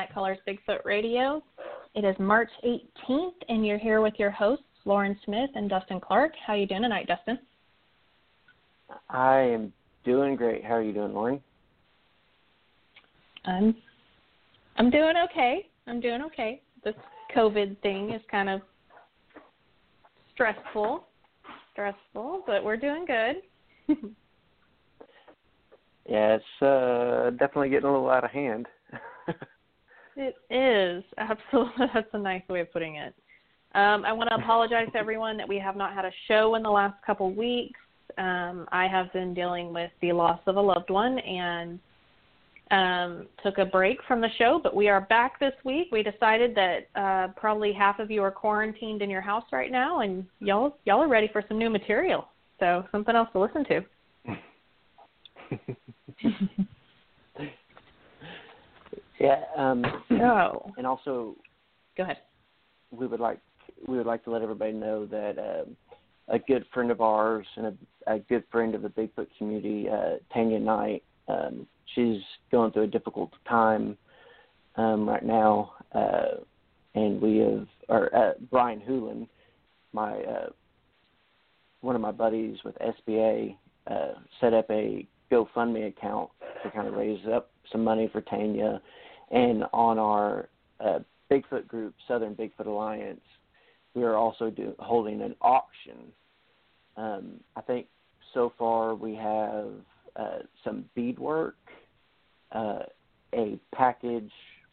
and 0.00 0.08
welcome 0.14 0.14
Night 0.14 0.14
Callers 0.14 0.38
Bigfoot 0.46 0.84
Radio. 0.84 1.42
It 1.94 2.04
is 2.04 2.16
March 2.18 2.50
18th, 2.64 3.34
and 3.48 3.66
you're 3.66 3.78
here 3.78 4.00
with 4.00 4.14
your 4.18 4.30
hosts, 4.30 4.64
Lauren 4.84 5.18
Smith 5.24 5.50
and 5.54 5.68
Dustin 5.68 6.00
Clark. 6.00 6.32
How 6.46 6.54
are 6.54 6.56
you 6.56 6.66
doing 6.66 6.82
tonight, 6.82 7.06
Dustin? 7.06 7.38
I 9.08 9.38
am 9.38 9.72
doing 10.04 10.36
great. 10.36 10.64
How 10.64 10.74
are 10.74 10.82
you 10.82 10.92
doing, 10.92 11.12
Lauren? 11.12 11.40
I'm 13.44 13.74
I'm 14.76 14.90
doing 14.90 15.14
okay. 15.30 15.68
I'm 15.86 16.00
doing 16.00 16.22
okay. 16.22 16.62
This 16.84 16.94
COVID 17.36 17.80
thing 17.82 18.10
is 18.12 18.22
kind 18.30 18.48
of 18.48 18.60
stressful, 20.34 21.04
stressful, 21.72 22.44
but 22.46 22.64
we're 22.64 22.76
doing 22.76 23.04
good. 23.06 23.36
yeah, 26.08 26.36
it's 26.36 26.62
uh, 26.62 27.30
definitely 27.30 27.70
getting 27.70 27.88
a 27.88 27.92
little 27.92 28.10
out 28.10 28.24
of 28.24 28.30
hand. 28.30 28.66
It 30.16 30.34
is 30.50 31.04
absolutely. 31.18 31.86
That's 31.94 32.08
a 32.12 32.18
nice 32.18 32.42
way 32.48 32.60
of 32.60 32.72
putting 32.72 32.96
it. 32.96 33.14
Um, 33.74 34.04
I 34.04 34.12
want 34.12 34.28
to 34.30 34.36
apologize 34.36 34.88
to 34.92 34.98
everyone 34.98 35.36
that 35.36 35.48
we 35.48 35.58
have 35.58 35.76
not 35.76 35.94
had 35.94 36.04
a 36.04 36.10
show 36.26 36.56
in 36.56 36.62
the 36.62 36.70
last 36.70 36.94
couple 37.06 37.32
weeks. 37.32 37.78
Um, 38.18 38.66
I 38.72 38.88
have 38.88 39.12
been 39.12 39.32
dealing 39.32 39.72
with 39.72 39.92
the 40.02 40.12
loss 40.12 40.40
of 40.46 40.56
a 40.56 40.60
loved 40.60 40.90
one 40.90 41.20
and 41.20 41.78
um, 42.72 43.26
took 43.42 43.58
a 43.58 43.64
break 43.64 43.98
from 44.06 44.20
the 44.20 44.28
show, 44.38 44.60
but 44.62 44.74
we 44.74 44.88
are 44.88 45.00
back 45.02 45.38
this 45.38 45.54
week. 45.64 45.88
We 45.92 46.02
decided 46.02 46.56
that 46.56 46.88
uh, 46.96 47.28
probably 47.36 47.72
half 47.72 47.98
of 47.98 48.10
you 48.10 48.22
are 48.22 48.30
quarantined 48.30 49.02
in 49.02 49.10
your 49.10 49.20
house 49.20 49.44
right 49.52 49.70
now, 49.70 50.00
and 50.00 50.26
y'all 50.40 50.76
y'all 50.84 51.00
are 51.00 51.08
ready 51.08 51.28
for 51.32 51.44
some 51.48 51.58
new 51.58 51.70
material. 51.70 52.26
So 52.58 52.84
something 52.92 53.14
else 53.14 53.28
to 53.32 53.40
listen 53.40 53.64
to. 53.66 53.84
yeah. 59.30 59.44
Um, 59.56 59.84
oh. 60.10 60.72
And 60.76 60.86
also, 60.86 61.36
go 61.96 62.02
ahead. 62.02 62.18
We 62.90 63.06
would 63.06 63.20
like 63.20 63.38
we 63.86 63.96
would 63.96 64.06
like 64.06 64.24
to 64.24 64.30
let 64.30 64.42
everybody 64.42 64.72
know 64.72 65.06
that 65.06 65.38
um, 65.38 65.76
a 66.28 66.38
good 66.38 66.64
friend 66.72 66.90
of 66.90 67.00
ours 67.00 67.46
and 67.56 67.66
a, 67.66 68.14
a 68.14 68.18
good 68.18 68.44
friend 68.50 68.74
of 68.74 68.82
the 68.82 68.88
Bigfoot 68.88 69.28
community, 69.38 69.88
uh, 69.88 70.16
Tanya 70.32 70.58
Knight. 70.58 71.02
Um, 71.28 71.66
she's 71.94 72.20
going 72.50 72.72
through 72.72 72.84
a 72.84 72.88
difficult 72.88 73.30
time 73.48 73.96
um, 74.76 75.08
right 75.08 75.24
now, 75.24 75.72
uh, 75.94 76.42
and 76.94 77.20
we 77.20 77.38
have, 77.38 77.66
or 77.88 78.14
uh, 78.14 78.32
Brian 78.50 78.80
Hoolan, 78.80 79.28
my 79.92 80.12
uh, 80.12 80.48
one 81.80 81.94
of 81.94 82.02
my 82.02 82.12
buddies 82.12 82.58
with 82.64 82.76
SBA, 82.78 83.56
uh, 83.86 84.12
set 84.40 84.52
up 84.52 84.70
a 84.70 85.06
GoFundMe 85.32 85.88
account 85.88 86.30
to 86.62 86.70
kind 86.70 86.86
of 86.86 86.94
raise 86.94 87.20
up 87.32 87.50
some 87.72 87.82
money 87.82 88.08
for 88.12 88.20
Tanya, 88.20 88.80
and 89.30 89.64
on 89.72 89.98
our 89.98 90.48
uh, 90.80 91.00
Bigfoot 91.30 91.68
group, 91.68 91.94
Southern 92.08 92.34
Bigfoot 92.34 92.66
Alliance, 92.66 93.20
we 93.94 94.02
are 94.02 94.16
also 94.16 94.50
do, 94.50 94.74
holding 94.78 95.22
an 95.22 95.34
auction. 95.40 96.12
Um, 96.96 97.40
I 97.56 97.60
think 97.60 97.86
so 98.34 98.52
far 98.58 98.94
we 98.94 99.14
have 99.14 99.68
uh, 100.16 100.38
some 100.64 100.84
beadwork, 100.94 101.56
uh, 102.52 102.80
a 103.32 103.58
package 103.74 104.30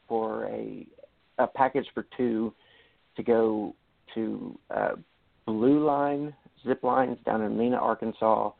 for 0.07 0.45
a 0.47 0.85
a 1.39 1.45
package 1.45 1.85
for 1.93 2.07
two 2.17 2.51
to 3.15 3.23
go 3.23 3.75
to 4.15 4.57
uh, 4.75 4.93
Blue 5.45 5.85
Line 5.85 6.33
zip 6.65 6.83
lines 6.83 7.17
down 7.25 7.43
in 7.43 7.57
Mena, 7.57 7.77
Arkansas, 7.77 8.51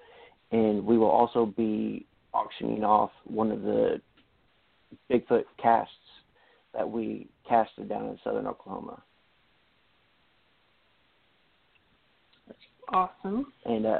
and 0.52 0.86
we 0.86 0.97
will 0.97 1.09
also 1.09 1.46
be 1.46 2.06
auctioning 2.34 2.84
off 2.84 3.09
one 3.25 3.52
of 3.52 3.63
the 3.63 4.00
Bigfoot 5.12 5.44
casts 5.62 5.94
that 6.74 6.90
we 6.90 7.28
casted 7.48 7.90
down 7.90 8.06
in 8.06 8.20
southern 8.24 8.48
Oklahoma. 8.48 9.02
Awesome. 12.94 13.52
And 13.66 13.86
uh, 13.86 14.00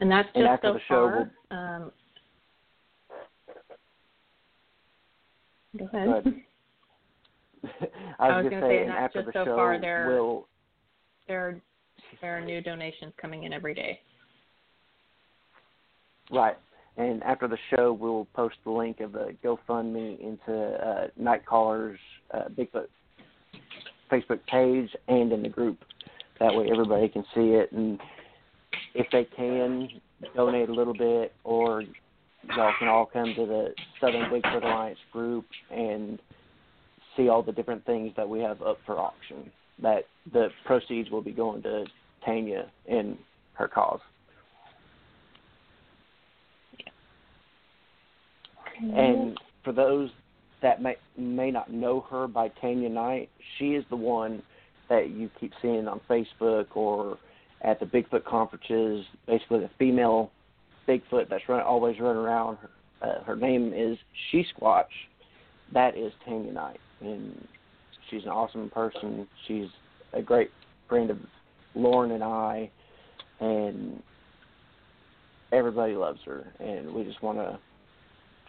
and 0.00 0.10
that's 0.10 0.26
just 0.28 0.36
and 0.36 0.46
after 0.46 0.68
so 0.68 0.72
the 0.74 0.80
show, 0.88 0.94
far. 0.94 1.30
We'll, 1.50 1.58
um, 1.58 1.92
go 5.76 5.84
ahead. 5.92 6.06
Go 6.06 6.30
ahead. 6.30 6.34
I 8.20 8.36
was, 8.36 8.44
was 8.44 8.50
going 8.50 8.62
to 8.62 8.68
say, 8.68 8.78
and 8.82 8.90
that's 8.90 8.98
after 8.98 9.22
just 9.22 9.32
the 9.32 9.40
so 9.40 9.44
show, 9.44 9.56
far 9.56 9.80
there 9.80 10.08
we'll, 10.08 10.48
there 11.26 11.60
there 12.20 12.38
are 12.38 12.40
new 12.40 12.60
donations 12.60 13.12
coming 13.20 13.44
in 13.44 13.52
every 13.52 13.74
day. 13.74 14.00
Right. 16.30 16.56
And 16.98 17.22
after 17.22 17.46
the 17.46 17.58
show, 17.70 17.92
we'll 17.92 18.26
post 18.34 18.56
the 18.64 18.72
link 18.72 18.98
of 19.00 19.12
the 19.12 19.34
GoFundMe 19.44 20.20
into 20.20 20.52
uh, 20.52 21.06
Nightcallers 21.18 21.96
uh, 22.34 22.48
Bigfoot 22.58 22.88
Facebook 24.10 24.40
page 24.50 24.90
and 25.06 25.32
in 25.32 25.42
the 25.42 25.48
group. 25.48 25.78
That 26.40 26.54
way, 26.54 26.68
everybody 26.70 27.08
can 27.08 27.22
see 27.34 27.52
it, 27.52 27.70
and 27.72 28.00
if 28.94 29.06
they 29.12 29.24
can, 29.36 29.88
donate 30.34 30.68
a 30.68 30.74
little 30.74 30.94
bit, 30.94 31.32
or 31.44 31.82
y'all 32.56 32.72
can 32.78 32.88
all 32.88 33.06
come 33.06 33.32
to 33.36 33.46
the 33.46 33.74
Southern 34.00 34.30
Bigfoot 34.30 34.64
Alliance 34.64 34.98
group 35.12 35.46
and 35.70 36.18
see 37.16 37.28
all 37.28 37.42
the 37.42 37.52
different 37.52 37.84
things 37.86 38.12
that 38.16 38.28
we 38.28 38.40
have 38.40 38.60
up 38.62 38.78
for 38.84 38.98
auction. 38.98 39.50
That 39.80 40.06
the 40.32 40.48
proceeds 40.64 41.10
will 41.10 41.22
be 41.22 41.30
going 41.30 41.62
to 41.62 41.84
Tanya 42.24 42.70
and 42.88 43.16
her 43.54 43.68
cause. 43.68 44.00
And 48.80 49.38
for 49.64 49.72
those 49.72 50.10
that 50.62 50.82
may 50.82 50.96
may 51.16 51.50
not 51.50 51.72
know 51.72 52.00
her 52.10 52.26
by 52.26 52.48
Tanya 52.60 52.88
Knight, 52.88 53.28
she 53.58 53.70
is 53.74 53.84
the 53.90 53.96
one 53.96 54.42
that 54.88 55.10
you 55.10 55.30
keep 55.38 55.52
seeing 55.60 55.86
on 55.88 56.00
Facebook 56.08 56.66
or 56.74 57.18
at 57.62 57.80
the 57.80 57.86
Bigfoot 57.86 58.24
conferences. 58.24 59.04
Basically, 59.26 59.60
the 59.60 59.70
female 59.78 60.30
Bigfoot 60.88 61.28
that's 61.28 61.48
run, 61.48 61.60
always 61.60 61.98
running 62.00 62.22
around. 62.22 62.58
Uh, 63.02 63.22
her 63.24 63.36
name 63.36 63.72
is 63.74 63.98
She 64.30 64.44
Squatch. 64.54 64.84
That 65.72 65.96
is 65.96 66.12
Tanya 66.24 66.52
Knight, 66.52 66.80
and 67.00 67.46
she's 68.10 68.22
an 68.22 68.30
awesome 68.30 68.70
person. 68.70 69.28
She's 69.46 69.68
a 70.12 70.22
great 70.22 70.50
friend 70.88 71.10
of 71.10 71.18
Lauren 71.74 72.12
and 72.12 72.24
I, 72.24 72.70
and 73.40 74.02
everybody 75.52 75.94
loves 75.94 76.20
her. 76.24 76.46
And 76.58 76.92
we 76.94 77.04
just 77.04 77.22
want 77.22 77.38
to 77.38 77.58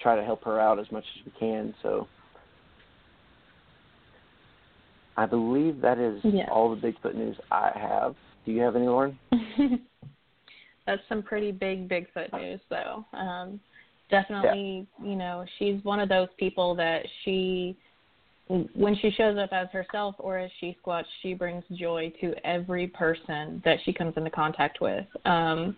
try 0.01 0.16
to 0.16 0.24
help 0.24 0.44
her 0.44 0.60
out 0.60 0.80
as 0.80 0.92
much 0.92 1.04
as 1.19 1.25
we 1.25 1.40
can. 1.40 1.74
So 1.81 2.07
I 5.18 5.25
believe 5.25 5.81
that 5.81 6.00
is 6.00 6.22
yes. 6.24 6.48
all 6.51 6.74
the 6.74 6.81
Bigfoot 6.81 7.16
news 7.16 7.36
I 7.51 7.72
have. 7.75 8.16
Do 8.46 8.51
you 8.51 8.62
have 8.62 8.75
any, 8.75 8.88
Lauren? 8.88 9.19
That's 10.86 11.01
some 11.10 11.22
pretty 11.22 11.51
big 11.51 11.90
Bigfoot 11.90 12.31
news, 12.34 12.62
though. 12.69 13.06
Um, 13.13 13.60
definitely, 14.10 14.88
yeah. 15.01 15.10
you 15.10 15.16
know, 15.16 15.46
she's 15.57 15.84
one 15.84 16.00
of 16.00 16.10
those 16.10 16.30
people 16.38 16.74
that 16.75 17.06
she, 17.24 17.75
when 18.48 18.96
she 18.96 19.12
shows 19.12 19.38
up 19.38 19.50
as 19.51 19.68
herself 19.72 20.16
or 20.18 20.40
as 20.40 20.50
She 20.60 20.75
Squatch, 20.84 21.04
she 21.22 21.34
brings 21.34 21.63
joy 21.74 22.12
to 22.22 22.34
every 22.48 22.88
person 22.88 23.62
that 23.66 23.78
she 23.84 23.94
comes 23.94 24.13
into 24.18 24.31
contact 24.31 24.81
with. 24.81 25.06
Um, 25.25 25.75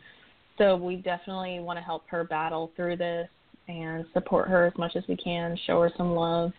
so 0.57 0.75
we 0.75 0.97
definitely 0.97 1.59
want 1.59 1.79
to 1.79 1.83
help 1.83 2.03
her 2.07 2.23
battle 2.23 2.71
through 2.75 2.97
this 2.97 3.27
and 3.67 4.05
support 4.13 4.49
her 4.49 4.65
as 4.65 4.73
much 4.77 4.95
as 4.95 5.03
we 5.07 5.15
can, 5.15 5.57
show 5.65 5.81
her 5.81 5.91
some 5.97 6.13
love. 6.13 6.51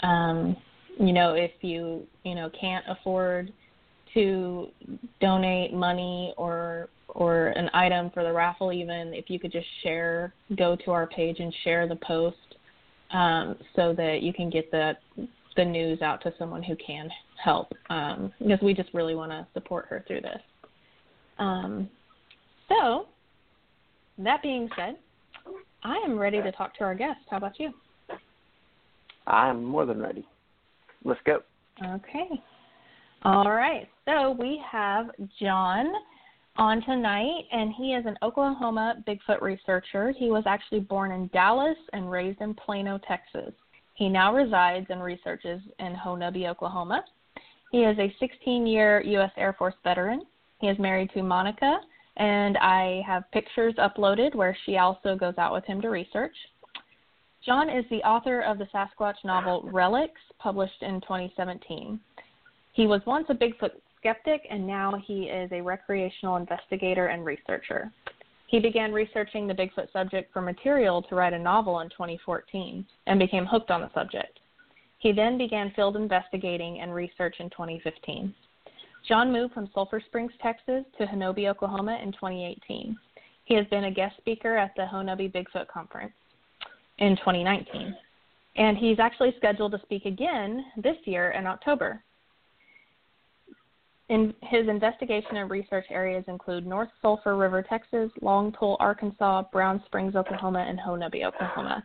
Um, 0.00 0.56
you 0.98 1.12
know, 1.12 1.34
if 1.34 1.52
you, 1.60 2.06
you 2.24 2.34
know, 2.34 2.50
can't 2.58 2.84
afford 2.88 3.52
to 4.14 4.68
donate 5.20 5.72
money 5.72 6.34
or 6.36 6.88
or 7.08 7.48
an 7.48 7.68
item 7.74 8.10
for 8.10 8.22
the 8.22 8.32
raffle 8.32 8.72
even 8.72 9.12
if 9.12 9.28
you 9.28 9.38
could 9.38 9.52
just 9.52 9.66
share 9.82 10.32
go 10.56 10.76
to 10.76 10.90
our 10.90 11.06
page 11.06 11.40
and 11.40 11.54
share 11.62 11.86
the 11.86 11.96
post 11.96 12.36
um, 13.12 13.56
so 13.76 13.92
that 13.92 14.22
you 14.22 14.32
can 14.32 14.50
get 14.50 14.70
the 14.70 14.92
the 15.56 15.64
news 15.64 16.00
out 16.00 16.22
to 16.22 16.32
someone 16.38 16.62
who 16.62 16.74
can 16.76 17.10
help 17.42 17.72
um, 17.90 18.32
because 18.38 18.60
we 18.62 18.72
just 18.72 18.88
really 18.94 19.14
want 19.14 19.30
to 19.30 19.46
support 19.52 19.86
her 19.88 20.02
through 20.06 20.20
this 20.20 20.40
um, 21.38 21.88
so 22.68 23.06
that 24.18 24.42
being 24.42 24.68
said 24.76 24.96
I 25.84 25.96
am 26.04 26.18
ready 26.18 26.40
to 26.40 26.52
talk 26.52 26.76
to 26.76 26.84
our 26.84 26.94
guest. 26.94 27.20
How 27.30 27.38
about 27.38 27.58
you? 27.58 27.72
I'm 29.26 29.64
more 29.64 29.86
than 29.86 30.00
ready. 30.00 30.26
Let's 31.04 31.20
go. 31.24 31.40
Okay. 31.84 32.28
All 33.24 33.50
right. 33.50 33.88
So 34.04 34.36
we 34.38 34.60
have 34.70 35.10
John 35.40 35.86
on 36.56 36.82
tonight, 36.82 37.44
and 37.50 37.72
he 37.76 37.94
is 37.94 38.04
an 38.06 38.16
Oklahoma 38.22 39.02
Bigfoot 39.06 39.40
researcher. 39.40 40.12
He 40.16 40.30
was 40.30 40.44
actually 40.46 40.80
born 40.80 41.12
in 41.12 41.28
Dallas 41.32 41.76
and 41.92 42.10
raised 42.10 42.40
in 42.40 42.54
Plano, 42.54 43.00
Texas. 43.08 43.52
He 43.94 44.08
now 44.08 44.34
resides 44.34 44.86
and 44.90 45.02
researches 45.02 45.60
in 45.78 45.94
Honobia, 45.94 46.50
Oklahoma. 46.50 47.04
He 47.70 47.78
is 47.78 47.98
a 47.98 48.14
16 48.20 48.66
year 48.66 49.02
U.S. 49.02 49.30
Air 49.36 49.54
Force 49.58 49.74
veteran. 49.82 50.22
He 50.60 50.68
is 50.68 50.78
married 50.78 51.10
to 51.14 51.22
Monica, 51.22 51.78
and 52.16 52.56
I 52.58 53.02
have 53.06 53.30
pictures 53.32 53.74
uploaded 53.74 54.34
where 54.34 54.56
she 54.64 54.76
also 54.76 55.16
goes 55.16 55.34
out 55.38 55.52
with 55.52 55.64
him 55.64 55.80
to 55.82 55.88
research. 55.88 56.34
John 57.44 57.68
is 57.68 57.84
the 57.90 58.02
author 58.02 58.40
of 58.42 58.58
the 58.58 58.66
Sasquatch 58.66 59.24
novel 59.24 59.68
Relics, 59.72 60.20
published 60.38 60.82
in 60.82 61.00
2017. 61.00 61.98
He 62.72 62.86
was 62.86 63.00
once 63.06 63.26
a 63.30 63.34
Bigfoot 63.34 63.72
skeptic, 63.98 64.46
and 64.50 64.66
now 64.66 65.00
he 65.06 65.24
is 65.24 65.50
a 65.52 65.60
recreational 65.60 66.36
investigator 66.36 67.08
and 67.08 67.24
researcher. 67.24 67.90
He 68.46 68.60
began 68.60 68.92
researching 68.92 69.46
the 69.46 69.54
Bigfoot 69.54 69.90
subject 69.92 70.32
for 70.32 70.42
material 70.42 71.02
to 71.02 71.14
write 71.14 71.32
a 71.32 71.38
novel 71.38 71.80
in 71.80 71.88
2014 71.88 72.86
and 73.06 73.18
became 73.18 73.46
hooked 73.46 73.70
on 73.70 73.80
the 73.80 73.92
subject. 73.94 74.38
He 74.98 75.10
then 75.10 75.36
began 75.36 75.72
field 75.74 75.96
investigating 75.96 76.80
and 76.80 76.94
research 76.94 77.36
in 77.40 77.50
2015. 77.50 78.32
John 79.06 79.32
moved 79.32 79.54
from 79.54 79.68
Sulphur 79.74 80.00
Springs, 80.06 80.32
Texas 80.42 80.84
to 80.98 81.06
Honobia, 81.06 81.50
Oklahoma 81.50 81.98
in 82.02 82.12
2018. 82.12 82.96
He 83.44 83.54
has 83.54 83.66
been 83.66 83.84
a 83.84 83.90
guest 83.90 84.16
speaker 84.18 84.56
at 84.56 84.72
the 84.76 84.82
Honobia 84.82 85.32
Bigfoot 85.32 85.66
Conference 85.68 86.12
in 86.98 87.16
2019. 87.16 87.94
And 88.56 88.76
he's 88.76 88.98
actually 89.00 89.34
scheduled 89.38 89.72
to 89.72 89.80
speak 89.82 90.04
again 90.04 90.64
this 90.76 90.96
year 91.04 91.30
in 91.30 91.46
October. 91.46 92.02
In 94.08 94.34
his 94.42 94.68
investigation 94.68 95.36
and 95.36 95.50
research 95.50 95.86
areas 95.90 96.22
include 96.28 96.66
North 96.66 96.90
Sulphur 97.00 97.36
River, 97.36 97.62
Texas, 97.62 98.10
Long 98.20 98.52
Pool, 98.52 98.76
Arkansas, 98.78 99.44
Brown 99.50 99.82
Springs, 99.86 100.14
Oklahoma, 100.14 100.66
and 100.68 100.78
Honobia, 100.78 101.28
Oklahoma. 101.28 101.82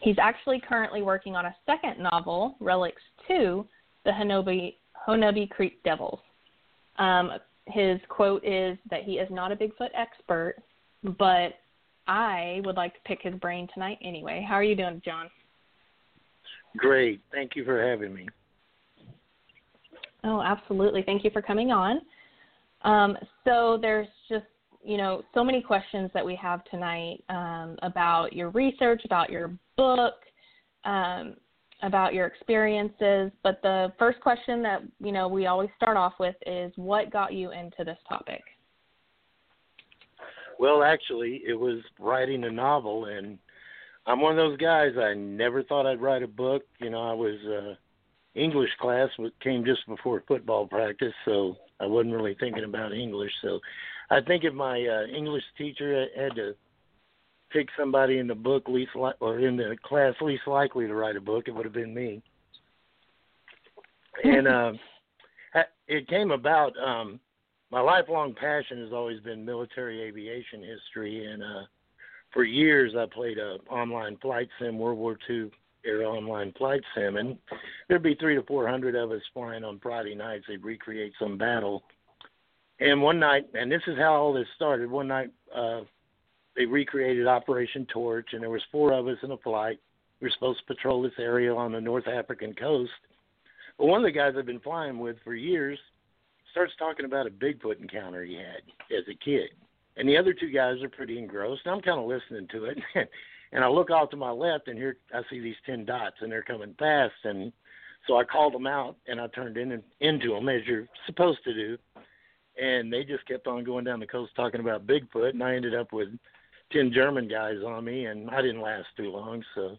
He's 0.00 0.16
actually 0.18 0.60
currently 0.66 1.02
working 1.02 1.36
on 1.36 1.46
a 1.46 1.56
second 1.66 2.02
novel, 2.02 2.56
Relics 2.60 3.02
2, 3.28 3.66
The 4.04 4.72
Honobia 5.06 5.50
Creek 5.50 5.82
Devils. 5.84 6.18
Um, 6.98 7.32
his 7.66 7.98
quote 8.08 8.44
is 8.44 8.78
that 8.90 9.02
he 9.02 9.14
is 9.14 9.28
not 9.30 9.52
a 9.52 9.56
Bigfoot 9.56 9.90
expert, 9.94 10.56
but 11.18 11.54
I 12.06 12.60
would 12.64 12.76
like 12.76 12.94
to 12.94 13.00
pick 13.04 13.20
his 13.22 13.34
brain 13.34 13.68
tonight 13.74 13.98
anyway. 14.02 14.44
How 14.48 14.54
are 14.54 14.62
you 14.62 14.76
doing, 14.76 15.02
John? 15.04 15.28
Great. 16.76 17.20
Thank 17.32 17.56
you 17.56 17.64
for 17.64 17.82
having 17.82 18.14
me. 18.14 18.28
Oh, 20.24 20.42
absolutely. 20.42 21.02
Thank 21.02 21.24
you 21.24 21.30
for 21.30 21.42
coming 21.42 21.70
on. 21.70 22.00
Um, 22.82 23.16
so 23.44 23.78
there's 23.80 24.08
just 24.28 24.44
you 24.84 24.96
know 24.96 25.22
so 25.34 25.42
many 25.42 25.60
questions 25.60 26.10
that 26.14 26.24
we 26.24 26.36
have 26.36 26.64
tonight 26.64 27.22
um, 27.28 27.76
about 27.82 28.32
your 28.32 28.50
research, 28.50 29.02
about 29.04 29.30
your 29.30 29.50
book, 29.76 30.14
um, 30.84 31.34
about 31.82 32.14
your 32.14 32.26
experiences. 32.26 33.30
But 33.42 33.60
the 33.62 33.92
first 33.98 34.20
question 34.20 34.62
that 34.62 34.82
you 35.00 35.12
know 35.12 35.28
we 35.28 35.46
always 35.46 35.70
start 35.76 35.96
off 35.96 36.14
with 36.18 36.36
is, 36.46 36.72
what 36.76 37.12
got 37.12 37.32
you 37.32 37.52
into 37.52 37.84
this 37.84 37.98
topic? 38.08 38.42
Well, 40.58 40.82
actually, 40.82 41.42
it 41.46 41.58
was 41.58 41.78
writing 41.98 42.44
a 42.44 42.50
novel, 42.50 43.06
and 43.06 43.38
I'm 44.06 44.20
one 44.20 44.38
of 44.38 44.38
those 44.38 44.58
guys. 44.58 44.92
I 44.98 45.14
never 45.14 45.62
thought 45.62 45.86
I'd 45.86 46.00
write 46.00 46.22
a 46.22 46.28
book. 46.28 46.62
You 46.80 46.90
know, 46.90 47.02
I 47.02 47.12
was 47.12 47.36
uh, 47.46 47.74
English 48.38 48.70
class 48.80 49.08
came 49.42 49.64
just 49.64 49.86
before 49.86 50.22
football 50.26 50.66
practice, 50.66 51.12
so 51.24 51.56
I 51.80 51.86
wasn't 51.86 52.14
really 52.14 52.36
thinking 52.40 52.64
about 52.64 52.94
English. 52.94 53.32
So, 53.42 53.60
I 54.10 54.20
think 54.22 54.44
if 54.44 54.54
my 54.54 54.80
uh, 54.86 55.14
English 55.14 55.44
teacher 55.58 56.06
had 56.16 56.34
to 56.36 56.54
pick 57.50 57.68
somebody 57.78 58.18
in 58.18 58.26
the 58.26 58.34
book 58.34 58.68
least 58.68 58.94
li- 58.94 59.12
or 59.20 59.38
in 59.38 59.56
the 59.56 59.76
class 59.82 60.14
least 60.20 60.46
likely 60.46 60.86
to 60.86 60.94
write 60.94 61.16
a 61.16 61.20
book, 61.20 61.44
it 61.46 61.54
would 61.54 61.64
have 61.64 61.74
been 61.74 61.94
me. 61.94 62.22
And 64.24 64.48
uh, 64.48 64.72
it 65.88 66.08
came 66.08 66.30
about. 66.30 66.72
Um, 66.78 67.20
my 67.70 67.80
lifelong 67.80 68.34
passion 68.34 68.82
has 68.82 68.92
always 68.92 69.20
been 69.20 69.44
military 69.44 70.02
aviation 70.02 70.62
history, 70.62 71.26
and 71.26 71.42
uh, 71.42 71.62
for 72.32 72.44
years 72.44 72.94
I 72.96 73.06
played 73.12 73.38
a 73.38 73.58
online 73.68 74.16
flight 74.18 74.48
sim, 74.58 74.78
World 74.78 74.98
War 74.98 75.18
II 75.28 75.50
era 75.84 76.08
online 76.08 76.52
flight 76.56 76.80
sim, 76.94 77.16
and 77.16 77.36
there'd 77.88 78.02
be 78.02 78.14
three 78.14 78.36
to 78.36 78.42
four 78.42 78.68
hundred 78.68 78.94
of 78.94 79.10
us 79.10 79.22
flying 79.32 79.64
on 79.64 79.80
Friday 79.80 80.14
nights. 80.14 80.44
They'd 80.48 80.64
recreate 80.64 81.12
some 81.18 81.36
battle, 81.36 81.82
and 82.80 83.02
one 83.02 83.18
night, 83.18 83.46
and 83.54 83.70
this 83.70 83.82
is 83.86 83.98
how 83.98 84.14
all 84.14 84.32
this 84.32 84.48
started. 84.54 84.90
One 84.90 85.08
night, 85.08 85.30
uh, 85.54 85.80
they 86.56 86.64
recreated 86.64 87.26
Operation 87.26 87.86
Torch, 87.92 88.28
and 88.32 88.42
there 88.42 88.50
was 88.50 88.62
four 88.72 88.92
of 88.92 89.06
us 89.08 89.18
in 89.22 89.30
a 89.30 89.36
flight. 89.38 89.78
We 90.20 90.26
were 90.26 90.32
supposed 90.32 90.60
to 90.60 90.74
patrol 90.74 91.02
this 91.02 91.12
area 91.18 91.54
on 91.54 91.72
the 91.72 91.80
North 91.80 92.08
African 92.08 92.54
coast. 92.54 92.90
But 93.78 93.86
one 93.86 94.00
of 94.00 94.04
the 94.04 94.18
guys 94.18 94.34
I've 94.36 94.46
been 94.46 94.60
flying 94.60 94.98
with 94.98 95.16
for 95.22 95.34
years 95.34 95.78
starts 96.50 96.72
talking 96.78 97.04
about 97.04 97.26
a 97.26 97.30
Bigfoot 97.30 97.80
encounter 97.80 98.24
he 98.24 98.36
had 98.36 98.62
as 98.96 99.04
a 99.10 99.24
kid. 99.24 99.50
And 99.98 100.08
the 100.08 100.16
other 100.16 100.32
two 100.32 100.50
guys 100.50 100.82
are 100.82 100.88
pretty 100.88 101.18
engrossed. 101.18 101.62
And 101.66 101.74
I'm 101.74 101.82
kind 101.82 102.00
of 102.00 102.06
listening 102.06 102.48
to 102.52 102.64
it. 102.66 102.78
and 103.52 103.62
I 103.62 103.68
look 103.68 103.90
off 103.90 104.08
to 104.10 104.16
my 104.16 104.30
left, 104.30 104.68
and 104.68 104.78
here 104.78 104.96
I 105.12 105.20
see 105.28 105.40
these 105.40 105.56
10 105.66 105.84
dots, 105.84 106.16
and 106.20 106.32
they're 106.32 106.42
coming 106.42 106.74
fast. 106.78 107.14
And 107.24 107.52
so 108.06 108.16
I 108.16 108.24
called 108.24 108.54
them 108.54 108.66
out, 108.66 108.96
and 109.06 109.20
I 109.20 109.26
turned 109.28 109.58
in 109.58 109.72
and, 109.72 109.82
into 110.00 110.30
them, 110.30 110.48
as 110.48 110.62
you're 110.66 110.86
supposed 111.04 111.44
to 111.44 111.52
do. 111.52 111.76
And 112.62 112.90
they 112.90 113.04
just 113.04 113.26
kept 113.26 113.46
on 113.46 113.64
going 113.64 113.84
down 113.84 114.00
the 114.00 114.06
coast 114.06 114.32
talking 114.34 114.60
about 114.60 114.86
Bigfoot. 114.86 115.30
And 115.30 115.42
I 115.42 115.54
ended 115.54 115.74
up 115.74 115.92
with 115.92 116.08
10 116.72 116.92
German 116.92 117.28
guys 117.28 117.56
on 117.64 117.84
me, 117.84 118.06
and 118.06 118.30
I 118.30 118.42
didn't 118.42 118.60
last 118.60 118.86
too 118.96 119.10
long. 119.10 119.42
So 119.54 119.78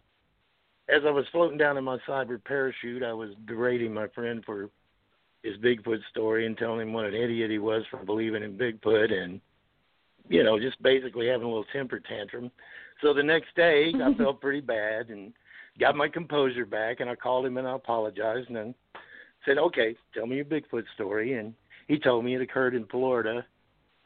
as 0.88 1.02
I 1.06 1.10
was 1.10 1.26
floating 1.32 1.58
down 1.58 1.76
in 1.76 1.84
my 1.84 1.98
cyber 2.08 2.42
parachute, 2.42 3.02
I 3.02 3.12
was 3.12 3.30
berating 3.46 3.92
my 3.92 4.08
friend 4.08 4.42
for 4.44 4.70
his 5.42 5.56
Bigfoot 5.58 6.00
story 6.10 6.46
and 6.46 6.56
telling 6.56 6.80
him 6.80 6.92
what 6.92 7.06
an 7.06 7.14
idiot 7.14 7.50
he 7.50 7.58
was 7.58 7.82
for 7.90 7.98
believing 7.98 8.42
in 8.42 8.56
Bigfoot 8.56 9.12
and 9.12 9.40
you 10.28 10.42
know, 10.42 10.58
just 10.58 10.80
basically 10.82 11.26
having 11.26 11.46
a 11.46 11.48
little 11.48 11.64
temper 11.72 12.00
tantrum. 12.00 12.50
So 13.02 13.14
the 13.14 13.22
next 13.22 13.54
day 13.56 13.92
I 14.02 14.14
felt 14.18 14.40
pretty 14.40 14.60
bad 14.60 15.08
and 15.08 15.32
got 15.80 15.96
my 15.96 16.08
composure 16.08 16.66
back 16.66 17.00
and 17.00 17.08
I 17.08 17.14
called 17.14 17.46
him 17.46 17.56
and 17.56 17.66
I 17.66 17.74
apologized 17.74 18.48
and 18.48 18.56
then 18.56 18.74
said, 19.46 19.58
Okay, 19.58 19.94
tell 20.14 20.26
me 20.26 20.36
your 20.36 20.44
Bigfoot 20.44 20.84
story 20.94 21.34
and 21.34 21.54
he 21.86 21.98
told 21.98 22.24
me 22.24 22.34
it 22.34 22.42
occurred 22.42 22.74
in 22.74 22.86
Florida 22.86 23.44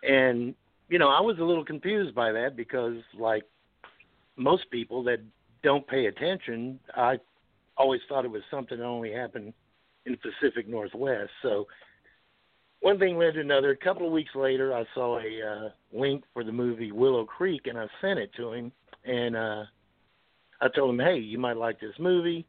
and 0.02 0.54
you 0.92 0.98
know, 0.98 1.08
I 1.08 1.22
was 1.22 1.38
a 1.38 1.42
little 1.42 1.64
confused 1.64 2.14
by 2.14 2.32
that 2.32 2.54
because 2.54 2.98
like 3.18 3.44
most 4.36 4.70
people 4.70 5.02
that 5.04 5.20
don't 5.62 5.86
pay 5.88 6.04
attention, 6.04 6.78
I 6.94 7.18
always 7.78 8.02
thought 8.10 8.26
it 8.26 8.30
was 8.30 8.42
something 8.50 8.76
that 8.76 8.84
only 8.84 9.10
happened 9.10 9.54
in 10.04 10.12
the 10.12 10.18
Pacific 10.18 10.68
Northwest. 10.68 11.30
So 11.40 11.66
one 12.80 12.98
thing 12.98 13.16
led 13.16 13.34
to 13.34 13.40
another. 13.40 13.70
A 13.70 13.76
couple 13.76 14.06
of 14.06 14.12
weeks 14.12 14.34
later, 14.34 14.74
I 14.74 14.84
saw 14.92 15.18
a 15.18 15.22
uh, 15.42 15.68
link 15.98 16.24
for 16.34 16.44
the 16.44 16.52
movie 16.52 16.92
Willow 16.92 17.24
Creek, 17.24 17.62
and 17.68 17.78
I 17.78 17.86
sent 18.02 18.18
it 18.18 18.30
to 18.36 18.52
him. 18.52 18.70
And 19.06 19.34
uh, 19.34 19.62
I 20.60 20.68
told 20.76 20.90
him, 20.90 20.98
"Hey, 20.98 21.16
you 21.16 21.38
might 21.38 21.56
like 21.56 21.80
this 21.80 21.94
movie." 21.98 22.46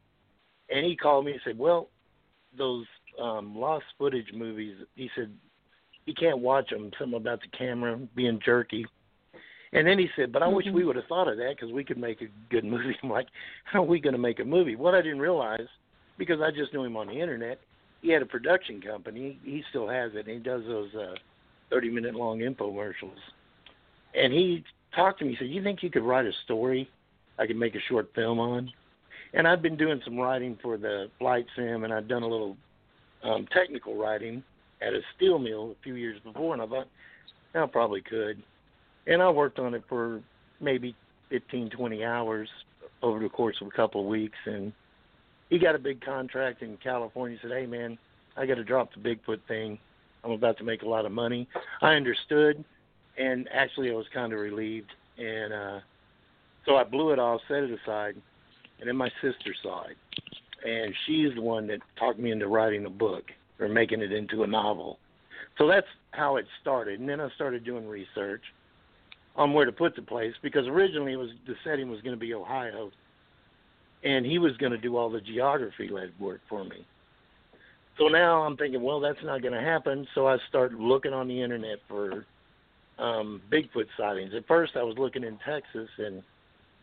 And 0.70 0.86
he 0.86 0.98
called 0.98 1.24
me 1.24 1.32
and 1.32 1.42
said, 1.46 1.58
"Well, 1.58 1.88
those 2.58 2.86
um, 3.22 3.56
lost 3.56 3.86
footage 3.98 4.34
movies," 4.34 4.76
he 4.96 5.10
said, 5.16 5.32
"he 6.06 6.14
can't 6.14 6.40
watch 6.40 6.70
them. 6.70 6.92
Something 6.98 7.18
about 7.18 7.42
the 7.42 7.58
camera 7.58 7.98
being 8.16 8.40
jerky." 8.44 8.86
And 9.74 9.88
then 9.88 9.98
he 9.98 10.08
said, 10.16 10.32
"But 10.32 10.44
I 10.44 10.46
mm-hmm. 10.46 10.56
wish 10.56 10.66
we 10.72 10.86
would 10.86 10.96
have 10.96 11.06
thought 11.06 11.28
of 11.28 11.38
that 11.38 11.56
because 11.56 11.74
we 11.74 11.84
could 11.84 11.98
make 11.98 12.22
a 12.22 12.28
good 12.50 12.64
movie." 12.64 12.96
I'm 13.04 13.10
like, 13.10 13.28
"How 13.66 13.84
are 13.84 13.88
we 13.88 14.00
going 14.00 14.14
to 14.14 14.20
make 14.20 14.40
a 14.40 14.46
movie?" 14.46 14.76
What 14.76 14.94
I 14.94 15.02
didn't 15.02 15.20
realize 15.20 15.68
because 16.18 16.42
I 16.42 16.52
just 16.52 16.74
knew 16.74 16.84
him 16.84 16.96
on 16.96 17.08
the 17.08 17.20
internet. 17.20 17.60
He 18.02 18.12
had 18.12 18.22
a 18.22 18.26
production 18.26 18.82
company. 18.82 19.40
He 19.44 19.64
still 19.70 19.88
has 19.88 20.12
it. 20.14 20.28
And 20.28 20.30
he 20.30 20.40
does 20.40 20.62
those 20.68 20.94
uh, 20.94 21.16
30 21.70 21.90
minute 21.90 22.16
long 22.16 22.40
infomercials. 22.40 23.18
And 24.14 24.32
he 24.32 24.64
talked 24.96 25.20
to 25.20 25.26
me. 25.26 25.32
He 25.32 25.38
said, 25.38 25.48
"You 25.48 25.64
think 25.64 25.82
you 25.82 25.90
could 25.90 26.04
write 26.04 26.26
a 26.26 26.34
story 26.44 26.90
I 27.40 27.48
could 27.48 27.58
make 27.58 27.76
a 27.76 27.82
short 27.90 28.12
film 28.14 28.40
on?" 28.40 28.72
And 29.34 29.48
I've 29.48 29.64
been 29.64 29.78
doing 29.78 30.00
some 30.06 30.18
writing 30.18 30.60
for 30.62 30.78
the 30.78 31.10
flight 31.18 31.48
sim, 31.56 31.84
and 31.84 31.92
I'd 31.92 32.08
done 32.08 32.22
a 32.22 32.28
little 32.28 32.56
um, 33.24 33.48
technical 33.52 33.96
writing 33.96 34.44
at 34.86 34.94
a 34.94 35.02
steel 35.16 35.40
mill 35.40 35.76
a 35.80 35.84
few 35.84 35.96
years 35.96 36.20
before, 36.24 36.54
and 36.54 36.62
I 36.62 36.68
thought, 36.68 36.88
I 37.56 37.66
probably 37.68 38.02
could. 38.02 38.42
And 39.08 39.22
I 39.22 39.30
worked 39.30 39.60
on 39.60 39.74
it 39.74 39.84
for 39.88 40.22
maybe 40.60 40.96
15, 41.30 41.70
20 41.70 42.04
hours 42.04 42.50
over 43.02 43.20
the 43.20 43.30
course 43.30 43.58
of 43.62 43.68
a 43.68 43.72
couple 43.72 44.02
of 44.02 44.08
weeks, 44.08 44.38
and 44.46 44.74
he 45.50 45.60
got 45.60 45.76
a 45.76 45.80
big 45.80 46.02
contract 46.02 46.62
in 46.62 46.78
California. 46.78 47.38
Said, 47.42 47.52
"Hey 47.52 47.66
man, 47.66 47.98
I 48.38 48.46
got 48.46 48.56
to 48.56 48.64
drop 48.64 48.90
the 48.94 49.00
Bigfoot 49.00 49.42
thing. 49.48 49.78
I'm 50.24 50.32
about 50.32 50.58
to 50.60 50.64
make 50.64 50.84
a 50.84 50.88
lot 50.88 51.06
of 51.06 51.12
money." 51.12 51.48
I 51.82 51.96
understood, 51.96 52.64
and 53.18 53.48
actually 53.52 53.92
I 53.92 53.94
was 53.94 54.08
kind 54.14 54.32
of 54.32 54.40
relieved, 54.40 54.92
and 55.18 55.54
uh, 55.54 55.80
so 56.66 56.78
I 56.78 56.86
blew 56.86 57.12
it 57.12 57.20
off, 57.20 57.42
set 57.48 57.64
it 57.64 57.78
aside, 57.84 58.16
and 58.80 58.88
then 58.88 58.96
my 58.96 59.12
sister 59.22 59.54
saw 59.62 59.84
it, 59.84 59.98
and 60.66 60.96
she's 61.06 61.36
the 61.36 61.42
one 61.42 61.68
that 61.68 61.80
talked 62.00 62.20
me 62.20 62.32
into 62.32 62.48
writing 62.48 62.86
a 62.86 62.90
book 62.90 63.26
or 63.60 63.68
making 63.68 64.02
it 64.02 64.12
into 64.12 64.44
a 64.44 64.48
novel. 64.48 64.98
So 65.58 65.68
that's 65.68 65.88
how 66.12 66.38
it 66.38 66.46
started, 66.62 67.00
and 67.00 67.08
then 67.08 67.22
I 67.22 67.30
started 67.36 67.64
doing 67.64 67.88
research 67.88 68.42
on 69.36 69.54
where 69.54 69.66
to 69.66 69.72
put 69.72 69.96
the 69.96 70.02
place 70.02 70.34
because 70.42 70.68
originally 70.68 71.14
it 71.14 71.18
was 71.18 71.30
the 71.48 71.56
setting 71.64 71.90
was 71.90 72.02
going 72.02 72.16
to 72.16 72.20
be 72.20 72.34
Ohio, 72.34 72.92
and 74.04 74.26
he 74.26 74.40
was 74.40 74.56
going 74.58 74.72
to 74.72 74.78
do 74.78 74.98
all 74.98 75.10
the 75.10 75.22
geography 75.22 75.88
led 75.88 76.12
work 76.20 76.42
for 76.50 76.64
me. 76.64 76.86
So 77.98 78.08
now 78.08 78.42
I'm 78.42 78.58
thinking, 78.58 78.82
well, 78.82 79.00
that's 79.00 79.24
not 79.24 79.42
going 79.42 79.54
to 79.54 79.62
happen. 79.62 80.08
So 80.16 80.28
I 80.28 80.38
start 80.50 80.74
looking 80.74 81.14
on 81.14 81.28
the 81.28 81.42
internet 81.42 81.78
for 81.88 82.26
um, 82.98 83.42
Bigfoot 83.52 83.86
sightings. 83.98 84.34
At 84.36 84.48
first, 84.48 84.74
I 84.76 84.84
was 84.84 84.98
looking 84.98 85.24
in 85.24 85.38
Texas, 85.46 85.90
and 85.98 86.24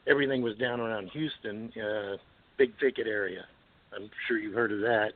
everything 0.07 0.43
was 0.43 0.57
down 0.57 0.81
around 0.81 1.11
Houston, 1.13 1.73
uh, 1.81 2.17
Big 2.59 2.73
Thicket 2.79 3.07
area. 3.07 3.45
I'm 3.95 4.09
sure 4.29 4.39
you've 4.39 4.55
heard 4.55 4.73
of 4.73 4.81
that. 4.81 5.13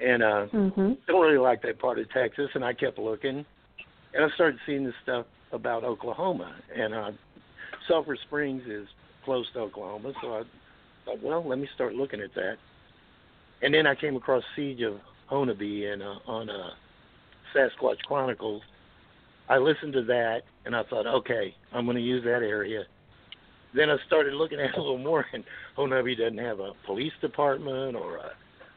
And 0.00 0.22
uh 0.22 0.46
mm-hmm. 0.52 0.92
don't 1.06 1.20
really 1.20 1.38
like 1.38 1.62
that 1.62 1.78
part 1.78 1.98
of 1.98 2.10
Texas 2.10 2.48
and 2.54 2.64
I 2.64 2.72
kept 2.72 2.98
looking 2.98 3.44
and 4.14 4.24
I 4.24 4.28
started 4.34 4.58
seeing 4.66 4.84
this 4.84 4.94
stuff 5.02 5.26
about 5.52 5.84
Oklahoma 5.84 6.56
and 6.74 6.94
uh 6.94 7.10
Sulphur 7.88 8.16
Springs 8.26 8.62
is 8.66 8.86
close 9.24 9.46
to 9.54 9.60
Oklahoma, 9.60 10.12
so 10.22 10.34
I 10.34 10.42
thought, 11.04 11.22
well, 11.22 11.46
let 11.46 11.58
me 11.58 11.68
start 11.74 11.94
looking 11.94 12.20
at 12.20 12.34
that. 12.34 12.56
And 13.62 13.74
then 13.74 13.86
I 13.86 13.94
came 13.94 14.16
across 14.16 14.42
Siege 14.54 14.82
of 14.82 14.94
Honobia 15.30 15.92
and 15.92 16.02
uh, 16.02 16.14
on 16.26 16.48
uh 16.48 16.70
Sasquatch 17.54 17.98
Chronicles. 18.06 18.62
I 19.48 19.58
listened 19.58 19.92
to 19.94 20.04
that 20.04 20.42
and 20.64 20.74
I 20.76 20.82
thought, 20.84 21.06
okay, 21.06 21.54
I'm 21.72 21.84
going 21.84 21.96
to 21.96 22.02
use 22.02 22.22
that 22.24 22.42
area 22.42 22.84
then 23.74 23.90
I 23.90 23.96
started 24.06 24.34
looking 24.34 24.58
at 24.58 24.70
it 24.70 24.76
a 24.76 24.80
little 24.80 24.98
more, 24.98 25.24
and 25.32 25.44
Honobia 25.76 26.18
doesn't 26.18 26.38
have 26.38 26.60
a 26.60 26.72
police 26.86 27.12
department 27.20 27.96
or 27.96 28.16
a 28.16 28.30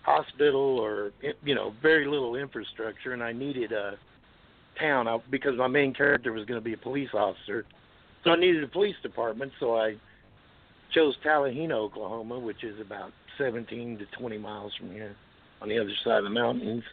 hospital 0.04 0.80
or 0.80 1.12
you 1.44 1.56
know 1.56 1.74
very 1.82 2.06
little 2.06 2.36
infrastructure, 2.36 3.14
and 3.14 3.24
I 3.24 3.32
needed 3.32 3.72
a 3.72 3.98
town 4.80 5.08
I, 5.08 5.20
because 5.30 5.58
my 5.58 5.68
main 5.68 5.94
character 5.94 6.32
was 6.32 6.46
going 6.46 6.60
to 6.60 6.64
be 6.64 6.74
a 6.74 6.78
police 6.78 7.10
officer, 7.14 7.66
so 8.24 8.32
I 8.32 8.36
needed 8.36 8.64
a 8.64 8.68
police 8.68 8.96
department. 9.02 9.52
So 9.60 9.76
I 9.78 9.96
chose 10.94 11.16
Talihina, 11.26 11.72
Oklahoma, 11.72 12.38
which 12.38 12.64
is 12.64 12.80
about 12.80 13.12
17 13.38 13.98
to 13.98 14.06
20 14.18 14.38
miles 14.38 14.74
from 14.78 14.92
here, 14.92 15.16
on 15.62 15.70
the 15.70 15.80
other 15.80 15.94
side 16.04 16.20
of 16.20 16.24
the 16.26 16.30
mountains. 16.30 16.84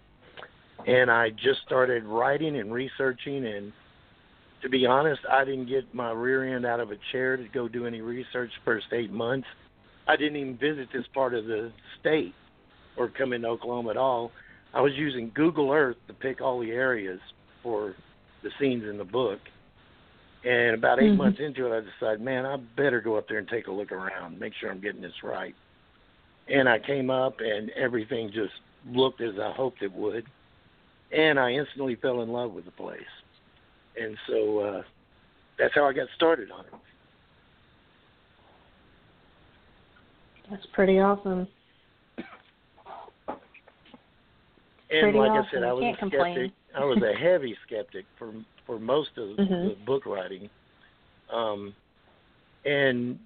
And 0.86 1.10
I 1.10 1.30
just 1.30 1.60
started 1.66 2.04
writing 2.04 2.58
and 2.58 2.72
researching 2.72 3.44
and 3.44 3.72
to 4.62 4.68
be 4.68 4.84
honest, 4.86 5.20
I 5.30 5.44
didn't 5.44 5.66
get 5.66 5.94
my 5.94 6.12
rear 6.12 6.54
end 6.54 6.66
out 6.66 6.80
of 6.80 6.90
a 6.90 6.96
chair 7.12 7.36
to 7.36 7.44
go 7.48 7.66
do 7.66 7.86
any 7.86 8.02
research 8.02 8.50
first 8.64 8.86
eight 8.92 9.10
months. 9.10 9.46
I 10.06 10.16
didn't 10.16 10.36
even 10.36 10.56
visit 10.58 10.88
this 10.92 11.06
part 11.14 11.34
of 11.34 11.46
the 11.46 11.72
state 11.98 12.34
or 12.96 13.08
come 13.08 13.32
into 13.32 13.48
Oklahoma 13.48 13.90
at 13.90 13.96
all. 13.96 14.32
I 14.72 14.80
was 14.80 14.92
using 14.94 15.32
Google 15.34 15.72
Earth 15.72 15.96
to 16.08 16.14
pick 16.14 16.40
all 16.40 16.60
the 16.60 16.70
areas 16.70 17.20
for 17.62 17.94
the 18.42 18.50
scenes 18.60 18.84
in 18.84 18.98
the 18.98 19.04
book. 19.04 19.40
And 20.44 20.74
about 20.74 21.00
8 21.00 21.04
mm-hmm. 21.04 21.16
months 21.18 21.40
into 21.40 21.66
it, 21.66 21.76
I 21.76 21.80
decided, 21.80 22.22
man, 22.22 22.46
I 22.46 22.56
better 22.76 23.00
go 23.00 23.16
up 23.16 23.28
there 23.28 23.38
and 23.38 23.48
take 23.48 23.66
a 23.66 23.72
look 23.72 23.92
around, 23.92 24.38
make 24.38 24.54
sure 24.58 24.70
I'm 24.70 24.80
getting 24.80 25.02
this 25.02 25.22
right. 25.22 25.54
And 26.48 26.68
I 26.68 26.78
came 26.78 27.10
up, 27.10 27.40
and 27.40 27.70
everything 27.70 28.30
just 28.32 28.54
looked 28.90 29.20
as 29.20 29.34
I 29.38 29.52
hoped 29.52 29.82
it 29.82 29.92
would. 29.92 30.24
And 31.12 31.38
I 31.38 31.50
instantly 31.52 31.96
fell 31.96 32.22
in 32.22 32.30
love 32.30 32.52
with 32.52 32.64
the 32.64 32.70
place 32.70 33.02
and 33.96 34.16
so 34.26 34.58
uh, 34.58 34.82
that's 35.58 35.74
how 35.74 35.86
I 35.86 35.92
got 35.92 36.08
started 36.16 36.50
on 36.50 36.64
it. 36.64 36.72
That's 40.50 40.66
pretty 40.72 40.98
awesome. 40.98 41.46
And 44.90 45.16
like 45.16 45.30
awesome. 45.30 45.46
I 45.46 45.52
said, 45.52 45.62
I 45.62 45.72
was 45.72 45.82
Can't 45.82 45.94
a 45.94 45.98
skeptic. 45.98 46.18
complain. 46.18 46.52
I 46.74 46.84
was 46.84 47.02
a 47.02 47.18
heavy 47.22 47.56
skeptic 47.66 48.04
for 48.18 48.32
for 48.66 48.78
most 48.78 49.10
of 49.16 49.36
mm-hmm. 49.36 49.68
the 49.68 49.76
book 49.86 50.06
writing, 50.06 50.48
um, 51.32 51.74
and 52.64 53.18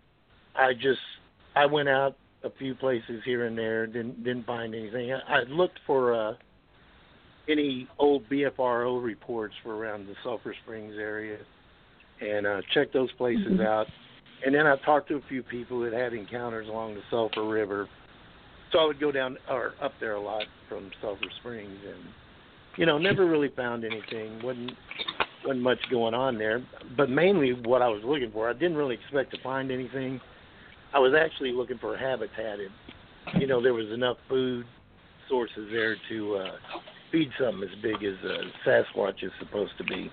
I 0.55 0.73
just 0.75 1.01
I 1.57 1.67
went 1.67 1.89
out 1.89 2.17
a 2.43 2.51
few 2.59 2.75
places 2.75 3.23
here 3.25 3.47
and 3.47 3.57
there, 3.57 3.87
didn't 3.87 4.23
didn't 4.23 4.47
find 4.47 4.75
anything. 4.75 5.13
I, 5.13 5.41
I 5.41 5.43
looked 5.49 5.79
for 5.87 6.15
uh, 6.15 6.35
any 7.49 7.89
old 7.99 8.29
BFRO 8.29 9.03
reports 9.03 9.55
for 9.63 9.77
around 9.77 10.07
the 10.07 10.15
Sulphur 10.23 10.55
Springs 10.63 10.95
area 10.99 11.39
and 12.21 12.47
uh, 12.47 12.61
check 12.73 12.93
those 12.93 13.11
places 13.13 13.47
mm-hmm. 13.47 13.63
out. 13.63 13.87
And 14.45 14.55
then 14.55 14.67
I 14.67 14.77
talked 14.85 15.09
to 15.09 15.17
a 15.17 15.23
few 15.29 15.43
people 15.43 15.81
that 15.81 15.93
had 15.93 16.13
encounters 16.13 16.69
along 16.69 16.95
the 16.95 17.01
Sulphur 17.11 17.49
River. 17.49 17.89
So 18.75 18.81
I 18.81 18.87
would 18.87 18.99
go 18.99 19.13
down 19.13 19.39
or 19.49 19.75
up 19.81 19.93
there 20.01 20.15
a 20.15 20.21
lot 20.21 20.43
from 20.69 20.91
Sulphur 21.01 21.31
Springs 21.39 21.79
and 21.87 22.03
you 22.77 22.87
know, 22.87 22.99
never 22.99 23.25
really 23.25 23.51
found 23.55 23.85
anything. 23.85 24.43
wasn't 24.43 24.73
wasn't 25.45 25.63
much 25.63 25.79
going 25.93 26.13
on 26.13 26.39
there. 26.39 26.61
But 26.97 27.09
mainly 27.09 27.53
what 27.53 27.83
I 27.83 27.89
was 27.89 28.03
looking 28.05 28.33
for, 28.33 28.51
I 28.51 28.53
didn't 28.53 28.77
really 28.77 28.97
expect 28.97 29.31
to 29.31 29.43
find 29.43 29.71
anything. 29.71 30.21
I 30.93 30.99
was 30.99 31.13
actually 31.15 31.53
looking 31.53 31.79
for 31.79 31.97
habitat 31.97 32.59
and 32.59 33.41
you 33.41 33.47
know, 33.47 33.63
there 33.63 33.75
was 33.75 33.87
enough 33.93 34.17
food 34.29 34.67
sources 35.29 35.69
there 35.71 35.97
to 36.09 36.35
uh 36.35 36.57
feed 37.13 37.31
something 37.39 37.63
as 37.63 37.81
big 37.81 38.03
as 38.03 38.17
a 38.25 38.69
Sasquatch 38.69 39.23
is 39.23 39.31
supposed 39.39 39.73
to 39.79 39.85
be. 39.85 40.11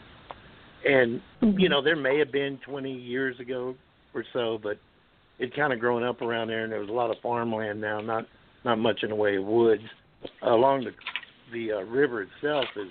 And 0.86 1.20
mm-hmm. 1.42 1.58
you 1.58 1.68
know, 1.68 1.82
there 1.82 1.96
may 1.96 2.20
have 2.20 2.32
been 2.32 2.60
20 2.64 2.92
years 2.94 3.40
ago 3.40 3.74
or 4.14 4.24
so, 4.34 4.60
but 4.62 4.78
it 5.40 5.56
kind 5.56 5.74
of 5.74 5.80
grown 5.80 6.04
up 6.04 6.22
around 6.22 6.50
there, 6.50 6.64
and 6.64 6.72
there 6.72 6.80
was 6.80 6.90
a 6.90 6.94
lot 6.94 7.10
of 7.10 7.18
farmland 7.24 7.82
now, 7.82 8.00
not 8.00 8.28
not 8.64 8.80
much 8.80 9.04
in 9.04 9.10
the 9.10 9.16
way 9.16 9.38
of 9.38 9.46
woods. 9.46 9.84
Along 10.42 10.84
the 10.84 10.92
the 11.52 11.74
uh, 11.74 11.82
river 11.82 12.22
itself 12.22 12.66
is, 12.78 12.88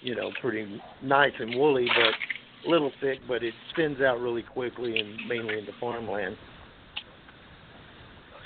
you 0.00 0.16
know, 0.16 0.30
pretty 0.40 0.80
nice 1.02 1.32
and 1.38 1.54
woolly, 1.54 1.86
but 1.94 2.68
a 2.68 2.70
little 2.70 2.90
thick, 3.00 3.18
but 3.28 3.42
it 3.44 3.54
thins 3.76 4.00
out 4.00 4.20
really 4.20 4.42
quickly 4.42 4.98
and 4.98 5.28
mainly 5.28 5.58
into 5.58 5.72
farmland 5.78 6.36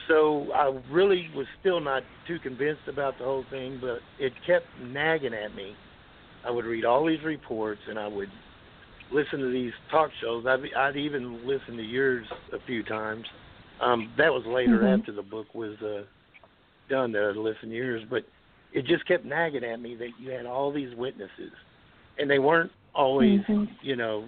so 0.08 0.46
I 0.54 0.78
really 0.90 1.28
was 1.34 1.46
still 1.60 1.80
not 1.80 2.02
too 2.26 2.38
convinced 2.38 2.82
about 2.88 3.18
the 3.18 3.24
whole 3.24 3.44
thing, 3.50 3.78
but 3.80 3.98
it 4.18 4.32
kept 4.46 4.66
nagging 4.82 5.34
at 5.34 5.54
me. 5.54 5.74
I 6.44 6.50
would 6.50 6.64
read 6.64 6.84
all 6.84 7.06
these 7.06 7.22
reports 7.24 7.80
and 7.88 7.98
I 7.98 8.06
would 8.06 8.30
listen 9.12 9.40
to 9.40 9.50
these 9.50 9.72
talk 9.90 10.10
shows. 10.20 10.44
I'd, 10.46 10.60
I'd 10.76 10.96
even 10.96 11.46
listen 11.46 11.76
to 11.76 11.82
yours 11.82 12.26
a 12.52 12.58
few 12.66 12.82
times. 12.82 13.24
Um, 13.80 14.12
that 14.16 14.32
was 14.32 14.44
later 14.46 14.78
mm-hmm. 14.78 15.00
after 15.00 15.12
the 15.12 15.22
book 15.22 15.54
was 15.54 15.76
uh, 15.82 16.04
done 16.88 17.12
that 17.12 17.30
I'd 17.30 17.36
listen 17.36 17.70
to 17.70 17.74
yours, 17.74 18.02
but 18.08 18.24
it 18.72 18.84
just 18.86 19.06
kept 19.06 19.24
nagging 19.24 19.64
at 19.64 19.80
me 19.80 19.94
that 19.96 20.10
you 20.18 20.30
had 20.30 20.46
all 20.46 20.72
these 20.72 20.94
witnesses, 20.96 21.52
and 22.18 22.30
they 22.30 22.38
weren't 22.38 22.70
always, 22.94 23.40
mm-hmm. 23.40 23.64
you 23.82 23.96
know, 23.96 24.26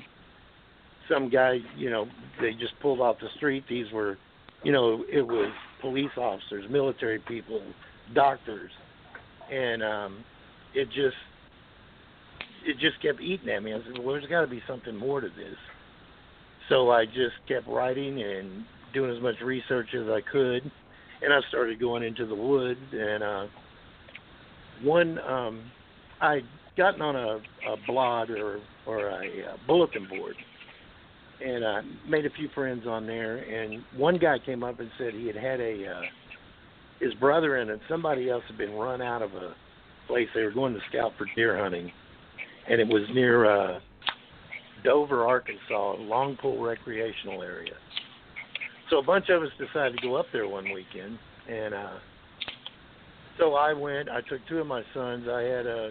some 1.08 1.28
guy, 1.28 1.58
you 1.76 1.90
know, 1.90 2.06
they 2.40 2.52
just 2.52 2.78
pulled 2.80 3.00
off 3.00 3.16
the 3.20 3.28
street. 3.36 3.64
These 3.68 3.90
were, 3.92 4.18
you 4.62 4.72
know, 4.72 5.04
it 5.10 5.22
was 5.22 5.52
police 5.80 6.10
officers, 6.16 6.66
military 6.70 7.18
people, 7.20 7.62
doctors, 8.14 8.70
and 9.50 9.82
um, 9.82 10.24
it 10.74 10.86
just 10.88 11.16
it 12.64 12.78
just 12.78 13.00
kept 13.02 13.20
eating 13.20 13.48
at 13.48 13.62
me. 13.62 13.72
I 13.72 13.78
said, 13.78 13.98
"Well, 13.98 14.14
there's 14.14 14.26
got 14.26 14.42
to 14.42 14.46
be 14.46 14.62
something 14.68 14.94
more 14.94 15.20
to 15.20 15.28
this." 15.28 15.56
So 16.68 16.90
I 16.90 17.06
just 17.06 17.36
kept 17.46 17.66
writing 17.66 18.22
and 18.22 18.64
doing 18.92 19.14
as 19.14 19.22
much 19.22 19.36
research 19.42 19.88
as 19.94 20.08
I 20.08 20.20
could, 20.20 20.70
and 21.22 21.32
I 21.32 21.40
started 21.48 21.80
going 21.80 22.02
into 22.02 22.26
the 22.26 22.34
woods. 22.34 22.80
And 22.92 23.22
uh, 23.22 23.46
one, 24.82 25.18
um, 25.20 25.70
I'd 26.20 26.44
gotten 26.76 27.02
on 27.02 27.16
a, 27.16 27.72
a 27.72 27.76
blog 27.87 28.30
or 28.30 28.60
or 28.87 29.08
a, 29.08 29.25
a 29.25 29.56
bulletin 29.66 30.06
board 30.08 30.37
and 31.44 31.64
uh, 31.64 31.82
made 32.08 32.26
a 32.26 32.30
few 32.30 32.48
friends 32.54 32.87
on 32.87 33.06
there. 33.06 33.38
And 33.38 33.82
one 33.96 34.18
guy 34.18 34.38
came 34.38 34.62
up 34.62 34.80
and 34.80 34.90
said 34.98 35.14
he 35.14 35.26
had 35.26 35.37
had 35.37 35.60
a 35.60 35.87
uh, 35.87 36.02
his 37.00 37.14
brother 37.14 37.56
and 37.56 37.80
somebody 37.88 38.30
else 38.30 38.42
had 38.48 38.58
been 38.58 38.72
run 38.72 39.00
out 39.00 39.22
of 39.22 39.32
a 39.34 39.54
place 40.06 40.28
they 40.34 40.42
were 40.42 40.50
going 40.50 40.75
to 40.75 40.80
scout 40.88 41.12
for 41.18 41.26
deer 41.37 41.58
hunting, 41.58 41.92
and 42.68 42.80
it 42.80 42.88
was 42.88 43.02
near 43.14 43.44
uh, 43.44 43.78
Dover, 44.82 45.26
Arkansas, 45.26 45.96
Long 45.98 46.37
Pool 46.40 46.62
Recreational 46.62 47.42
Area. 47.42 47.75
So 48.90 48.99
a 48.99 49.02
bunch 49.02 49.28
of 49.28 49.42
us 49.42 49.50
decided 49.59 49.99
to 49.99 50.02
go 50.02 50.16
up 50.16 50.26
there 50.33 50.49
one 50.49 50.73
weekend, 50.73 51.18
and 51.49 51.75
uh, 51.75 51.99
so 53.38 53.54
I 53.54 53.73
went. 53.73 54.09
I 54.09 54.21
took 54.23 54.40
two 54.49 54.59
of 54.59 54.66
my 54.66 54.83
sons. 54.95 55.26
I 55.30 55.42
had 55.42 55.66
uh, 55.66 55.90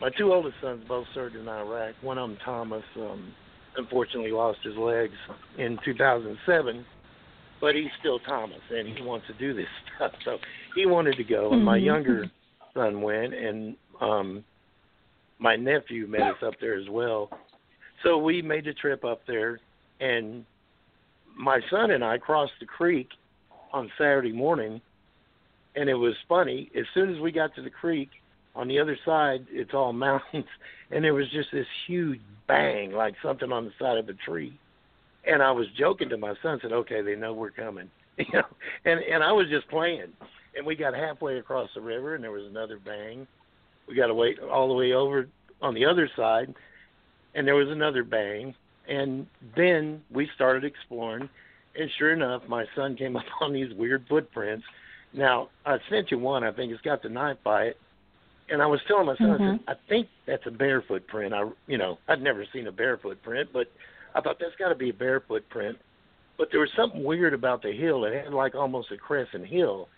my 0.00 0.10
two 0.16 0.32
oldest 0.32 0.56
sons 0.62 0.84
both 0.86 1.06
served 1.14 1.36
in 1.36 1.48
Iraq. 1.48 1.94
One 2.00 2.18
of 2.18 2.28
them, 2.28 2.38
Thomas. 2.44 2.84
Um, 2.96 3.32
unfortunately 3.76 4.32
lost 4.32 4.58
his 4.62 4.76
legs 4.76 5.14
in 5.58 5.78
2007, 5.84 6.84
but 7.60 7.74
he's 7.74 7.90
still 8.00 8.18
Thomas 8.20 8.60
and 8.70 8.96
he 8.96 9.02
wants 9.04 9.26
to 9.28 9.34
do 9.34 9.54
this 9.54 9.66
stuff. 9.96 10.12
So 10.24 10.38
he 10.74 10.86
wanted 10.86 11.16
to 11.16 11.24
go, 11.24 11.46
and 11.46 11.56
mm-hmm. 11.56 11.64
my 11.64 11.76
younger 11.76 12.30
son 12.74 13.02
went, 13.02 13.34
and 13.34 13.76
um, 14.00 14.44
my 15.38 15.56
nephew 15.56 16.06
met 16.06 16.22
us 16.22 16.36
up 16.44 16.54
there 16.60 16.78
as 16.78 16.88
well. 16.90 17.30
So 18.04 18.18
we 18.18 18.42
made 18.42 18.64
the 18.64 18.74
trip 18.74 19.04
up 19.04 19.20
there, 19.26 19.60
and 20.00 20.44
my 21.36 21.60
son 21.70 21.90
and 21.90 22.04
I 22.04 22.18
crossed 22.18 22.52
the 22.60 22.66
creek 22.66 23.08
on 23.72 23.90
Saturday 23.98 24.32
morning, 24.32 24.80
and 25.74 25.88
it 25.88 25.94
was 25.94 26.14
funny. 26.28 26.70
As 26.76 26.84
soon 26.94 27.14
as 27.14 27.20
we 27.20 27.32
got 27.32 27.54
to 27.54 27.62
the 27.62 27.70
creek, 27.70 28.10
on 28.54 28.68
the 28.68 28.78
other 28.78 28.98
side, 29.04 29.46
it's 29.50 29.74
all 29.74 29.92
mountains, 29.92 30.46
and 30.90 31.04
there 31.04 31.14
was 31.14 31.30
just 31.30 31.50
this 31.52 31.66
huge 31.86 32.20
bang, 32.46 32.92
like 32.92 33.14
something 33.22 33.52
on 33.52 33.64
the 33.64 33.72
side 33.78 33.98
of 33.98 34.08
a 34.08 34.14
tree. 34.14 34.58
And 35.24 35.42
I 35.42 35.52
was 35.52 35.66
joking 35.78 36.08
to 36.08 36.16
my 36.16 36.34
son, 36.42 36.58
said, 36.60 36.72
"Okay, 36.72 37.00
they 37.00 37.14
know 37.14 37.32
we're 37.32 37.50
coming," 37.50 37.90
you 38.18 38.26
know, 38.32 38.44
and 38.84 39.00
and 39.00 39.22
I 39.22 39.32
was 39.32 39.48
just 39.48 39.68
playing. 39.68 40.12
And 40.54 40.66
we 40.66 40.76
got 40.76 40.94
halfway 40.94 41.38
across 41.38 41.70
the 41.74 41.80
river, 41.80 42.14
and 42.14 42.22
there 42.22 42.30
was 42.30 42.44
another 42.44 42.78
bang. 42.78 43.26
We 43.88 43.94
got 43.94 44.08
to 44.08 44.14
wait 44.14 44.38
all 44.38 44.68
the 44.68 44.74
way 44.74 44.92
over 44.92 45.26
on 45.62 45.74
the 45.74 45.86
other 45.86 46.10
side, 46.14 46.54
and 47.34 47.46
there 47.46 47.54
was 47.54 47.68
another 47.70 48.04
bang. 48.04 48.54
And 48.88 49.26
then 49.56 50.02
we 50.10 50.28
started 50.34 50.64
exploring, 50.64 51.28
and 51.76 51.90
sure 51.98 52.12
enough, 52.12 52.42
my 52.48 52.64
son 52.76 52.96
came 52.96 53.16
up 53.16 53.24
on 53.40 53.52
these 53.52 53.72
weird 53.74 54.04
footprints. 54.08 54.64
Now 55.12 55.48
I 55.64 55.76
sent 55.90 56.10
you 56.10 56.18
one. 56.18 56.44
I 56.44 56.52
think 56.52 56.72
it's 56.72 56.82
got 56.82 57.02
the 57.02 57.08
knife 57.08 57.38
by 57.44 57.64
it. 57.64 57.76
And 58.48 58.60
I 58.60 58.66
was 58.66 58.80
telling 58.86 59.06
my 59.06 59.16
son, 59.16 59.28
mm-hmm. 59.28 59.42
I 59.42 59.50
said, 59.50 59.60
I 59.68 59.88
think 59.88 60.08
that's 60.26 60.46
a 60.46 60.50
bear 60.50 60.82
footprint. 60.82 61.32
I, 61.32 61.48
you 61.66 61.78
know, 61.78 61.98
I'd 62.08 62.20
never 62.20 62.44
seen 62.52 62.66
a 62.66 62.72
bear 62.72 62.98
footprint, 62.98 63.50
but 63.52 63.68
I 64.14 64.20
thought 64.20 64.36
that's 64.40 64.56
got 64.58 64.68
to 64.68 64.74
be 64.74 64.90
a 64.90 64.94
bear 64.94 65.20
footprint. 65.20 65.78
But 66.36 66.48
there 66.50 66.60
was 66.60 66.70
something 66.76 67.04
weird 67.04 67.34
about 67.34 67.62
the 67.62 67.72
hill. 67.72 68.04
It 68.04 68.24
had 68.24 68.32
like 68.32 68.54
almost 68.54 68.90
a 68.90 68.96
crescent 68.96 69.46
hill 69.46 69.88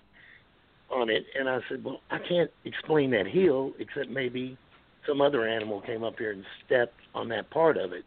on 0.91 1.09
it, 1.09 1.25
and 1.39 1.49
I 1.49 1.61
said, 1.69 1.83
well, 1.83 2.01
I 2.11 2.19
can't 2.19 2.51
explain 2.65 3.11
that 3.13 3.27
hill 3.27 3.73
except 3.79 4.11
maybe 4.11 4.59
some 5.07 5.21
other 5.21 5.47
animal 5.49 5.81
came 5.81 6.05
up 6.05 6.19
here 6.19 6.33
and 6.33 6.45
stepped 6.67 6.99
on 7.15 7.29
that 7.29 7.51
part 7.51 7.77
of 7.77 7.93
it. 7.93 8.05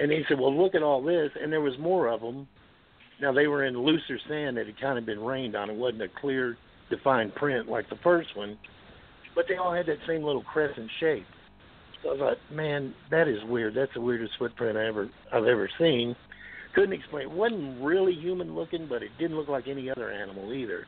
And 0.00 0.10
he 0.10 0.22
said, 0.28 0.38
well, 0.38 0.56
look 0.56 0.74
at 0.74 0.82
all 0.82 1.02
this, 1.02 1.30
and 1.40 1.52
there 1.52 1.60
was 1.60 1.78
more 1.78 2.08
of 2.08 2.20
them. 2.20 2.48
Now 3.20 3.32
they 3.32 3.46
were 3.46 3.64
in 3.64 3.78
looser 3.78 4.18
sand 4.28 4.56
that 4.56 4.66
had 4.66 4.80
kind 4.80 4.98
of 4.98 5.06
been 5.06 5.20
rained 5.20 5.54
on. 5.54 5.70
It 5.70 5.76
wasn't 5.76 6.02
a 6.02 6.08
clear, 6.20 6.56
defined 6.90 7.34
print 7.34 7.68
like 7.68 7.88
the 7.88 7.98
first 8.02 8.36
one, 8.36 8.58
but 9.34 9.44
they 9.48 9.56
all 9.56 9.72
had 9.72 9.86
that 9.86 9.98
same 10.06 10.22
little 10.22 10.42
crescent 10.42 10.90
shape. 10.98 11.26
So 12.02 12.14
I 12.14 12.18
thought, 12.18 12.36
man, 12.52 12.94
that 13.10 13.28
is 13.28 13.38
weird. 13.48 13.74
That's 13.74 13.94
the 13.94 14.00
weirdest 14.00 14.32
footprint 14.38 14.76
I 14.76 14.86
ever 14.86 15.08
I've 15.32 15.46
ever 15.46 15.70
seen. 15.78 16.14
Couldn't 16.74 16.92
explain. 16.92 17.22
It 17.22 17.30
wasn't 17.30 17.82
really 17.82 18.12
human 18.14 18.54
looking, 18.54 18.86
but 18.88 19.02
it 19.02 19.10
didn't 19.18 19.36
look 19.36 19.48
like 19.48 19.68
any 19.68 19.88
other 19.88 20.10
animal 20.10 20.52
either. 20.52 20.86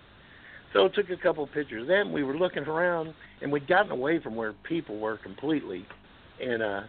So 0.73 0.85
I 0.85 0.89
took 0.89 1.11
a 1.11 1.17
couple 1.17 1.47
pictures. 1.47 1.87
Then 1.89 2.13
we 2.13 2.25
were 2.25 2.37
looking 2.37 2.65
around, 2.65 3.15
and 3.41 3.51
we'd 3.53 3.69
gotten 3.69 3.93
away 3.93 4.21
from 4.21 4.35
where 4.35 4.53
people 4.69 4.99
were 4.99 5.17
completely. 5.17 5.87
And 6.41 6.63
uh, 6.63 6.81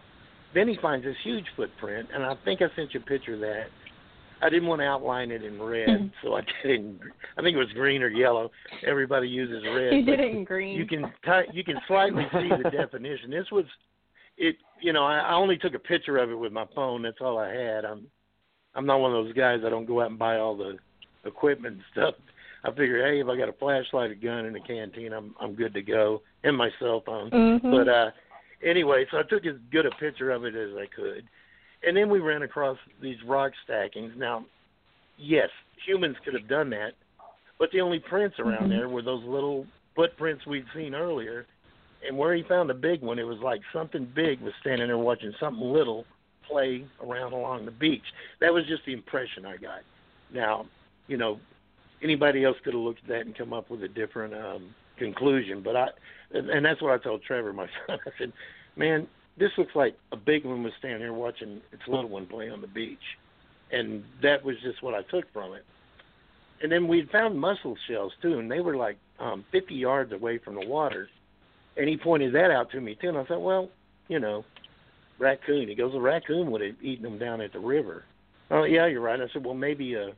then 0.54 0.68
he 0.68 0.76
finds 0.80 1.04
this 1.04 1.16
huge 1.22 1.44
footprint, 1.56 2.08
and 2.12 2.24
I 2.24 2.34
think 2.44 2.62
I 2.62 2.74
sent 2.74 2.94
you 2.94 3.00
a 3.00 3.02
picture 3.02 3.34
of 3.34 3.40
that. 3.40 3.66
I 4.40 4.48
didn't 4.48 4.68
want 4.68 4.80
to 4.80 4.86
outline 4.86 5.30
it 5.30 5.42
in 5.42 5.60
red, 5.60 5.88
mm-hmm. 5.88 6.06
so 6.22 6.34
I 6.34 6.40
did 6.42 6.52
it 6.64 6.80
in, 6.80 7.00
I 7.36 7.42
think 7.42 7.54
it 7.54 7.58
was 7.58 7.72
green 7.74 8.02
or 8.02 8.08
yellow. 8.08 8.50
Everybody 8.86 9.28
uses 9.28 9.64
red. 9.64 9.94
You 9.94 10.04
did 10.04 10.20
it 10.20 10.30
in 10.30 10.44
green. 10.44 10.76
You 10.76 10.86
can 10.86 11.12
you 11.52 11.64
can 11.64 11.76
slightly 11.88 12.24
see 12.32 12.48
the 12.62 12.70
definition. 12.76 13.30
This 13.30 13.50
was 13.50 13.64
it. 14.36 14.56
You 14.80 14.92
know, 14.92 15.04
I, 15.04 15.18
I 15.18 15.34
only 15.34 15.56
took 15.56 15.74
a 15.74 15.78
picture 15.78 16.18
of 16.18 16.30
it 16.30 16.38
with 16.38 16.52
my 16.52 16.66
phone. 16.74 17.02
That's 17.02 17.20
all 17.20 17.38
I 17.38 17.52
had. 17.52 17.84
I'm 17.84 18.06
I'm 18.76 18.86
not 18.86 19.00
one 19.00 19.12
of 19.12 19.24
those 19.24 19.34
guys 19.34 19.60
that 19.62 19.70
don't 19.70 19.86
go 19.86 20.00
out 20.00 20.10
and 20.10 20.18
buy 20.18 20.36
all 20.36 20.56
the 20.56 20.76
equipment 21.24 21.74
and 21.74 21.84
stuff 21.90 22.14
I 22.64 22.70
figured, 22.70 23.04
hey, 23.04 23.20
if 23.20 23.28
I 23.28 23.36
got 23.36 23.48
a 23.48 23.52
flashlight, 23.52 24.10
a 24.10 24.14
gun, 24.14 24.46
and 24.46 24.56
a 24.56 24.60
canteen, 24.60 25.12
I'm 25.12 25.34
I'm 25.40 25.54
good 25.54 25.74
to 25.74 25.82
go, 25.82 26.22
and 26.44 26.56
my 26.56 26.70
cell 26.80 27.02
phone. 27.06 27.30
Mm-hmm. 27.30 27.70
But 27.70 27.88
uh, 27.88 28.10
anyway, 28.62 29.06
so 29.10 29.18
I 29.18 29.22
took 29.22 29.46
as 29.46 29.56
good 29.70 29.86
a 29.86 29.90
picture 29.92 30.30
of 30.30 30.44
it 30.44 30.54
as 30.54 30.70
I 30.76 30.86
could, 30.86 31.24
and 31.86 31.96
then 31.96 32.10
we 32.10 32.18
ran 32.18 32.42
across 32.42 32.78
these 33.00 33.16
rock 33.26 33.52
stackings. 33.64 34.12
Now, 34.16 34.44
yes, 35.16 35.48
humans 35.86 36.16
could 36.24 36.34
have 36.34 36.48
done 36.48 36.70
that, 36.70 36.92
but 37.58 37.70
the 37.72 37.80
only 37.80 37.98
prints 37.98 38.38
around 38.38 38.62
mm-hmm. 38.62 38.70
there 38.70 38.88
were 38.88 39.02
those 39.02 39.24
little 39.24 39.66
footprints 39.94 40.46
we'd 40.46 40.66
seen 40.74 40.94
earlier. 40.94 41.46
And 42.06 42.16
where 42.16 42.32
he 42.32 42.44
found 42.44 42.70
the 42.70 42.74
big 42.74 43.02
one, 43.02 43.18
it 43.18 43.24
was 43.24 43.40
like 43.40 43.60
something 43.72 44.08
big 44.14 44.40
was 44.40 44.52
standing 44.60 44.86
there 44.86 44.98
watching 44.98 45.32
something 45.40 45.72
little 45.72 46.04
play 46.48 46.86
around 47.02 47.32
along 47.32 47.64
the 47.64 47.72
beach. 47.72 48.04
That 48.40 48.54
was 48.54 48.64
just 48.66 48.84
the 48.86 48.92
impression 48.92 49.44
I 49.44 49.56
got. 49.56 49.80
Now, 50.32 50.66
you 51.08 51.16
know, 51.16 51.40
anybody 52.02 52.44
else 52.44 52.56
could 52.62 52.74
have 52.74 52.82
looked 52.82 53.02
at 53.02 53.08
that 53.08 53.26
and 53.26 53.36
come 53.36 53.52
up 53.52 53.68
with 53.68 53.82
a 53.82 53.88
different 53.88 54.34
um, 54.34 54.74
conclusion. 54.98 55.62
But 55.62 55.76
I, 55.76 55.88
and 56.32 56.64
that's 56.64 56.82
what 56.82 56.92
I 56.92 57.02
told 57.02 57.22
Trevor, 57.22 57.52
my 57.52 57.66
son. 57.86 57.98
I 58.06 58.10
said, 58.18 58.32
"Man, 58.76 59.06
this 59.36 59.50
looks 59.56 59.74
like 59.74 59.96
a 60.12 60.16
big 60.16 60.44
one 60.44 60.62
was 60.62 60.72
standing 60.78 61.00
here 61.00 61.12
watching 61.12 61.60
its 61.72 61.82
little 61.86 62.08
one 62.08 62.26
play 62.26 62.50
on 62.50 62.60
the 62.60 62.66
beach," 62.66 63.16
and 63.70 64.04
that 64.22 64.44
was 64.44 64.56
just 64.62 64.82
what 64.82 64.94
I 64.94 65.02
took 65.02 65.32
from 65.32 65.54
it. 65.54 65.64
And 66.60 66.72
then 66.72 66.88
we 66.88 67.08
found 67.12 67.38
mussel 67.38 67.76
shells 67.88 68.12
too, 68.20 68.38
and 68.38 68.50
they 68.50 68.60
were 68.60 68.76
like 68.76 68.98
um, 69.20 69.44
50 69.52 69.74
yards 69.74 70.12
away 70.12 70.38
from 70.38 70.56
the 70.56 70.66
water. 70.66 71.08
And 71.76 71.88
he 71.88 71.96
pointed 71.96 72.34
that 72.34 72.50
out 72.50 72.72
to 72.72 72.80
me 72.80 72.96
too, 73.00 73.08
and 73.08 73.18
I 73.18 73.24
thought, 73.24 73.42
well, 73.42 73.68
you 74.08 74.18
know, 74.18 74.44
raccoon. 75.20 75.68
He 75.68 75.76
goes, 75.76 75.94
a 75.94 76.00
raccoon 76.00 76.50
would 76.50 76.60
have 76.60 76.82
eaten 76.82 77.04
them 77.04 77.18
down 77.18 77.40
at 77.40 77.52
the 77.52 77.60
river. 77.60 78.04
Oh 78.50 78.64
yeah, 78.64 78.86
you're 78.86 79.00
right. 79.00 79.20
I 79.20 79.28
said, 79.32 79.44
well, 79.44 79.54
maybe 79.54 79.94
a 79.94 80.12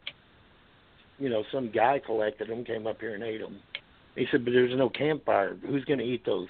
you 1.21 1.29
know, 1.29 1.45
some 1.53 1.71
guy 1.71 2.01
collected 2.05 2.49
them, 2.49 2.65
came 2.65 2.87
up 2.87 3.01
here 3.01 3.15
and 3.15 3.23
ate 3.23 3.41
them. 3.41 3.61
He 4.17 4.27
said, 4.31 4.45
but 4.45 4.53
there's 4.53 4.77
no 4.77 4.89
campfire. 4.89 5.57
Who's 5.67 5.85
going 5.85 5.99
to 5.99 6.05
eat 6.05 6.25
those 6.25 6.49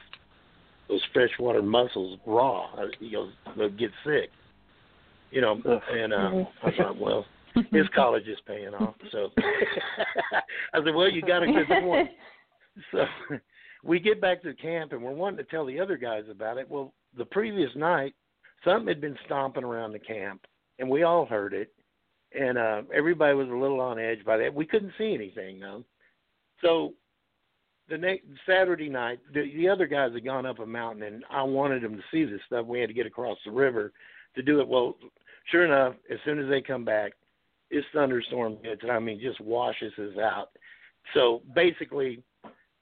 those 0.88 1.02
freshwater 1.12 1.62
mussels 1.62 2.18
raw? 2.26 2.68
He 2.98 3.10
goes, 3.10 3.30
they'll 3.56 3.70
get 3.70 3.90
sick. 4.04 4.30
You 5.30 5.40
know, 5.40 5.60
and 5.92 6.12
uh, 6.12 6.44
I 6.64 6.76
thought, 6.76 6.98
well, 6.98 7.24
his 7.70 7.86
college 7.94 8.26
is 8.26 8.38
paying 8.46 8.74
off. 8.74 8.94
So 9.12 9.30
I 10.74 10.84
said, 10.84 10.94
well, 10.94 11.08
you 11.08 11.22
got 11.22 11.42
a 11.42 11.46
good 11.46 11.68
point. 11.68 12.10
So 12.90 13.04
we 13.84 14.00
get 14.00 14.20
back 14.20 14.42
to 14.42 14.54
camp 14.54 14.92
and 14.92 15.02
we're 15.02 15.12
wanting 15.12 15.38
to 15.38 15.44
tell 15.44 15.66
the 15.66 15.78
other 15.78 15.96
guys 15.96 16.24
about 16.30 16.58
it. 16.58 16.68
Well, 16.68 16.92
the 17.16 17.24
previous 17.24 17.70
night, 17.76 18.14
something 18.64 18.88
had 18.88 19.00
been 19.00 19.18
stomping 19.26 19.64
around 19.64 19.92
the 19.92 19.98
camp, 19.98 20.44
and 20.78 20.88
we 20.88 21.02
all 21.02 21.26
heard 21.26 21.52
it 21.52 21.72
and 22.32 22.58
uh, 22.58 22.82
everybody 22.94 23.34
was 23.34 23.48
a 23.48 23.54
little 23.54 23.80
on 23.80 23.98
edge 23.98 24.24
by 24.24 24.36
that. 24.36 24.54
We 24.54 24.66
couldn't 24.66 24.92
see 24.98 25.14
anything 25.14 25.60
though. 25.60 25.84
So 26.62 26.94
the 27.90 27.98
next 27.98 28.24
Saturday 28.46 28.88
night, 28.88 29.18
the, 29.34 29.52
the 29.56 29.68
other 29.68 29.86
guys 29.86 30.12
had 30.14 30.24
gone 30.24 30.46
up 30.46 30.60
a 30.60 30.66
mountain, 30.66 31.02
and 31.02 31.24
I 31.28 31.42
wanted 31.42 31.82
them 31.82 31.96
to 31.96 32.02
see 32.12 32.24
this 32.24 32.40
stuff. 32.46 32.64
We 32.64 32.80
had 32.80 32.88
to 32.88 32.94
get 32.94 33.06
across 33.06 33.36
the 33.44 33.50
river 33.50 33.92
to 34.36 34.42
do 34.42 34.60
it. 34.60 34.68
Well, 34.68 34.96
sure 35.50 35.64
enough, 35.64 35.96
as 36.10 36.18
soon 36.24 36.38
as 36.38 36.48
they 36.48 36.62
come 36.62 36.84
back, 36.84 37.12
this 37.70 37.84
thunderstorm 37.92 38.58
hits, 38.62 38.82
and 38.82 38.92
I 38.92 39.00
mean 39.00 39.20
just 39.20 39.40
washes 39.40 39.92
us 39.98 40.16
out. 40.18 40.50
So 41.14 41.42
basically, 41.54 42.22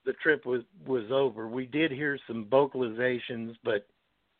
the 0.04 0.12
trip 0.22 0.44
was 0.44 0.62
was 0.86 1.04
over. 1.10 1.48
We 1.48 1.66
did 1.66 1.90
hear 1.90 2.18
some 2.26 2.46
vocalizations, 2.46 3.54
but 3.64 3.86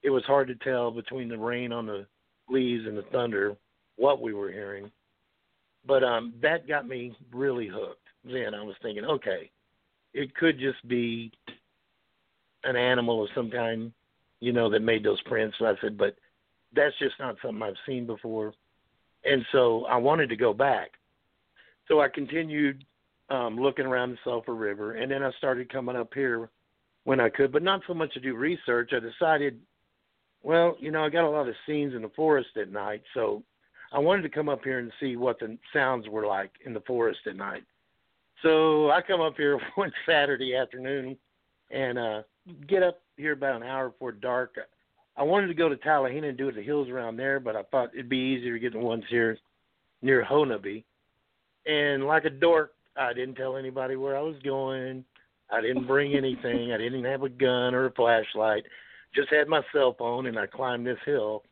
it 0.03 0.11
was 0.11 0.25
hard 0.25 0.49
to 0.49 0.55
tell 0.57 0.91
between 0.91 1.29
the 1.29 1.39
rain 1.39 1.73
on 1.73 1.87
the 1.87 2.07
leaves 2.49 2.87
and 2.87 2.97
the 2.97 3.05
thunder 3.11 3.57
what 3.97 4.21
we 4.21 4.33
were 4.33 4.53
hearing. 4.53 4.91
But 5.87 6.05
um, 6.05 6.35
that 6.43 6.69
got 6.69 6.87
me 6.87 7.17
really 7.33 7.69
hooked. 7.69 8.07
Then 8.25 8.55
I 8.55 8.63
was 8.63 8.75
thinking, 8.83 9.05
okay, 9.05 9.51
it 10.15 10.35
could 10.35 10.59
just 10.59 10.87
be 10.87 11.33
an 12.65 12.77
animal 12.77 13.23
of 13.23 13.31
some 13.35 13.51
kind, 13.51 13.93
you 14.41 14.53
know, 14.53 14.71
that 14.71 14.81
made 14.81 15.05
those 15.05 15.21
prints. 15.23 15.57
So 15.59 15.67
I 15.67 15.75
said, 15.81 15.97
but 15.97 16.17
that's 16.75 16.99
just 16.99 17.15
not 17.19 17.37
something 17.43 17.63
I've 17.63 17.75
seen 17.87 18.07
before. 18.07 18.53
And 19.25 19.45
so 19.53 19.85
I 19.87 19.97
wanted 19.97 20.29
to 20.31 20.37
go 20.37 20.53
back. 20.53 20.91
So 21.89 22.01
I 22.01 22.09
continued 22.09 22.85
um, 23.31 23.57
looking 23.57 23.87
around 23.87 24.11
the 24.11 24.19
Sulphur 24.25 24.55
River, 24.55 24.95
and 24.95 25.11
then 25.11 25.23
I 25.23 25.31
started 25.39 25.73
coming 25.73 25.97
up 25.97 26.13
here 26.15 26.51
when 27.05 27.21
I 27.21 27.29
could, 27.29 27.53
but 27.53 27.63
not 27.63 27.83
so 27.87 27.95
much 27.95 28.13
to 28.15 28.21
do 28.21 28.35
research. 28.35 28.93
I 28.93 29.01
decided, 29.01 29.59
well, 30.43 30.77
you 30.79 30.91
know, 30.91 31.05
I 31.05 31.09
got 31.09 31.25
a 31.25 31.31
lot 31.31 31.49
of 31.49 31.55
scenes 31.67 31.95
in 31.95 32.03
the 32.03 32.11
forest 32.11 32.51
at 32.61 32.71
night, 32.71 33.03
so 33.15 33.43
I 33.93 33.99
wanted 33.99 34.23
to 34.23 34.29
come 34.29 34.49
up 34.49 34.63
here 34.63 34.79
and 34.79 34.93
see 35.01 35.17
what 35.17 35.39
the 35.41 35.57
sounds 35.73 36.09
were 36.09 36.27
like 36.27 36.51
in 36.65 36.75
the 36.75 36.81
forest 36.81 37.21
at 37.27 37.37
night. 37.37 37.65
So 38.43 38.91
I 38.91 39.03
come 39.03 39.21
up 39.21 39.37
here 39.37 39.59
one 39.75 39.93
Saturday 40.07 40.55
afternoon 40.55 41.17
and 41.71 41.99
uh 41.99 42.23
get 42.67 42.83
up 42.83 43.01
here 43.17 43.33
about 43.33 43.57
an 43.57 43.69
hour 43.69 43.91
before 43.91 44.13
dark. 44.13 44.57
I 45.17 45.23
wanted 45.23 45.49
to 45.49 45.55
go 45.55 45.69
to 45.69 45.77
Talihina 45.77 46.29
and 46.29 46.39
do 46.39 46.53
the 46.53 46.63
hills 46.63 46.89
around 46.89 47.17
there, 47.17 47.41
but 47.41 47.57
I 47.57 47.63
thought 47.65 47.91
it'd 47.93 48.09
be 48.09 48.17
easier 48.17 48.55
to 48.55 48.61
get 48.61 48.73
the 48.73 48.79
ones 48.79 49.05
here 49.11 49.37
near 50.01 50.25
Honobia. 50.25 50.85
And 51.67 52.05
like 52.05 52.25
a 52.25 52.31
dork, 52.31 52.73
I 52.97 53.13
didn't 53.13 53.35
tell 53.35 53.57
anybody 53.57 53.97
where 53.97 54.17
I 54.17 54.23
was 54.23 54.37
going. 54.45 55.05
I 55.51 55.61
didn't 55.61 55.87
bring 55.87 56.15
anything. 56.17 56.73
I 56.73 56.79
didn't 56.79 57.05
have 57.05 57.25
a 57.25 57.29
gun 57.29 57.75
or 57.75 57.87
a 57.87 57.93
flashlight. 57.93 58.65
Just 59.15 59.31
had 59.31 59.49
my 59.49 59.63
cell 59.73 59.97
phone, 59.99 60.27
and 60.27 60.39
I 60.39 60.47
climbed 60.47 60.87
this 60.87 60.99
hill 61.05 61.43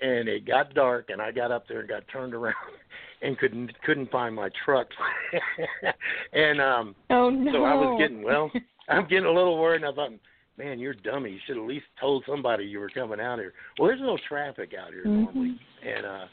and 0.00 0.28
it 0.28 0.46
got 0.46 0.74
dark 0.74 1.06
and 1.08 1.22
I 1.22 1.32
got 1.32 1.50
up 1.50 1.66
there 1.68 1.80
and 1.80 1.88
got 1.88 2.06
turned 2.08 2.34
around 2.34 2.54
and 3.22 3.38
couldn't 3.38 3.72
couldn't 3.82 4.10
find 4.10 4.34
my 4.34 4.50
truck. 4.64 4.88
and 6.32 6.60
um 6.60 6.94
oh, 7.10 7.30
no. 7.30 7.52
so 7.52 7.64
I 7.64 7.74
was 7.74 7.98
getting 8.00 8.22
well, 8.22 8.50
I'm 8.88 9.08
getting 9.08 9.26
a 9.26 9.32
little 9.32 9.58
worried 9.58 9.82
and 9.82 9.90
I 9.90 9.94
thought, 9.94 10.12
Man, 10.58 10.78
you're 10.78 10.94
dummy. 10.94 11.32
You 11.32 11.38
should 11.46 11.58
at 11.58 11.64
least 11.64 11.84
told 12.00 12.24
somebody 12.26 12.64
you 12.64 12.80
were 12.80 12.88
coming 12.88 13.20
out 13.20 13.38
here. 13.38 13.52
Well 13.78 13.88
there's 13.88 14.00
no 14.00 14.18
traffic 14.28 14.72
out 14.78 14.92
here 14.92 15.04
mm-hmm. 15.04 15.24
normally. 15.24 15.60
And 15.86 16.06
uh 16.06 16.24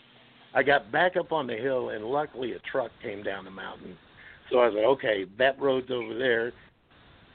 I 0.56 0.64
got 0.64 0.92
back 0.92 1.16
up 1.16 1.32
on 1.32 1.48
the 1.48 1.56
hill 1.56 1.90
and 1.90 2.06
luckily 2.06 2.54
a 2.54 2.60
truck 2.72 2.92
came 3.02 3.24
down 3.24 3.46
the 3.46 3.52
mountain. 3.52 3.98
So 4.52 4.60
I 4.60 4.68
was 4.68 4.76
like, 4.76 4.86
Okay, 4.86 5.26
that 5.38 5.60
road's 5.60 5.92
over 5.92 6.18
there. 6.18 6.52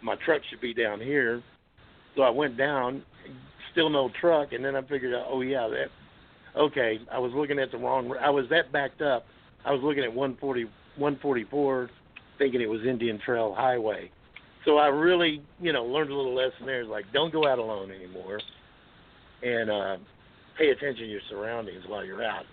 My 0.03 0.15
truck 0.25 0.43
should 0.49 0.61
be 0.61 0.75
down 0.75 1.01
here. 1.01 1.43
So 2.15 2.23
I 2.23 2.31
went 2.31 2.57
down, 2.57 3.03
still 3.71 3.91
no 3.91 4.11
truck, 4.21 4.53
and 4.53 4.65
then 4.65 4.75
I 4.75 4.83
figured 4.83 5.15
out, 5.15 5.27
oh 5.29 5.41
yeah, 5.41 5.69
that 5.69 5.89
okay, 6.57 7.01
I 7.11 7.19
was 7.19 7.33
looking 7.35 7.59
at 7.59 7.71
the 7.71 7.79
wrong. 7.79 8.13
I 8.21 8.31
was 8.31 8.47
that 8.51 8.73
backed 8.73 9.03
up. 9.03 9.27
I 9.65 9.73
was 9.73 9.83
looking 9.83 10.05
at 10.05 10.13
140, 10.13 10.65
144, 10.65 11.91
thinking 12.39 12.61
it 12.61 12.71
was 12.71 12.81
Indian 12.85 13.19
Trail 13.25 13.55
Highway. 13.55 14.11
So 14.65 14.79
I 14.79 14.89
really, 14.89 15.43
you 15.61 15.73
know, 15.73 15.85
learned 15.85 16.11
a 16.11 16.15
little 16.15 16.35
lesson 16.35 16.67
there. 16.67 16.81
It's 16.81 16.91
like, 16.91 17.07
don't 17.13 17.33
go 17.33 17.47
out 17.47 17.59
alone 17.59 17.91
anymore, 17.91 18.41
and 19.43 19.71
uh, 19.71 19.97
pay 20.57 20.71
attention 20.71 21.05
to 21.05 21.11
your 21.11 21.21
surroundings 21.31 21.85
while 21.87 22.05
you're 22.05 22.23
out, 22.23 22.45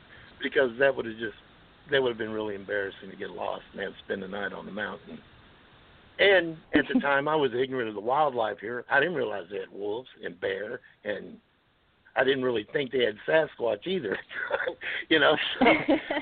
because 0.41 0.71
that 0.79 0.95
would 0.95 1.05
have 1.05 1.17
just 1.17 1.35
that 1.91 2.01
would 2.01 2.09
have 2.09 2.17
been 2.17 2.31
really 2.31 2.55
embarrassing 2.55 3.11
to 3.11 3.15
get 3.15 3.29
lost 3.29 3.63
and 3.73 3.81
have 3.81 3.91
to 3.91 3.99
spend 4.05 4.23
the 4.23 4.27
night 4.27 4.53
on 4.53 4.65
the 4.65 4.71
mountain. 4.71 5.19
And 6.17 6.57
at 6.73 6.85
the 6.91 6.99
time, 7.01 7.27
I 7.27 7.35
was 7.35 7.51
ignorant 7.53 7.89
of 7.89 7.95
the 7.95 8.01
wildlife 8.01 8.57
here. 8.59 8.85
I 8.89 8.99
didn't 8.99 9.15
realize 9.15 9.45
they 9.51 9.59
had 9.59 9.71
wolves 9.71 10.09
and 10.23 10.39
bear, 10.39 10.79
and 11.03 11.37
I 12.15 12.23
didn't 12.23 12.43
really 12.43 12.65
think 12.71 12.91
they 12.91 13.03
had 13.03 13.17
Sasquatch 13.27 13.87
either. 13.87 14.17
you 15.09 15.19
know, 15.19 15.35
so 15.59 15.65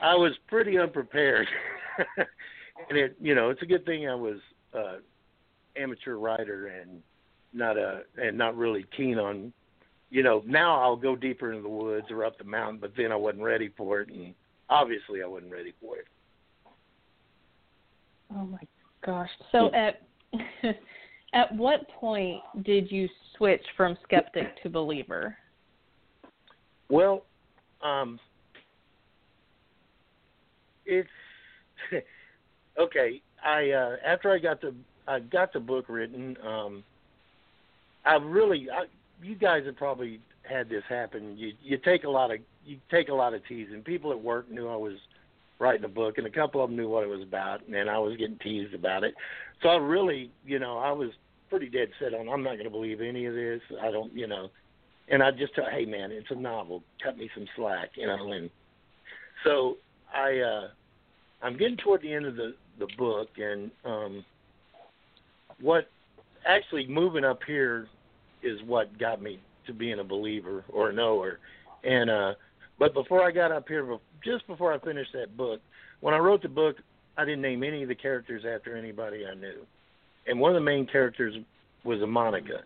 I 0.01 0.15
was 0.15 0.33
pretty 0.47 0.77
unprepared. 0.77 1.47
and 2.89 2.97
it, 2.97 3.15
you 3.21 3.35
know, 3.35 3.49
it's 3.49 3.61
a 3.61 3.67
good 3.67 3.85
thing 3.85 4.07
I 4.07 4.15
was 4.15 4.37
uh 4.73 4.97
amateur 5.75 6.15
writer 6.15 6.67
and 6.67 7.01
not 7.53 7.77
a 7.77 8.01
and 8.17 8.37
not 8.37 8.55
really 8.55 8.85
keen 8.95 9.19
on 9.19 9.53
you 10.13 10.21
know, 10.21 10.43
now 10.45 10.79
I'll 10.79 10.95
go 10.95 11.15
deeper 11.15 11.51
into 11.51 11.63
the 11.63 11.69
woods 11.69 12.05
or 12.11 12.23
up 12.23 12.37
the 12.37 12.43
mountain, 12.43 12.77
but 12.79 12.91
then 12.95 13.11
I 13.11 13.15
wasn't 13.15 13.41
ready 13.41 13.69
for 13.75 14.01
it, 14.01 14.09
and 14.09 14.35
obviously 14.69 15.23
I 15.23 15.25
wasn't 15.25 15.51
ready 15.51 15.73
for 15.81 15.97
it. 15.97 16.05
Oh 18.31 18.45
my 18.45 18.59
gosh! 19.03 19.29
So 19.51 19.71
at 19.73 20.01
at 21.33 21.55
what 21.55 21.89
point 21.99 22.41
did 22.63 22.91
you 22.91 23.09
switch 23.35 23.63
from 23.75 23.97
skeptic 24.03 24.61
to 24.61 24.69
believer? 24.69 25.35
Well, 26.93 27.23
um, 27.81 28.19
it's 30.85 31.09
okay. 32.79 33.19
I 33.43 33.71
uh, 33.71 33.95
after 34.05 34.31
I 34.31 34.37
got 34.37 34.61
the 34.61 34.75
I 35.07 35.19
got 35.19 35.53
the 35.53 35.59
book 35.59 35.85
written. 35.89 36.37
Um, 36.47 36.83
I 38.05 38.17
really 38.17 38.67
I, 38.69 38.83
you 39.23 39.33
guys 39.33 39.65
have 39.65 39.75
probably 39.75 40.19
had 40.43 40.69
this 40.69 40.83
happen. 40.87 41.35
You 41.35 41.53
you 41.63 41.79
take 41.79 42.03
a 42.03 42.09
lot 42.09 42.29
of 42.29 42.37
you 42.63 42.77
take 42.91 43.09
a 43.09 43.13
lot 43.15 43.33
of 43.33 43.43
teasing. 43.47 43.81
People 43.81 44.11
at 44.11 44.21
work 44.21 44.51
knew 44.51 44.67
I 44.67 44.75
was 44.75 44.97
writing 45.57 45.85
a 45.85 45.89
book, 45.89 46.19
and 46.19 46.27
a 46.27 46.29
couple 46.29 46.63
of 46.63 46.69
them 46.69 46.77
knew 46.77 46.89
what 46.89 47.03
it 47.03 47.09
was 47.09 47.23
about, 47.23 47.67
and 47.67 47.89
I 47.89 47.97
was 47.97 48.15
getting 48.17 48.37
teased 48.37 48.75
about 48.75 49.03
it. 49.03 49.15
So 49.63 49.69
I 49.69 49.77
really, 49.77 50.29
you 50.45 50.59
know, 50.59 50.77
I 50.77 50.91
was 50.91 51.09
pretty 51.49 51.69
dead 51.69 51.89
set 51.99 52.13
on 52.13 52.29
I'm 52.29 52.43
not 52.43 52.53
going 52.53 52.65
to 52.65 52.69
believe 52.69 53.01
any 53.01 53.25
of 53.25 53.33
this. 53.33 53.61
I 53.81 53.89
don't, 53.89 54.13
you 54.13 54.27
know, 54.27 54.51
and 55.09 55.21
I 55.21 55.31
just 55.31 55.55
tell, 55.55 55.69
hey 55.69 55.85
man, 55.85 56.11
it's 56.11 56.31
a 56.31 56.35
novel. 56.35 56.83
Cut 57.03 57.17
me 57.17 57.29
some 57.35 57.47
slack, 57.55 57.91
you 57.95 58.07
know. 58.07 58.31
And 58.31 58.49
so 59.43 59.77
I, 60.13 60.39
uh 60.39 60.67
I'm 61.41 61.57
getting 61.57 61.77
toward 61.77 62.01
the 62.01 62.13
end 62.13 62.25
of 62.25 62.35
the 62.35 62.55
the 62.79 62.87
book, 62.97 63.29
and 63.37 63.71
um 63.85 64.25
what 65.59 65.87
actually 66.45 66.87
moving 66.87 67.23
up 67.23 67.39
here 67.45 67.87
is 68.41 68.59
what 68.65 68.97
got 68.97 69.21
me 69.21 69.39
to 69.67 69.73
being 69.73 69.99
a 69.99 70.03
believer 70.03 70.63
or 70.69 70.89
a 70.89 70.93
knower. 70.93 71.39
And 71.83 72.09
uh 72.09 72.33
but 72.79 72.93
before 72.93 73.23
I 73.23 73.31
got 73.31 73.51
up 73.51 73.67
here, 73.67 73.97
just 74.23 74.47
before 74.47 74.73
I 74.73 74.79
finished 74.79 75.11
that 75.13 75.37
book, 75.37 75.61
when 76.01 76.13
I 76.13 76.17
wrote 76.17 76.41
the 76.41 76.49
book, 76.49 76.77
I 77.17 77.25
didn't 77.25 77.41
name 77.41 77.63
any 77.63 77.83
of 77.83 77.89
the 77.89 77.95
characters 77.95 78.43
after 78.45 78.75
anybody 78.75 79.25
I 79.25 79.35
knew. 79.35 79.65
And 80.25 80.39
one 80.39 80.51
of 80.51 80.55
the 80.55 80.65
main 80.65 80.87
characters 80.87 81.35
was 81.83 82.01
a 82.01 82.07
Monica. 82.07 82.63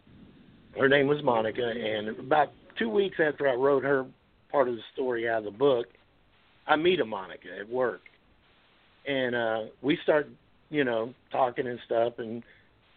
Her 0.78 0.88
name 0.88 1.08
was 1.08 1.24
Monica, 1.24 1.64
and 1.64 2.10
about 2.20 2.52
two 2.78 2.90
weeks 2.90 3.18
after 3.20 3.48
I 3.48 3.56
wrote 3.56 3.84
her 3.84 4.06
part 4.52 4.68
of 4.68 4.76
the 4.76 4.82
story 4.94 5.28
out 5.28 5.40
of 5.40 5.46
the 5.46 5.52
book, 5.52 5.88
I 6.68 6.76
meet 6.76 7.00
a 7.00 7.06
Monica 7.06 7.48
at 7.60 7.70
work, 7.70 8.02
and 9.06 9.36
uh 9.36 9.62
we 9.82 9.98
start, 10.04 10.30
you 10.70 10.84
know, 10.84 11.14
talking 11.32 11.68
and 11.68 11.80
stuff, 11.86 12.14
and 12.20 12.44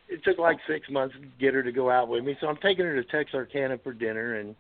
it 0.08 0.22
took 0.24 0.38
like 0.38 0.58
six 0.68 0.90
months 0.90 1.14
to 1.14 1.26
get 1.38 1.54
her 1.54 1.62
to 1.62 1.72
go 1.72 1.90
out 1.90 2.08
with 2.08 2.24
me. 2.24 2.36
So 2.40 2.48
I'm 2.48 2.56
taking 2.56 2.84
her 2.84 3.00
to 3.00 3.08
Texarkana 3.08 3.78
for 3.78 3.92
dinner, 3.92 4.36
and 4.36 4.54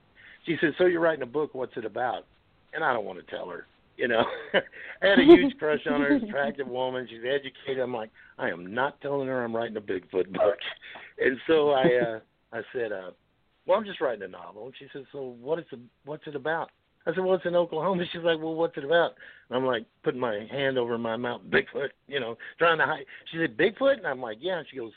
she 0.46 0.56
says, 0.60 0.74
"So 0.78 0.86
you're 0.86 1.00
writing 1.00 1.22
a 1.22 1.26
book? 1.26 1.54
What's 1.54 1.76
it 1.76 1.84
about?" 1.84 2.24
And 2.72 2.84
I 2.84 2.92
don't 2.92 3.04
want 3.04 3.18
to 3.18 3.30
tell 3.30 3.48
her. 3.48 3.66
You 3.96 4.08
know, 4.08 4.24
I 5.02 5.06
had 5.06 5.18
a 5.18 5.24
huge 5.24 5.56
crush 5.58 5.86
on 5.86 6.00
her, 6.00 6.16
attractive 6.16 6.68
woman. 6.68 7.06
She's 7.10 7.24
educated. 7.24 7.80
I'm 7.80 7.92
like, 7.92 8.10
I 8.38 8.48
am 8.48 8.72
not 8.72 8.98
telling 9.02 9.28
her 9.28 9.44
I'm 9.44 9.54
writing 9.54 9.76
a 9.76 9.80
Bigfoot 9.80 10.32
book. 10.32 10.56
And 11.22 11.36
so 11.46 11.72
I, 11.72 11.82
uh, 11.82 12.20
I 12.52 12.60
said, 12.72 12.92
uh, 12.92 13.10
well, 13.66 13.78
I'm 13.78 13.84
just 13.84 14.00
writing 14.00 14.24
a 14.24 14.28
novel. 14.28 14.66
And 14.66 14.74
she 14.78 14.86
said, 14.92 15.04
so 15.12 15.36
what 15.40 15.58
is 15.58 15.64
it? 15.72 15.78
What's 16.04 16.26
it 16.26 16.34
about? 16.34 16.70
I 17.06 17.14
said, 17.14 17.24
well, 17.24 17.34
it's 17.34 17.46
in 17.46 17.56
Oklahoma. 17.56 18.04
She's 18.12 18.22
like, 18.22 18.38
well, 18.38 18.54
what's 18.54 18.76
it 18.76 18.84
about? 18.84 19.12
And 19.48 19.58
I'm 19.58 19.66
like, 19.66 19.86
putting 20.02 20.20
my 20.20 20.46
hand 20.50 20.78
over 20.78 20.98
my 20.98 21.16
mouth, 21.16 21.42
Bigfoot, 21.50 21.90
you 22.08 22.20
know, 22.20 22.36
trying 22.58 22.78
to 22.78 22.84
hide. 22.84 23.04
She 23.30 23.38
said, 23.38 23.56
Bigfoot? 23.56 23.98
And 23.98 24.06
I'm 24.06 24.20
like, 24.20 24.38
yeah. 24.40 24.58
And 24.58 24.66
she 24.70 24.76
goes, 24.76 24.92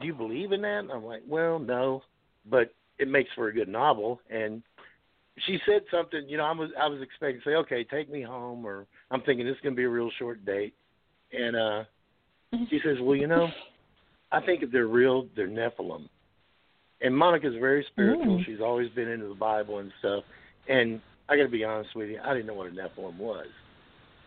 do 0.00 0.06
you 0.06 0.14
believe 0.14 0.52
in 0.52 0.62
that? 0.62 0.80
And 0.80 0.90
I'm 0.90 1.04
like, 1.04 1.22
well, 1.26 1.58
no, 1.58 2.02
but 2.50 2.74
it 2.98 3.08
makes 3.08 3.30
for 3.34 3.48
a 3.48 3.52
good 3.52 3.68
novel. 3.68 4.20
And 4.30 4.62
she 5.46 5.58
said 5.66 5.82
something, 5.90 6.28
you 6.28 6.36
know, 6.36 6.44
I 6.44 6.52
was 6.52 6.70
I 6.80 6.86
was 6.86 7.02
expecting 7.02 7.40
to 7.40 7.44
say, 7.44 7.54
okay, 7.56 7.84
take 7.84 8.10
me 8.10 8.22
home, 8.22 8.66
or 8.66 8.86
I'm 9.10 9.20
thinking 9.22 9.46
this 9.46 9.54
is 9.54 9.60
gonna 9.62 9.76
be 9.76 9.84
a 9.84 9.88
real 9.88 10.10
short 10.18 10.44
date. 10.44 10.74
And 11.32 11.56
uh 11.56 11.84
she 12.70 12.80
says, 12.84 12.96
well, 13.00 13.16
you 13.16 13.26
know, 13.26 13.48
I 14.32 14.40
think 14.40 14.62
if 14.62 14.70
they're 14.70 14.86
real, 14.86 15.26
they're 15.36 15.48
Nephilim. 15.48 16.08
And 17.00 17.16
Monica's 17.16 17.54
very 17.60 17.84
spiritual. 17.92 18.38
Mm. 18.38 18.46
She's 18.46 18.60
always 18.60 18.88
been 18.90 19.08
into 19.08 19.28
the 19.28 19.34
Bible 19.34 19.78
and 19.78 19.92
stuff. 19.98 20.24
And 20.68 21.00
I 21.28 21.36
got 21.36 21.42
to 21.42 21.48
be 21.48 21.64
honest 21.64 21.94
with 21.94 22.08
you, 22.08 22.18
I 22.24 22.32
didn't 22.32 22.46
know 22.46 22.54
what 22.54 22.68
a 22.68 22.70
Nephilim 22.70 23.18
was. 23.18 23.46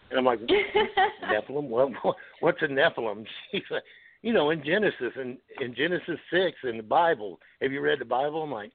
And 0.10 0.20
I'm 0.20 0.26
like, 0.26 0.40
Nephilim? 1.24 1.68
What, 1.68 1.92
what? 2.04 2.16
What's 2.40 2.62
a 2.62 2.68
Nephilim? 2.68 3.26
She's 3.52 3.64
like, 3.72 3.84
you 4.22 4.34
know, 4.34 4.50
in 4.50 4.64
Genesis 4.64 5.14
in, 5.16 5.38
in 5.62 5.74
Genesis 5.76 6.20
six 6.32 6.58
in 6.64 6.78
the 6.78 6.84
Bible. 6.84 7.40
Have 7.62 7.72
you 7.72 7.82
read 7.82 8.00
the 8.00 8.06
Bible? 8.06 8.44
I'm 8.44 8.52
like, 8.52 8.72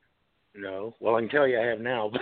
no. 0.55 0.95
Well, 1.01 1.17
I 1.17 1.21
can 1.21 1.29
tell 1.29 1.47
you 1.47 1.61
I 1.61 1.67
have 1.67 1.81
now, 1.81 2.11
but 2.13 2.21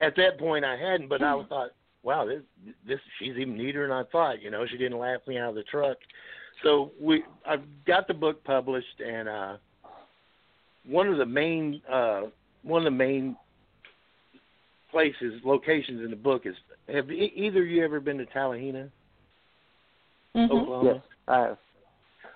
at 0.00 0.16
that 0.16 0.38
point 0.38 0.64
I 0.64 0.76
hadn't. 0.76 1.08
But 1.08 1.22
I 1.22 1.42
thought, 1.48 1.70
wow, 2.02 2.26
this 2.26 2.42
this 2.86 3.00
she's 3.18 3.36
even 3.36 3.56
neater 3.56 3.86
than 3.86 3.96
I 3.96 4.04
thought. 4.10 4.40
You 4.42 4.50
know, 4.50 4.66
she 4.66 4.78
didn't 4.78 4.98
laugh 4.98 5.20
me 5.26 5.38
out 5.38 5.50
of 5.50 5.54
the 5.56 5.64
truck. 5.64 5.98
So 6.62 6.92
we 7.00 7.24
I've 7.46 7.64
got 7.86 8.08
the 8.08 8.14
book 8.14 8.42
published, 8.44 9.00
and 9.04 9.28
uh, 9.28 9.56
one 10.86 11.08
of 11.08 11.18
the 11.18 11.26
main 11.26 11.80
uh, 11.90 12.22
one 12.62 12.80
of 12.80 12.84
the 12.84 12.96
main 12.96 13.36
places 14.90 15.40
locations 15.44 16.02
in 16.02 16.10
the 16.10 16.16
book 16.16 16.42
is 16.46 16.54
have 16.92 17.10
e- 17.10 17.32
either 17.34 17.62
of 17.62 17.68
you 17.68 17.84
ever 17.84 18.00
been 18.00 18.18
to 18.18 18.26
Talihina, 18.26 18.90
Mhm. 20.36 20.50
Oklahoma? 20.50 20.94
Yes, 20.94 21.02
I 21.28 21.40
have. 21.40 21.58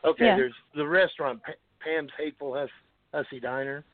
Okay, 0.04 0.26
Yeah. 0.26 0.36
there's 0.36 0.54
the 0.74 0.86
restaurant 0.86 1.42
Pa- 1.42 1.52
Pam's 1.80 2.10
Hateful 2.16 2.54
Hus- 2.54 2.70
Hussy 3.12 3.40
Diner. 3.40 3.84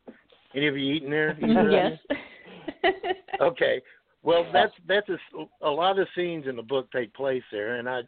Any 0.54 0.66
of 0.68 0.76
you 0.76 0.94
eaten 0.94 1.10
there? 1.10 1.36
Either 1.42 1.70
yes. 1.70 1.98
you? 2.10 2.16
Okay. 3.40 3.82
Well, 4.22 4.46
that's 4.52 4.72
that's 4.86 5.08
a, 5.08 5.18
a 5.62 5.70
lot 5.70 5.98
of 5.98 6.06
scenes 6.14 6.46
in 6.46 6.56
the 6.56 6.62
book 6.62 6.90
take 6.92 7.12
place 7.12 7.42
there, 7.50 7.76
and 7.76 7.88
I 7.88 8.02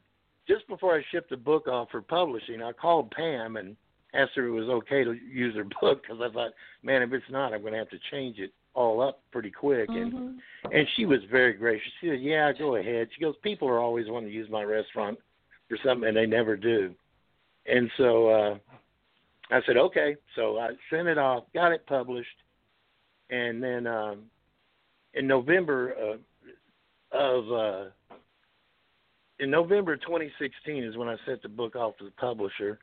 just 0.49 0.67
before 0.69 0.97
I 0.97 1.03
shipped 1.11 1.29
the 1.31 1.37
book 1.37 1.67
off 1.69 1.91
for 1.91 2.01
publishing, 2.01 2.63
I 2.63 2.73
called 2.73 3.11
Pam 3.11 3.57
and 3.57 3.77
asked 4.17 4.33
her 4.37 4.45
if 4.45 4.49
it 4.49 4.51
was 4.51 4.69
okay 4.69 5.05
to 5.05 5.13
use 5.13 5.55
her 5.57 5.65
book 5.81 6.03
because 6.03 6.21
I 6.23 6.33
thought, 6.33 6.53
man, 6.83 7.03
if 7.03 7.13
it's 7.13 7.25
not, 7.31 7.53
I'm 7.53 7.61
going 7.61 7.73
to 7.73 7.79
have 7.79 7.91
to 7.91 7.99
change 8.11 8.39
it 8.39 8.53
all 8.75 9.01
up 9.01 9.23
pretty 9.31 9.51
quick. 9.51 9.89
And 9.91 10.13
Mhm. 10.13 10.43
and 10.73 10.89
she 10.97 11.07
was 11.07 11.23
very 11.25 11.53
gracious. 11.53 11.93
She 12.01 12.09
said, 12.09 12.21
"Yeah, 12.21 12.53
go 12.53 12.77
ahead." 12.77 13.09
She 13.13 13.21
goes, 13.21 13.37
"People 13.39 13.69
are 13.69 13.79
always 13.79 14.09
wanting 14.09 14.29
to 14.29 14.35
use 14.35 14.49
my 14.51 14.65
restaurant 14.65 15.19
for 15.69 15.77
something, 15.79 16.09
and 16.09 16.17
they 16.17 16.27
never 16.27 16.57
do." 16.57 16.95
And 17.67 17.91
so 17.97 18.29
uh 18.29 18.59
I 19.51 19.63
said, 19.63 19.77
"Okay." 19.77 20.17
So 20.35 20.59
I 20.59 20.71
sent 20.91 21.09
it 21.09 21.19
off, 21.19 21.45
got 21.53 21.73
it 21.73 21.87
published, 21.87 22.43
and 23.31 23.63
then 23.63 23.87
um 23.87 24.31
in 25.15 25.27
November 25.27 25.95
uh, 25.97 27.17
of 27.17 27.53
uh 27.53 27.91
in 29.39 29.51
November 29.51 29.97
2016 29.97 30.83
is 30.83 30.97
when 30.97 31.09
I 31.09 31.17
sent 31.27 31.43
the 31.43 31.49
book 31.49 31.77
off 31.77 31.97
to 31.99 32.05
the 32.05 32.11
publisher, 32.13 32.79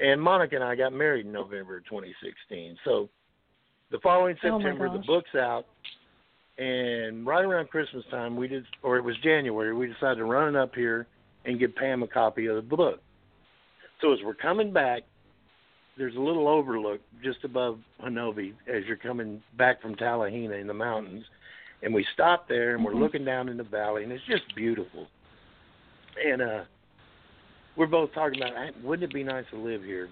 and 0.00 0.20
Monica 0.20 0.56
and 0.56 0.64
I 0.64 0.74
got 0.74 0.92
married 0.92 1.26
in 1.26 1.32
November 1.32 1.80
2016. 1.80 2.76
So 2.84 3.08
the 3.90 3.98
following 4.00 4.36
Oh, 4.44 4.58
September, 4.58 4.90
the 4.90 5.04
book's 5.06 5.34
out, 5.34 5.66
and 6.58 7.26
right 7.26 7.44
around 7.44 7.68
Christmas 7.70 8.04
time, 8.10 8.36
we 8.36 8.48
did, 8.48 8.64
or 8.82 8.96
it 8.96 9.04
was 9.04 9.16
January, 9.22 9.74
we 9.74 9.86
decided 9.86 10.16
to 10.16 10.24
run 10.24 10.54
it 10.54 10.58
up 10.58 10.74
here 10.74 11.06
and 11.44 11.58
give 11.58 11.74
Pam 11.76 12.02
a 12.02 12.08
copy 12.08 12.46
of 12.46 12.56
the 12.56 12.76
book. 12.76 13.00
So 14.00 14.12
as 14.12 14.18
we're 14.24 14.34
coming 14.34 14.72
back, 14.72 15.02
there's 15.96 16.16
a 16.16 16.20
little 16.20 16.48
overlook 16.48 17.00
just 17.22 17.44
above 17.44 17.78
Honobia 18.02 18.52
as 18.66 18.84
you're 18.86 18.96
coming 18.96 19.42
back 19.56 19.80
from 19.80 19.94
Talihina 19.94 20.60
in 20.60 20.66
the 20.66 20.74
mountains, 20.74 21.24
and 21.82 21.94
we 21.94 22.04
stop 22.12 22.48
there 22.48 22.74
and 22.74 22.84
we're 22.84 22.92
Mhm. 22.92 23.00
looking 23.00 23.24
down 23.24 23.48
in 23.48 23.56
the 23.56 23.62
valley, 23.62 24.02
and 24.02 24.12
it's 24.12 24.24
just 24.24 24.54
beautiful. 24.54 25.08
And 26.22 26.42
uh, 26.42 26.64
we're 27.76 27.86
both 27.86 28.12
talking 28.14 28.40
about, 28.40 28.56
"Hey, 28.56 28.70
wouldn't 28.82 29.10
it 29.10 29.14
be 29.14 29.22
nice 29.22 29.44
to 29.50 29.56
live 29.56 29.82
here? 29.82 30.08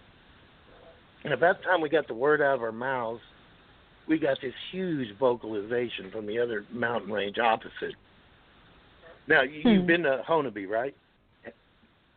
And 1.25 1.33
about 1.33 1.59
the 1.59 1.65
time 1.65 1.81
we 1.81 1.89
got 1.89 2.07
the 2.07 2.15
word 2.15 2.43
out 2.43 2.55
of 2.57 2.63
our 2.63 2.73
mouths, 2.73 3.23
we 4.07 4.19
got 4.19 4.39
this 4.41 4.55
huge 4.71 5.17
vocalization 5.19 6.11
from 6.11 6.27
the 6.27 6.39
other 6.39 6.65
mountain 6.71 7.11
range 7.11 7.39
opposite. 7.39 7.95
Now 9.27 9.43
you, 9.43 9.61
you've 9.71 9.83
Hmm. 9.83 9.87
been 9.87 10.03
to 10.03 10.23
Honobia, 10.29 10.69
right? 10.69 10.95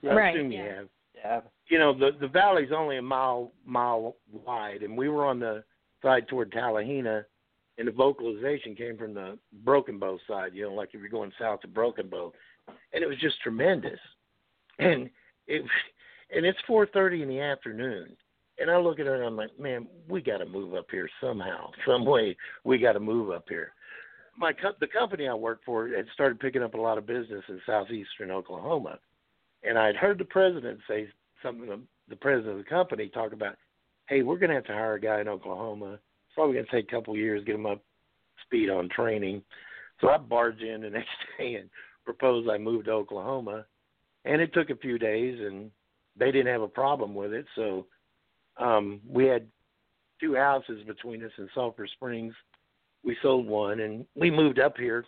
I 0.04 0.14
Right, 0.14 0.36
assume 0.36 0.52
you 0.52 0.60
yeah. 0.60 0.76
have. 0.76 0.90
Yeah, 1.16 1.42
You 1.70 1.80
know 1.80 1.94
the 1.94 2.12
the 2.20 2.28
valley's 2.28 2.72
only 2.72 2.98
a 2.98 3.02
mile 3.02 3.52
mile 3.66 4.16
wide, 4.46 4.84
and 4.84 4.96
we 4.96 5.10
were 5.10 5.26
on 5.26 5.40
the 5.40 5.64
side 6.04 6.28
toward 6.28 6.52
Talihina, 6.52 7.26
and 7.78 7.88
the 7.88 7.92
vocalization 7.92 8.76
came 8.76 8.98
from 8.98 9.14
the 9.14 9.40
Broken 9.64 9.98
Bow 9.98 10.20
side. 10.28 10.54
You 10.54 10.64
know, 10.64 10.74
like 10.74 10.90
if 10.94 11.00
you're 11.00 11.10
going 11.10 11.32
south 11.40 11.62
to 11.62 11.68
Broken 11.68 12.08
Bow, 12.08 12.34
and 12.94 13.04
it 13.04 13.08
was 13.08 13.18
just 13.20 13.42
tremendous. 13.42 14.00
And 14.80 15.10
it 15.48 15.64
and 16.34 16.46
it's 16.46 16.60
4:30 16.68 17.24
in 17.24 17.30
the 17.30 17.40
afternoon, 17.40 18.16
and 18.60 18.70
I 18.70 18.78
look 18.78 19.00
at 19.00 19.06
her 19.06 19.16
and 19.16 19.24
I'm 19.24 19.38
like, 19.38 19.58
man, 19.60 19.88
we 20.08 20.22
got 20.22 20.38
to 20.38 20.46
move 20.46 20.74
up 20.74 20.88
here 20.92 21.10
somehow, 21.22 21.72
some 21.86 22.06
way. 22.06 22.36
We 22.64 22.78
got 22.78 22.94
to 22.94 23.00
move 23.00 23.32
up 23.32 23.46
here. 23.48 23.74
My 24.38 24.54
co- 24.54 24.74
the 24.80 24.88
company 24.88 25.28
I 25.28 25.34
work 25.34 25.62
for 25.66 25.88
had 25.88 26.06
started 26.14 26.40
picking 26.40 26.64
up 26.64 26.74
a 26.74 26.82
lot 26.82 26.98
of 26.98 27.08
business 27.08 27.44
in 27.48 27.62
southeastern 27.66 28.32
Oklahoma, 28.32 29.00
and 29.64 29.78
I'd 29.78 29.96
heard 29.96 30.18
the 30.18 30.26
president 30.26 30.80
say 30.88 31.08
something. 31.42 31.88
The 32.10 32.16
president 32.16 32.60
of 32.60 32.64
the 32.64 32.70
company 32.70 33.10
talk 33.10 33.34
about, 33.34 33.56
hey, 34.08 34.22
we're 34.22 34.38
going 34.38 34.50
to 34.50 34.56
have 34.56 34.66
to 34.66 34.74
hire 34.74 34.94
a 34.94 35.02
guy 35.02 35.20
in 35.20 35.28
Oklahoma. 35.28 35.94
It's 35.94 36.36
probably 36.36 36.54
going 36.54 36.66
to 36.66 36.72
take 36.72 36.88
a 36.88 36.96
couple 36.96 37.18
years, 37.18 37.44
get 37.44 37.56
him 37.56 37.66
up 37.66 37.82
speed 38.46 38.70
on 38.70 38.90
training. 38.90 39.42
So 40.00 40.10
I 40.10 40.18
barged 40.18 40.62
in 40.62 40.82
the 40.82 40.90
next 40.90 41.10
day 41.38 41.56
and 41.56 41.70
proposed 42.06 42.50
I 42.50 42.58
move 42.58 42.86
to 42.86 42.92
Oklahoma, 42.92 43.66
and 44.28 44.42
it 44.42 44.54
took 44.54 44.70
a 44.70 44.76
few 44.76 45.00
days, 45.00 45.40
and 45.40 45.72
they 46.18 46.32
didn't 46.32 46.52
have 46.52 46.62
a 46.62 46.68
problem 46.68 47.16
with 47.16 47.34
it. 47.34 47.46
So 47.56 47.86
um, 48.58 49.00
we 49.08 49.26
had 49.26 49.48
two 50.20 50.36
houses 50.36 50.84
between 50.86 51.24
us 51.24 51.32
in 51.38 51.50
Sulphur 51.56 51.88
Springs. 51.88 52.34
We 53.04 53.16
sold 53.22 53.48
one, 53.48 53.80
and 53.80 54.06
we 54.16 54.30
moved 54.30 54.60
up 54.60 54.78
here. 54.78 55.06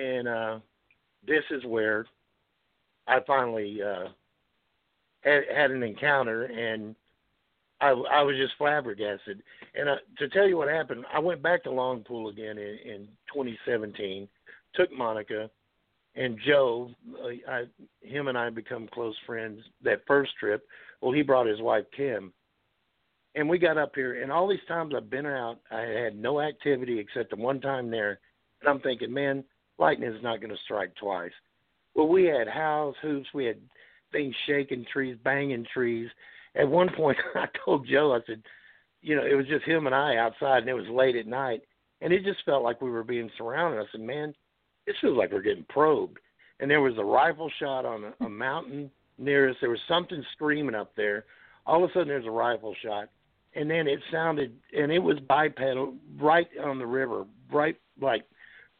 And 0.00 0.28
uh, 0.28 0.58
this 1.26 1.44
is 1.50 1.64
where 1.64 2.06
I 3.06 3.20
finally 3.26 3.80
uh, 3.82 4.08
had, 5.22 5.44
had 5.54 5.70
an 5.70 5.82
encounter, 5.82 6.44
and 6.44 6.94
I, 7.80 7.90
I 7.90 8.22
was 8.22 8.36
just 8.36 8.54
flabbergasted. 8.58 9.42
And 9.74 9.88
uh, 9.88 9.96
to 10.18 10.28
tell 10.28 10.46
you 10.46 10.58
what 10.58 10.68
happened, 10.68 11.06
I 11.12 11.18
went 11.18 11.42
back 11.42 11.64
to 11.64 11.70
Longpool 11.70 12.30
again 12.30 12.58
in, 12.58 12.78
in 12.84 13.08
2017, 13.32 14.28
took 14.74 14.92
Monica 14.92 15.48
and 16.14 16.38
Joe. 16.46 16.90
Uh, 17.22 17.50
I, 17.50 17.64
him 18.00 18.28
and 18.28 18.36
I 18.36 18.50
become 18.50 18.88
close 18.92 19.16
friends 19.26 19.60
that 19.82 20.02
first 20.06 20.32
trip. 20.38 20.66
Well, 21.00 21.12
he 21.12 21.22
brought 21.22 21.46
his 21.46 21.60
wife 21.60 21.84
Kim, 21.96 22.32
and 23.34 23.48
we 23.48 23.58
got 23.58 23.78
up 23.78 23.92
here. 23.94 24.22
And 24.22 24.30
all 24.30 24.48
these 24.48 24.58
times 24.68 24.94
I've 24.96 25.10
been 25.10 25.26
out, 25.26 25.58
I 25.70 25.80
had 25.80 26.16
no 26.16 26.40
activity 26.40 26.98
except 26.98 27.30
the 27.30 27.36
one 27.36 27.60
time 27.60 27.90
there. 27.90 28.20
And 28.60 28.68
I'm 28.68 28.80
thinking, 28.80 29.12
man, 29.12 29.44
lightning 29.78 30.12
is 30.12 30.22
not 30.22 30.40
going 30.40 30.54
to 30.54 30.62
strike 30.64 30.94
twice. 30.96 31.32
Well, 31.94 32.08
we 32.08 32.24
had 32.24 32.48
howls, 32.48 32.96
hoops, 33.02 33.28
we 33.34 33.44
had 33.44 33.58
things 34.12 34.34
shaking 34.46 34.86
trees, 34.92 35.16
banging 35.24 35.66
trees. 35.72 36.08
At 36.54 36.68
one 36.68 36.90
point, 36.94 37.18
I 37.34 37.46
told 37.64 37.86
Joe, 37.86 38.14
I 38.14 38.20
said, 38.26 38.42
you 39.00 39.16
know, 39.16 39.24
it 39.24 39.34
was 39.34 39.46
just 39.46 39.64
him 39.64 39.86
and 39.86 39.94
I 39.94 40.16
outside, 40.16 40.58
and 40.58 40.68
it 40.68 40.74
was 40.74 40.86
late 40.88 41.16
at 41.16 41.26
night, 41.26 41.62
and 42.00 42.12
it 42.12 42.24
just 42.24 42.44
felt 42.44 42.62
like 42.62 42.80
we 42.80 42.90
were 42.90 43.02
being 43.02 43.30
surrounded. 43.36 43.80
I 43.80 43.84
said, 43.90 44.00
man, 44.00 44.32
this 44.86 44.96
feels 45.00 45.16
like 45.16 45.32
we're 45.32 45.42
getting 45.42 45.66
probed. 45.68 46.18
And 46.60 46.70
there 46.70 46.80
was 46.80 46.96
a 46.98 47.04
rifle 47.04 47.50
shot 47.58 47.84
on 47.84 48.04
a, 48.04 48.08
a 48.24 48.28
hmm. 48.28 48.38
mountain 48.38 48.90
near 49.18 49.50
us. 49.50 49.56
There 49.60 49.70
was 49.70 49.80
something 49.88 50.24
screaming 50.32 50.74
up 50.74 50.94
there. 50.96 51.24
All 51.66 51.82
of 51.82 51.90
a 51.90 51.92
sudden, 51.92 52.08
there's 52.08 52.26
a 52.26 52.30
rifle 52.30 52.74
shot, 52.82 53.08
and 53.54 53.70
then 53.70 53.86
it 53.86 54.00
sounded, 54.10 54.56
and 54.76 54.90
it 54.90 54.98
was 54.98 55.18
bipedal 55.20 55.94
right 56.18 56.48
on 56.62 56.78
the 56.78 56.86
river, 56.86 57.24
right 57.52 57.76
like 58.00 58.24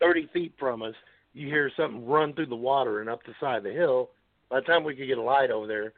30 0.01 0.29
feet 0.33 0.55
from 0.59 0.83
us. 0.83 0.95
You 1.33 1.47
hear 1.47 1.71
something 1.77 2.05
run 2.05 2.35
through 2.35 2.47
the 2.47 2.57
water 2.57 3.01
and 3.01 3.09
up 3.09 3.25
the 3.25 3.35
side 3.41 3.59
of 3.59 3.65
the 3.65 3.73
hill. 3.73 4.11
By 4.51 4.61
the 4.61 4.67
time 4.67 4.85
we 4.85 4.97
could 4.97 5.07
get 5.07 5.19
a 5.19 5.23
light 5.23 5.51
over 5.51 5.67
there, 5.67 5.93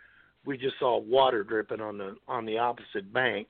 we 0.44 0.58
just 0.58 0.78
saw 0.78 0.98
water 0.98 1.42
dripping 1.42 1.80
on 1.80 1.98
the 1.98 2.16
on 2.28 2.44
the 2.44 2.58
opposite 2.58 3.12
bank. 3.12 3.48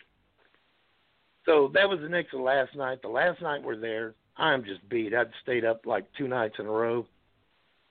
So 1.45 1.71
that 1.75 1.89
was 1.89 2.01
the 2.01 2.09
next 2.09 2.31
to 2.31 2.41
last 2.41 2.75
night. 2.75 3.03
The 3.03 3.09
last 3.09 3.43
night 3.43 3.63
we're 3.63 3.77
there, 3.77 4.15
I'm 4.37 4.65
just 4.65 4.87
beat. 4.89 5.15
I'd 5.15 5.31
stayed 5.43 5.65
up 5.65 5.87
like 5.87 6.05
two 6.17 6.29
nights 6.29 6.57
in 6.59 6.67
a 6.67 6.71
row. 6.71 7.07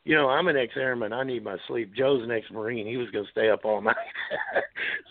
You 0.05 0.15
know, 0.15 0.27
I'm 0.27 0.49
an 0.49 0.57
ex-airman. 0.57 1.13
I 1.13 1.23
need 1.23 1.45
my 1.45 1.55
sleep. 1.67 1.93
Joe's 1.95 2.23
an 2.23 2.31
ex-marine. 2.31 2.85
He 2.85 2.97
was 2.97 3.09
going 3.11 3.23
to 3.23 3.31
stay 3.31 3.49
up 3.49 3.63
all 3.63 3.81
night. 3.81 3.95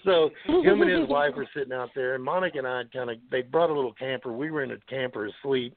so 0.04 0.30
him 0.46 0.82
and 0.82 0.90
his 0.90 1.08
wife 1.08 1.32
were 1.34 1.48
sitting 1.54 1.72
out 1.72 1.90
there, 1.94 2.14
and 2.14 2.22
Monica 2.22 2.58
and 2.58 2.66
I 2.66 2.82
kind 2.92 3.10
of 3.10 3.16
they 3.30 3.42
brought 3.42 3.70
a 3.70 3.74
little 3.74 3.94
camper. 3.94 4.32
We 4.32 4.50
were 4.50 4.62
in 4.62 4.72
a 4.72 4.76
camper 4.90 5.26
asleep, 5.26 5.74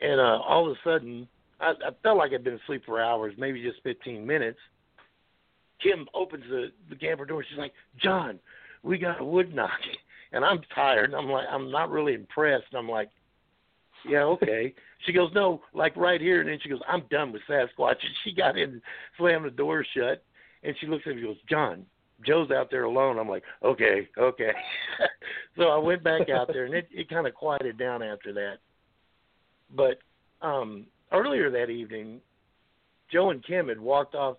and 0.00 0.20
uh, 0.20 0.40
all 0.44 0.68
of 0.68 0.72
a 0.72 0.80
sudden, 0.82 1.28
I, 1.60 1.70
I 1.70 1.90
felt 2.02 2.18
like 2.18 2.32
I'd 2.32 2.42
been 2.42 2.58
asleep 2.64 2.82
for 2.84 3.00
hours, 3.00 3.34
maybe 3.38 3.62
just 3.62 3.82
15 3.84 4.26
minutes. 4.26 4.58
Kim 5.80 6.06
opens 6.12 6.44
the 6.50 6.72
the 6.90 6.96
camper 6.96 7.26
door. 7.26 7.44
She's 7.48 7.58
like, 7.58 7.74
"John, 8.02 8.40
we 8.82 8.98
got 8.98 9.20
a 9.20 9.24
wood 9.24 9.54
knock," 9.54 9.70
and 10.32 10.44
I'm 10.44 10.60
tired. 10.74 11.14
I'm 11.14 11.28
like, 11.28 11.46
I'm 11.48 11.70
not 11.70 11.90
really 11.90 12.14
impressed. 12.14 12.74
I'm 12.74 12.88
like, 12.88 13.10
yeah, 14.08 14.22
okay. 14.22 14.74
She 15.04 15.12
goes, 15.12 15.30
no, 15.34 15.62
like 15.74 15.96
right 15.96 16.20
here. 16.20 16.40
And 16.40 16.48
then 16.48 16.58
she 16.62 16.68
goes, 16.68 16.80
I'm 16.88 17.04
done 17.10 17.32
with 17.32 17.42
Sasquatch. 17.48 17.68
And 18.02 18.14
she 18.24 18.32
got 18.32 18.58
in, 18.58 18.80
slammed 19.18 19.46
the 19.46 19.50
door 19.50 19.84
shut, 19.96 20.22
and 20.62 20.74
she 20.80 20.86
looks 20.86 21.04
at 21.06 21.14
me 21.14 21.22
and 21.22 21.26
goes, 21.26 21.36
John, 21.48 21.84
Joe's 22.24 22.50
out 22.50 22.70
there 22.70 22.84
alone. 22.84 23.18
I'm 23.18 23.28
like, 23.28 23.44
okay, 23.62 24.08
okay. 24.18 24.52
so 25.56 25.64
I 25.64 25.78
went 25.78 26.02
back 26.02 26.30
out 26.30 26.48
there, 26.48 26.64
and 26.64 26.74
it, 26.74 26.88
it 26.90 27.08
kind 27.08 27.26
of 27.26 27.34
quieted 27.34 27.78
down 27.78 28.02
after 28.02 28.32
that. 28.32 28.56
But 29.74 29.98
um 30.42 30.86
earlier 31.12 31.50
that 31.50 31.70
evening, 31.70 32.20
Joe 33.10 33.30
and 33.30 33.44
Kim 33.44 33.68
had 33.68 33.80
walked 33.80 34.14
off. 34.14 34.36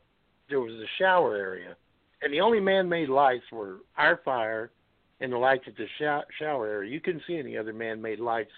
There 0.49 0.59
was 0.59 0.73
a 0.73 0.87
shower 0.97 1.35
area, 1.35 1.75
and 2.21 2.33
the 2.33 2.41
only 2.41 2.59
man-made 2.59 3.09
lights 3.09 3.43
were 3.51 3.79
our 3.97 4.21
fire 4.23 4.71
and 5.19 5.33
the 5.33 5.37
lights 5.37 5.65
at 5.67 5.75
the 5.75 5.87
shower 6.39 6.67
area. 6.67 6.91
You 6.91 7.01
couldn't 7.01 7.23
see 7.27 7.37
any 7.37 7.57
other 7.57 7.73
man-made 7.73 8.19
lights 8.19 8.51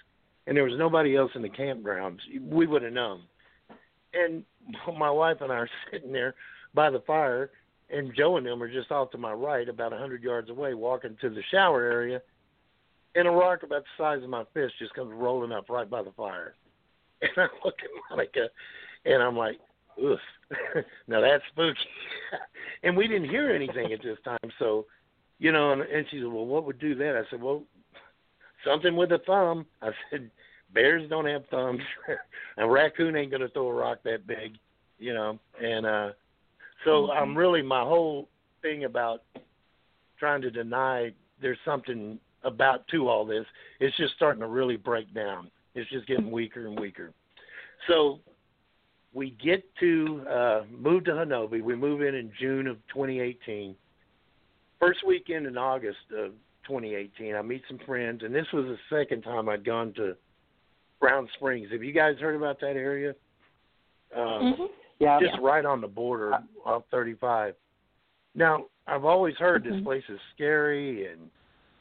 and 0.46 0.56
there 0.56 0.64
was 0.64 0.78
nobody 0.78 1.16
else 1.16 1.30
in 1.34 1.42
the 1.42 1.48
campgrounds, 1.48 2.18
we 2.40 2.66
would 2.66 2.82
have 2.82 2.92
known. 2.92 3.22
And 4.12 4.44
my 4.98 5.10
wife 5.10 5.38
and 5.40 5.52
I 5.52 5.56
are 5.56 5.70
sitting 5.92 6.12
there 6.12 6.34
by 6.74 6.90
the 6.90 7.00
fire, 7.00 7.50
and 7.90 8.14
Joe 8.16 8.36
and 8.36 8.46
them 8.46 8.62
are 8.62 8.72
just 8.72 8.90
off 8.90 9.10
to 9.12 9.18
my 9.18 9.32
right, 9.32 9.68
about 9.68 9.92
a 9.92 9.98
hundred 9.98 10.22
yards 10.22 10.50
away, 10.50 10.74
walking 10.74 11.16
to 11.20 11.30
the 11.30 11.42
shower 11.50 11.82
area, 11.82 12.20
and 13.14 13.26
a 13.26 13.30
rock 13.30 13.62
about 13.62 13.82
the 13.82 14.02
size 14.02 14.22
of 14.22 14.30
my 14.30 14.44
fist 14.54 14.74
just 14.78 14.94
comes 14.94 15.12
rolling 15.12 15.52
up 15.52 15.68
right 15.68 15.88
by 15.88 16.02
the 16.02 16.12
fire. 16.12 16.54
And 17.22 17.30
I 17.36 17.48
look 17.62 17.74
at 17.82 17.90
Monica, 18.08 18.48
and 19.04 19.22
I'm 19.22 19.36
like, 19.36 19.58
"Oof, 20.02 20.18
now 21.06 21.20
that's 21.20 21.42
spooky." 21.52 21.78
and 22.82 22.96
we 22.96 23.06
didn't 23.06 23.28
hear 23.28 23.50
anything 23.50 23.92
at 23.92 24.02
this 24.02 24.16
time, 24.24 24.50
so 24.58 24.86
you 25.38 25.52
know. 25.52 25.72
And, 25.72 25.82
and 25.82 26.06
she 26.10 26.16
said, 26.16 26.28
"Well, 26.28 26.46
what 26.46 26.64
would 26.64 26.78
do 26.78 26.94
that?" 26.94 27.16
I 27.16 27.28
said, 27.30 27.42
"Well, 27.42 27.64
something 28.64 28.96
with 28.96 29.12
a 29.12 29.18
thumb." 29.26 29.66
I 29.82 29.90
said, 30.10 30.30
bears 30.72 31.08
don't 31.08 31.26
have 31.26 31.46
thumbs. 31.50 31.82
a 32.58 32.68
raccoon 32.68 33.16
ain't 33.16 33.30
gonna 33.30 33.48
throw 33.48 33.68
a 33.68 33.74
rock 33.74 33.98
that 34.04 34.26
big, 34.26 34.56
you 34.98 35.14
know. 35.14 35.38
And 35.62 35.86
uh 35.86 36.10
so 36.84 36.90
mm-hmm. 36.90 37.18
I'm 37.18 37.36
really 37.36 37.62
my 37.62 37.82
whole 37.82 38.28
thing 38.62 38.84
about 38.84 39.22
trying 40.18 40.42
to 40.42 40.50
deny 40.50 41.12
there's 41.40 41.58
something 41.64 42.18
about 42.42 42.86
to 42.88 43.08
all 43.08 43.24
this. 43.24 43.44
It's 43.80 43.96
just 43.96 44.14
starting 44.14 44.40
to 44.40 44.48
really 44.48 44.76
break 44.76 45.12
down. 45.14 45.50
It's 45.74 45.90
just 45.90 46.06
getting 46.06 46.30
weaker 46.30 46.66
and 46.66 46.78
weaker. 46.78 47.12
So 47.88 48.20
we 49.12 49.36
get 49.42 49.64
to 49.80 50.22
uh, 50.30 50.62
move 50.70 51.04
to 51.04 51.12
Honobia. 51.12 51.62
We 51.62 51.74
move 51.74 52.02
in 52.02 52.14
in 52.14 52.30
June 52.38 52.66
of 52.66 52.76
2018. 52.88 53.74
First 54.78 55.00
weekend 55.06 55.46
in 55.46 55.56
August 55.56 55.98
of 56.16 56.32
2018, 56.70 57.34
I 57.34 57.42
meet 57.42 57.62
some 57.68 57.78
friends, 57.84 58.22
and 58.22 58.34
this 58.34 58.46
was 58.52 58.64
the 58.64 58.78
second 58.96 59.22
time 59.22 59.48
I'd 59.48 59.64
gone 59.64 59.92
to 59.94 60.14
Brown 61.00 61.28
Springs. 61.34 61.68
Have 61.72 61.82
you 61.82 61.92
guys 61.92 62.16
heard 62.20 62.36
about 62.36 62.60
that 62.60 62.76
area? 62.76 63.14
Um, 64.16 64.22
mm-hmm. 64.22 64.62
Yeah, 65.00 65.18
just 65.20 65.34
yeah. 65.34 65.46
right 65.46 65.64
on 65.64 65.80
the 65.80 65.88
border 65.88 66.34
of 66.64 66.84
35. 66.90 67.54
Now, 68.34 68.66
I've 68.86 69.04
always 69.04 69.34
heard 69.36 69.64
mm-hmm. 69.64 69.76
this 69.76 69.84
place 69.84 70.04
is 70.08 70.18
scary, 70.34 71.10
and 71.10 71.20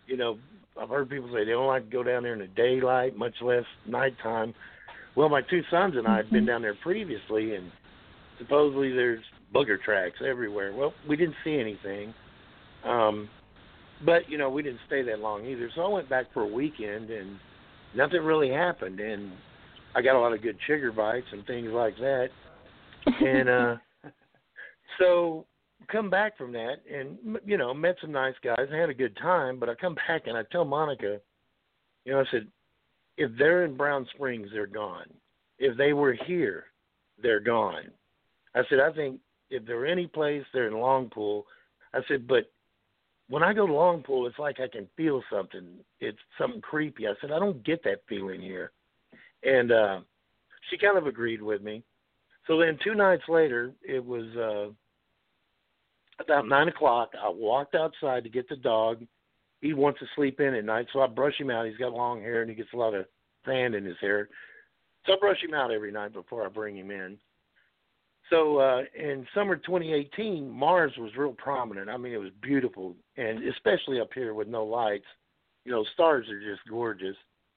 you 0.07 0.17
know, 0.17 0.37
I've 0.79 0.89
heard 0.89 1.09
people 1.09 1.29
say 1.33 1.45
they 1.45 1.51
don't 1.51 1.67
like 1.67 1.85
to 1.85 1.91
go 1.91 2.03
down 2.03 2.23
there 2.23 2.33
in 2.33 2.39
the 2.39 2.47
daylight, 2.47 3.15
much 3.15 3.35
less 3.41 3.65
nighttime. 3.85 4.53
Well, 5.15 5.29
my 5.29 5.41
two 5.41 5.61
sons 5.69 5.95
and 5.97 6.07
I 6.07 6.17
had 6.17 6.29
been 6.29 6.39
mm-hmm. 6.39 6.47
down 6.47 6.61
there 6.61 6.75
previously, 6.75 7.55
and 7.55 7.71
supposedly 8.39 8.91
there's 8.91 9.23
booger 9.53 9.79
tracks 9.81 10.17
everywhere. 10.25 10.73
Well, 10.73 10.93
we 11.07 11.15
didn't 11.15 11.35
see 11.43 11.59
anything, 11.59 12.13
um, 12.85 13.29
but 14.05 14.29
you 14.29 14.37
know, 14.37 14.49
we 14.49 14.63
didn't 14.63 14.79
stay 14.87 15.01
that 15.03 15.19
long 15.19 15.45
either. 15.45 15.69
So 15.75 15.81
I 15.81 15.87
went 15.87 16.09
back 16.09 16.25
for 16.33 16.43
a 16.43 16.47
weekend, 16.47 17.09
and 17.09 17.37
nothing 17.95 18.21
really 18.21 18.49
happened, 18.49 18.99
and 18.99 19.31
I 19.95 20.01
got 20.01 20.15
a 20.15 20.19
lot 20.19 20.33
of 20.33 20.41
good 20.41 20.57
chigger 20.67 20.95
bites 20.95 21.27
and 21.31 21.45
things 21.45 21.69
like 21.71 21.95
that. 21.97 22.29
And 23.05 23.49
uh 23.49 23.75
so 24.99 25.45
come 25.91 26.09
back 26.09 26.37
from 26.37 26.51
that. 26.53 26.75
And 26.91 27.17
you 27.45 27.57
know 27.57 27.73
met 27.73 27.95
some 28.01 28.11
nice 28.11 28.35
guys. 28.43 28.57
And 28.59 28.73
had 28.73 28.89
a 28.89 28.93
good 28.93 29.17
time 29.17 29.59
but 29.59 29.69
i 29.69 29.75
come 29.75 29.95
back 29.95 30.27
and 30.27 30.37
i 30.37 30.43
tell 30.51 30.65
monica 30.65 31.19
you 32.05 32.13
know 32.13 32.19
i 32.19 32.23
said 32.31 32.47
if 33.17 33.31
they're 33.37 33.65
in 33.65 33.75
brown 33.75 34.07
springs 34.13 34.49
they're 34.53 34.67
gone. 34.67 35.07
If 35.57 35.77
they 35.77 35.93
were 35.93 36.15
here 36.25 36.65
they're 37.21 37.39
gone. 37.39 37.91
I 38.55 38.61
said 38.69 38.79
i 38.79 38.91
think 38.93 39.19
if 39.49 39.65
they're 39.65 39.85
any 39.85 40.07
place 40.07 40.43
they're 40.53 40.67
in 40.67 40.79
Long 40.79 41.09
Pool. 41.09 41.45
I 41.93 41.99
said 42.07 42.27
but 42.27 42.51
when 43.29 43.43
I 43.43 43.53
go 43.53 43.67
to 43.67 43.73
Long 43.73 44.01
Pool, 44.01 44.27
it's 44.27 44.39
like 44.39 44.59
I 44.59 44.67
can 44.67 44.87
feel 44.97 45.21
something. 45.31 45.65
It's 45.99 46.17
something 46.37 46.61
creepy. 46.61 47.07
I 47.07 47.13
said, 47.21 47.31
I 47.31 47.39
don't 47.39 47.63
get 47.63 47.83
that 47.83 48.01
feeling 48.09 48.41
here. 48.41 48.71
and 49.43 49.71
uh, 49.71 49.99
she 50.69 50.77
kind 50.77 50.97
of 50.97 51.07
agreed 51.07 51.41
with 51.41 51.61
me. 51.61 51.83
So 52.47 52.59
then 52.59 52.77
two 52.83 52.95
nights 52.95 53.23
later, 53.29 53.71
it 53.83 54.03
was 54.03 54.25
uh, 54.35 56.23
about 56.23 56.47
nine 56.47 56.67
o'clock. 56.67 57.11
I 57.21 57.29
walked 57.29 57.75
outside 57.75 58.23
to 58.23 58.29
get 58.29 58.49
the 58.49 58.55
dog. 58.55 59.05
He 59.61 59.73
wants 59.73 59.99
to 59.99 60.05
sleep 60.15 60.39
in 60.39 60.55
at 60.55 60.65
night, 60.65 60.87
so 60.91 61.01
I 61.01 61.07
brush 61.07 61.39
him 61.39 61.49
out. 61.49 61.67
He's 61.67 61.77
got 61.77 61.93
long 61.93 62.21
hair 62.21 62.41
and 62.41 62.49
he 62.49 62.55
gets 62.55 62.73
a 62.73 62.77
lot 62.77 62.93
of 62.93 63.05
sand 63.45 63.75
in 63.75 63.85
his 63.85 63.97
hair. 64.01 64.29
So 65.05 65.13
I 65.13 65.17
brush 65.19 65.43
him 65.43 65.53
out 65.53 65.71
every 65.71 65.91
night 65.91 66.13
before 66.13 66.45
I 66.45 66.49
bring 66.49 66.77
him 66.77 66.91
in. 66.91 67.17
So 68.29 68.57
uh, 68.57 68.83
in 68.95 69.25
summer 69.33 69.55
2018, 69.55 70.49
Mars 70.49 70.93
was 70.97 71.11
real 71.17 71.33
prominent. 71.33 71.89
I 71.89 71.97
mean, 71.97 72.13
it 72.13 72.17
was 72.17 72.31
beautiful, 72.41 72.95
and 73.17 73.43
especially 73.47 73.99
up 73.99 74.09
here 74.13 74.33
with 74.33 74.47
no 74.47 74.63
lights. 74.63 75.05
You 75.65 75.71
know, 75.71 75.83
stars 75.93 76.27
are 76.29 76.39
just 76.39 76.61
gorgeous, 76.69 77.15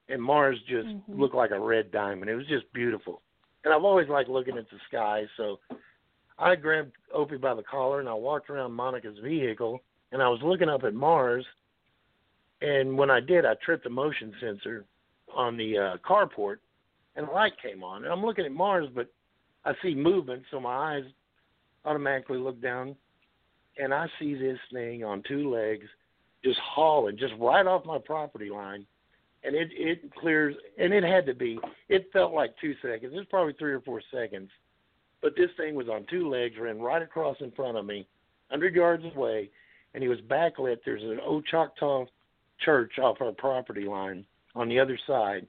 and 0.09 0.21
Mars 0.21 0.57
just 0.67 0.87
mm-hmm. 0.87 1.19
looked 1.19 1.35
like 1.35 1.51
a 1.51 1.59
red 1.59 1.91
diamond. 1.91 2.29
It 2.29 2.35
was 2.35 2.47
just 2.47 2.71
beautiful, 2.73 3.21
and 3.63 3.73
I've 3.73 3.83
always 3.83 4.09
liked 4.09 4.29
looking 4.29 4.57
at 4.57 4.69
the 4.69 4.77
sky. 4.87 5.25
So 5.37 5.59
I 6.37 6.55
grabbed 6.55 6.93
Opie 7.13 7.37
by 7.37 7.53
the 7.53 7.63
collar 7.63 7.99
and 7.99 8.09
I 8.09 8.13
walked 8.13 8.49
around 8.49 8.71
Monica's 8.71 9.17
vehicle, 9.23 9.79
and 10.11 10.21
I 10.21 10.27
was 10.27 10.39
looking 10.43 10.69
up 10.69 10.83
at 10.83 10.93
Mars. 10.93 11.45
And 12.61 12.97
when 12.97 13.09
I 13.11 13.19
did, 13.19 13.45
I 13.45 13.55
tripped 13.63 13.83
the 13.83 13.89
motion 13.89 14.33
sensor 14.39 14.85
on 15.35 15.57
the 15.57 15.77
uh, 15.77 15.97
carport, 16.07 16.57
and 17.15 17.27
a 17.27 17.31
light 17.31 17.53
came 17.61 17.83
on. 17.83 18.03
And 18.03 18.11
I'm 18.11 18.25
looking 18.25 18.45
at 18.45 18.51
Mars, 18.51 18.87
but 18.93 19.11
I 19.65 19.73
see 19.81 19.95
movement, 19.95 20.43
so 20.51 20.59
my 20.59 20.95
eyes 20.95 21.03
automatically 21.85 22.37
look 22.37 22.61
down, 22.61 22.95
and 23.77 23.93
I 23.93 24.07
see 24.19 24.35
this 24.35 24.59
thing 24.71 25.03
on 25.03 25.23
two 25.27 25.49
legs, 25.49 25.87
just 26.43 26.59
hauling, 26.59 27.17
just 27.17 27.33
right 27.39 27.65
off 27.65 27.85
my 27.85 27.97
property 27.97 28.49
line, 28.49 28.85
and 29.43 29.55
it 29.55 29.69
it 29.71 30.13
clears, 30.15 30.55
and 30.77 30.93
it 30.93 31.03
had 31.03 31.25
to 31.25 31.33
be. 31.33 31.59
It 31.89 32.09
felt 32.11 32.33
like 32.33 32.55
two 32.59 32.73
seconds. 32.81 33.13
It 33.13 33.17
was 33.17 33.25
probably 33.29 33.53
three 33.53 33.73
or 33.73 33.81
four 33.81 34.01
seconds, 34.11 34.49
but 35.21 35.35
this 35.37 35.49
thing 35.57 35.75
was 35.75 35.87
on 35.87 36.05
two 36.09 36.29
legs, 36.29 36.55
ran 36.59 36.81
right 36.81 37.01
across 37.01 37.37
in 37.39 37.51
front 37.51 37.77
of 37.77 37.85
me, 37.85 38.07
hundred 38.49 38.75
yards 38.75 39.03
away, 39.15 39.49
and 39.93 40.03
he 40.03 40.09
was 40.09 40.19
backlit. 40.21 40.77
There's 40.85 41.03
an 41.03 41.19
old 41.25 41.45
Choctaw 41.45 42.05
church 42.59 42.99
off 42.99 43.21
our 43.21 43.31
property 43.31 43.85
line 43.85 44.25
on 44.55 44.69
the 44.69 44.79
other 44.79 44.99
side 45.07 45.47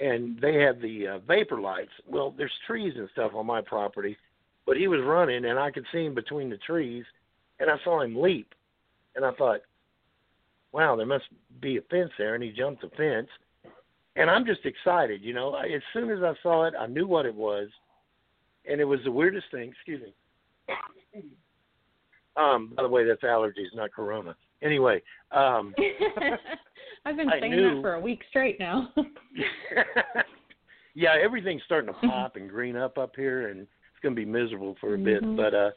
and 0.00 0.38
they 0.40 0.54
have 0.60 0.80
the 0.80 1.06
uh, 1.08 1.18
vapor 1.20 1.60
lights. 1.60 1.92
Well, 2.06 2.34
there's 2.36 2.52
trees 2.66 2.94
and 2.96 3.08
stuff 3.12 3.32
on 3.34 3.46
my 3.46 3.60
property, 3.60 4.16
but 4.66 4.76
he 4.76 4.88
was 4.88 5.00
running, 5.04 5.44
and 5.44 5.58
I 5.58 5.70
could 5.70 5.86
see 5.92 6.04
him 6.04 6.14
between 6.14 6.50
the 6.50 6.56
trees, 6.58 7.04
and 7.60 7.70
I 7.70 7.76
saw 7.84 8.00
him 8.00 8.20
leap, 8.20 8.54
and 9.14 9.24
I 9.24 9.32
thought, 9.32 9.60
wow, 10.72 10.96
there 10.96 11.06
must 11.06 11.26
be 11.60 11.76
a 11.76 11.82
fence 11.82 12.10
there, 12.18 12.34
and 12.34 12.42
he 12.42 12.50
jumped 12.50 12.82
the 12.82 12.90
fence, 12.96 13.28
and 14.16 14.30
I'm 14.30 14.44
just 14.44 14.64
excited, 14.64 15.22
you 15.22 15.32
know. 15.32 15.54
As 15.54 15.82
soon 15.92 16.10
as 16.10 16.22
I 16.22 16.34
saw 16.42 16.64
it, 16.64 16.74
I 16.78 16.86
knew 16.86 17.06
what 17.06 17.26
it 17.26 17.34
was, 17.34 17.68
and 18.68 18.80
it 18.80 18.84
was 18.84 19.00
the 19.04 19.12
weirdest 19.12 19.46
thing. 19.50 19.70
Excuse 19.70 20.02
me. 20.02 20.74
Um, 22.36 22.72
by 22.74 22.82
the 22.82 22.88
way, 22.88 23.04
that's 23.04 23.22
allergies, 23.22 23.72
not 23.76 23.92
corona. 23.92 24.34
Anyway, 24.64 25.02
um, 25.30 25.74
I've 27.04 27.16
been 27.16 27.30
saying 27.40 27.52
knew, 27.52 27.74
that 27.76 27.82
for 27.82 27.94
a 27.94 28.00
week 28.00 28.22
straight 28.30 28.58
now. 28.58 28.88
yeah, 30.94 31.14
everything's 31.22 31.62
starting 31.66 31.92
to 31.92 32.00
pop 32.00 32.36
and 32.36 32.48
green 32.48 32.76
up 32.76 32.96
up 32.96 33.12
here, 33.14 33.48
and 33.48 33.60
it's 33.60 34.02
going 34.02 34.14
to 34.14 34.20
be 34.20 34.24
miserable 34.24 34.74
for 34.80 34.94
a 34.94 34.96
mm-hmm. 34.96 35.04
bit. 35.04 35.36
But 35.36 35.54
uh, 35.54 35.70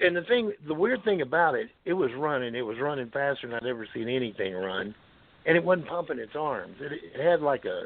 and 0.00 0.14
the 0.14 0.22
thing, 0.22 0.52
the 0.68 0.74
weird 0.74 1.02
thing 1.04 1.22
about 1.22 1.54
it, 1.54 1.68
it 1.86 1.94
was 1.94 2.10
running. 2.16 2.54
It 2.54 2.62
was 2.62 2.76
running 2.78 3.06
faster 3.06 3.46
than 3.46 3.54
I'd 3.54 3.66
ever 3.66 3.88
seen 3.94 4.08
anything 4.08 4.52
run, 4.52 4.94
and 5.46 5.56
it 5.56 5.64
wasn't 5.64 5.88
pumping 5.88 6.18
its 6.18 6.36
arms. 6.38 6.76
It, 6.80 6.92
it 6.92 7.24
had 7.24 7.40
like 7.40 7.64
a, 7.64 7.84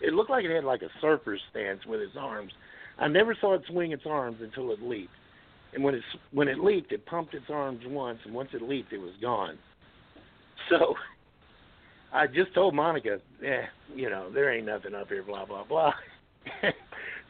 it 0.00 0.14
looked 0.14 0.30
like 0.30 0.44
it 0.44 0.54
had 0.54 0.64
like 0.64 0.82
a 0.82 0.90
surfer's 1.00 1.40
stance 1.50 1.84
with 1.86 2.00
its 2.00 2.14
arms. 2.16 2.52
I 2.98 3.08
never 3.08 3.36
saw 3.40 3.54
it 3.54 3.62
swing 3.68 3.90
its 3.90 4.04
arms 4.06 4.36
until 4.42 4.70
it 4.70 4.80
leaped. 4.80 5.10
And 5.72 5.84
when 5.84 5.94
it 5.94 6.02
when 6.32 6.48
it 6.48 6.58
leaped, 6.58 6.92
it 6.92 7.06
pumped 7.06 7.34
its 7.34 7.46
arms 7.48 7.82
once, 7.86 8.18
and 8.24 8.34
once 8.34 8.50
it 8.52 8.62
leaped, 8.62 8.92
it 8.92 8.98
was 8.98 9.12
gone. 9.20 9.56
So 10.68 10.94
I 12.12 12.26
just 12.26 12.52
told 12.54 12.74
Monica, 12.74 13.20
eh, 13.44 13.62
you 13.94 14.10
know, 14.10 14.30
there 14.32 14.52
ain't 14.52 14.66
nothing 14.66 14.94
up 14.94 15.08
here, 15.08 15.22
blah 15.22 15.44
blah 15.44 15.64
blah. 15.64 15.92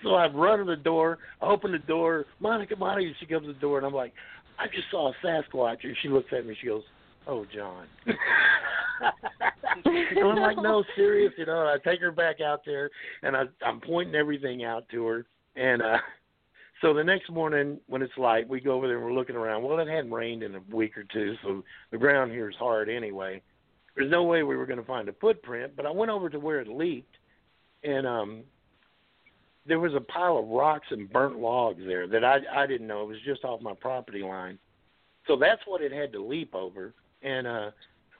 so 0.02 0.14
I 0.14 0.28
run 0.28 0.60
to 0.60 0.64
the 0.64 0.76
door, 0.76 1.18
I 1.42 1.46
open 1.46 1.72
the 1.72 1.78
door, 1.78 2.26
Monica, 2.38 2.76
Monica, 2.76 3.12
she 3.20 3.26
comes 3.26 3.46
to 3.46 3.52
the 3.52 3.58
door, 3.58 3.76
and 3.76 3.86
I'm 3.86 3.94
like, 3.94 4.12
I 4.58 4.66
just 4.66 4.90
saw 4.90 5.10
a 5.10 5.26
Sasquatch, 5.26 5.84
and 5.84 5.96
she 6.00 6.08
looks 6.08 6.32
at 6.32 6.46
me, 6.46 6.56
she 6.60 6.68
goes, 6.68 6.82
Oh, 7.26 7.44
John. 7.54 7.86
and 8.06 8.16
I'm 10.18 10.36
like, 10.36 10.56
no, 10.56 10.82
serious, 10.96 11.32
you 11.36 11.46
know. 11.46 11.66
I 11.66 11.76
take 11.84 12.00
her 12.00 12.10
back 12.10 12.40
out 12.40 12.62
there, 12.64 12.90
and 13.22 13.36
I, 13.36 13.44
I'm 13.64 13.80
pointing 13.80 14.14
everything 14.14 14.64
out 14.64 14.88
to 14.90 15.06
her, 15.06 15.26
and 15.56 15.82
uh 15.82 15.98
so 16.80 16.94
the 16.94 17.04
next 17.04 17.30
morning, 17.30 17.78
when 17.88 18.00
it's 18.00 18.16
light, 18.16 18.48
we 18.48 18.60
go 18.60 18.72
over 18.72 18.86
there 18.86 18.96
and 18.96 19.04
we're 19.04 19.12
looking 19.12 19.36
around. 19.36 19.62
Well, 19.62 19.78
it 19.78 19.88
hadn't 19.88 20.12
rained 20.12 20.42
in 20.42 20.54
a 20.54 20.62
week 20.74 20.96
or 20.96 21.04
two, 21.04 21.34
so 21.42 21.62
the 21.90 21.98
ground 21.98 22.32
here 22.32 22.48
is 22.48 22.56
hard 22.56 22.88
anyway. 22.88 23.42
There's 23.94 24.10
no 24.10 24.22
way 24.22 24.42
we 24.42 24.56
were 24.56 24.66
going 24.66 24.78
to 24.78 24.84
find 24.84 25.08
a 25.08 25.12
footprint, 25.14 25.74
but 25.76 25.84
I 25.84 25.90
went 25.90 26.10
over 26.10 26.30
to 26.30 26.40
where 26.40 26.60
it 26.60 26.68
leaked, 26.68 27.16
and 27.84 28.06
um, 28.06 28.42
there 29.66 29.80
was 29.80 29.94
a 29.94 30.00
pile 30.00 30.38
of 30.38 30.48
rocks 30.48 30.86
and 30.90 31.12
burnt 31.12 31.38
logs 31.38 31.82
there 31.86 32.06
that 32.08 32.24
I 32.24 32.38
I 32.54 32.66
didn't 32.66 32.86
know. 32.86 33.02
It 33.02 33.08
was 33.08 33.20
just 33.26 33.44
off 33.44 33.60
my 33.60 33.74
property 33.74 34.22
line, 34.22 34.58
so 35.26 35.36
that's 35.36 35.60
what 35.66 35.82
it 35.82 35.92
had 35.92 36.12
to 36.12 36.24
leap 36.24 36.54
over. 36.54 36.94
And 37.22 37.46
uh, 37.46 37.70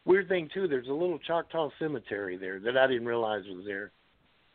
weird 0.04 0.28
thing 0.28 0.50
too, 0.52 0.68
there's 0.68 0.88
a 0.88 0.92
little 0.92 1.18
Choctaw 1.18 1.70
cemetery 1.78 2.36
there 2.36 2.60
that 2.60 2.76
I 2.76 2.86
didn't 2.86 3.06
realize 3.06 3.44
was 3.46 3.64
there. 3.64 3.92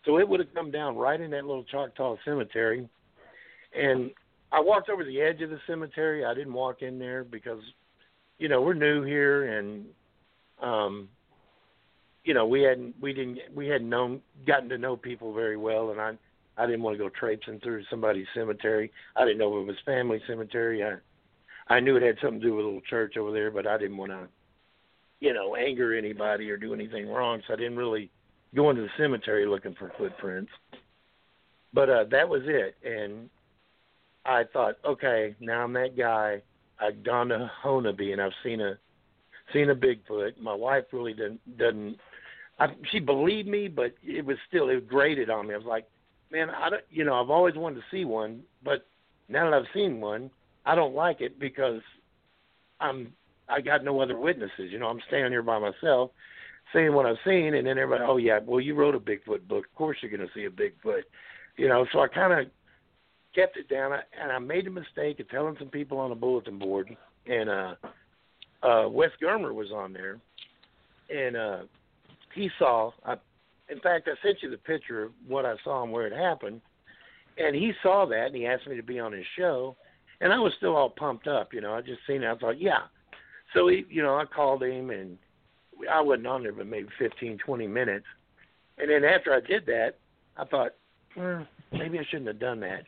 So 0.06 0.20
it 0.20 0.30
would 0.30 0.39
have 0.41 0.54
come 0.54 0.70
down 0.70 0.96
right 0.96 1.20
in 1.20 1.32
that 1.32 1.46
little 1.46 1.63
Choctaw 1.63 2.18
cemetery 2.24 2.88
and 3.76 4.12
I 4.52 4.62
walked 4.62 4.90
over 4.90 5.04
the 5.04 5.22
edge 5.22 5.42
of 5.42 5.50
the 5.50 5.60
cemetery. 5.68 6.24
I 6.26 6.34
didn't 6.34 6.54
walk 6.54 6.82
in 6.82 6.98
there 6.98 7.24
because, 7.24 7.62
you 8.38 8.48
know, 8.48 8.62
we're 8.62 8.74
new 8.74 9.04
here 9.04 9.58
and, 9.58 9.86
um, 10.62 11.10
you 12.24 12.34
know, 12.34 12.46
we 12.48 12.64
hadn't 12.64 12.96
we 13.00 13.14
didn't 13.14 13.40
we 13.54 13.68
hadn't 13.68 13.90
known 13.90 14.22
gotten 14.48 14.70
to 14.70 14.78
know 14.78 14.98
people 14.98 15.34
very 15.34 15.58
well, 15.58 15.92
and 15.92 16.02
I 16.02 16.14
I 16.58 16.66
didn't 16.66 16.82
want 16.82 16.98
to 16.98 17.04
go 17.04 17.10
traipsing 17.10 17.60
through 17.60 17.84
somebody's 17.90 18.28
cemetery. 18.34 18.92
I 19.16 19.26
didn't 19.26 19.38
know 19.38 19.58
if 19.58 19.64
it 19.64 19.68
was 19.68 19.76
family 19.86 20.20
cemetery. 20.28 20.84
I 20.84 20.96
I 21.68 21.80
knew 21.80 21.97
it 21.97 22.04
had 22.04 22.18
something 22.22 22.39
to 22.41 22.47
do 22.47 22.56
with 22.56 22.66
a 22.66 22.68
little 22.68 22.82
church 22.82 23.18
over 23.18 23.32
there, 23.32 23.52
but 23.52 23.68
I 23.68 23.78
didn't 23.78 23.97
want 23.97 24.12
to, 24.12 24.28
you 25.20 25.34
know, 25.34 25.56
anger 25.56 25.95
anybody 25.95 26.49
or 26.49 26.58
do 26.58 26.74
anything 26.74 27.08
wrong. 27.08 27.41
So 27.47 27.54
I 27.54 27.58
didn't 27.58 27.78
really 27.78 28.10
go 28.56 28.70
into 28.70 28.84
the 28.84 28.89
cemetery 28.97 29.45
looking 29.45 29.76
for 29.76 29.91
footprints. 29.97 30.52
But 31.74 31.89
uh, 31.89 32.06
that 32.06 32.28
was 32.28 32.41
it, 32.45 32.76
and 32.84 33.30
I 34.26 34.43
thought, 34.51 34.76
okay, 34.84 35.36
now 35.39 35.63
I'm 35.63 35.73
that 35.73 35.97
guy. 35.97 36.41
I've 36.80 37.03
gone 37.03 37.30
to 37.30 37.49
Honobia 37.63 38.13
and 38.13 38.21
I've 38.21 38.32
seen 38.43 38.59
a 38.61 38.78
seen 39.53 39.69
a 39.69 39.76
Bigfoot. 39.76 40.39
My 40.41 40.53
wife 40.53 40.86
really 40.91 41.13
didn't 41.13 41.57
doesn't. 41.57 41.97
I, 42.59 42.67
she 42.91 42.99
believed 42.99 43.47
me, 43.47 43.67
but 43.67 43.93
it 44.03 44.26
was 44.26 44.38
still 44.47 44.69
it 44.69 44.88
grated 44.88 45.30
on 45.30 45.47
me. 45.47 45.53
I 45.53 45.57
was 45.57 45.65
like, 45.65 45.86
man, 46.32 46.49
I 46.49 46.69
don't. 46.69 46.84
You 46.89 47.05
know, 47.05 47.21
I've 47.21 47.30
always 47.30 47.55
wanted 47.55 47.76
to 47.76 47.86
see 47.91 48.05
one, 48.05 48.41
but 48.63 48.86
now 49.30 49.49
that 49.49 49.55
I've 49.55 49.73
seen 49.73 50.01
one, 50.01 50.30
I 50.65 50.76
don't 50.76 50.95
like 50.95 51.21
it 51.21 51.39
because 51.39 51.82
I'm 52.80 53.13
I 53.47 53.61
got 53.61 53.84
no 53.84 54.01
other 54.01 54.17
witnesses. 54.17 54.71
You 54.71 54.80
know, 54.80 54.88
I'm 54.88 55.01
standing 55.07 55.32
here 55.32 55.43
by 55.43 55.59
myself, 55.59 56.11
saying 56.73 56.93
what 56.93 57.05
I've 57.05 57.17
seen, 57.26 57.53
and 57.53 57.67
then 57.67 57.78
everybody, 57.78 58.03
oh 58.07 58.17
yeah, 58.17 58.39
well 58.43 58.59
you 58.59 58.76
wrote 58.76 58.95
a 58.95 58.99
Bigfoot 58.99 59.47
book, 59.47 59.65
of 59.65 59.76
course 59.76 59.97
you're 60.01 60.15
going 60.15 60.28
to 60.28 60.34
see 60.34 60.45
a 60.45 60.49
Bigfoot. 60.49 61.03
You 61.57 61.69
know, 61.69 61.86
so 61.93 61.99
I 61.99 62.07
kind 62.07 62.34
of 62.34 62.51
kept 63.36 63.58
it 63.58 63.70
down, 63.70 63.92
and 64.20 64.32
I 64.32 64.40
made 64.40 64.66
a 64.66 64.72
mistake 64.72 65.20
of 65.20 65.30
telling 65.30 65.56
some 65.60 65.68
people 65.68 66.00
on 66.00 66.10
the 66.10 66.16
bulletin 66.16 66.58
board, 66.58 66.96
and 67.28 67.50
uh, 67.50 67.76
uh, 68.64 68.88
Wes 68.90 69.12
Germer 69.22 69.54
was 69.54 69.72
on 69.72 69.94
there, 69.94 70.20
and 71.10 71.36
uh, 71.36 71.58
he 72.34 72.50
saw. 72.58 72.92
I, 73.06 73.16
in 73.70 73.80
fact, 73.82 74.08
I 74.08 74.16
sent 74.26 74.38
you 74.42 74.50
the 74.50 74.58
picture 74.58 75.04
of 75.04 75.12
what 75.28 75.46
I 75.46 75.56
saw 75.64 75.84
and 75.84 75.92
where 75.92 76.08
it 76.08 76.14
happened, 76.14 76.62
and 77.38 77.56
he 77.56 77.74
saw 77.84 78.06
that, 78.06 78.28
and 78.28 78.36
he 78.36 78.48
asked 78.48 78.68
me 78.68 78.76
to 78.78 78.84
be 78.84 79.00
on 79.00 79.12
his 79.12 79.26
show, 79.38 79.76
and 80.22 80.32
I 80.32 80.40
was 80.40 80.54
still 80.58 80.76
all 80.76 80.90
pumped 80.90 81.28
up, 81.28 81.54
you 81.54 81.62
know. 81.62 81.74
I 81.74 81.82
just 81.82 82.00
seen 82.08 82.24
it. 82.24 82.32
I 82.32 82.36
thought, 82.36 82.62
yeah. 82.62 82.84
So 83.54 83.68
he, 83.68 83.86
you 83.90 84.02
know, 84.02 84.16
I 84.16 84.26
called 84.26 84.64
him, 84.64 84.90
and 84.90 85.18
I 85.92 86.02
wasn't 86.02 86.28
on 86.28 86.44
there 86.44 86.54
but 86.54 86.68
maybe 86.68 86.88
fifteen, 86.98 87.38
twenty 87.38 87.68
minutes, 87.68 88.06
and 88.78 88.90
then 88.90 89.04
after 89.04 89.34
I 89.34 89.42
did 89.42 89.66
that, 89.66 89.96
I 90.38 90.46
thought, 90.46 90.72
well, 91.18 91.46
maybe 91.72 92.00
I 92.00 92.04
shouldn't 92.10 92.28
have 92.28 92.40
done 92.40 92.60
that 92.62 92.84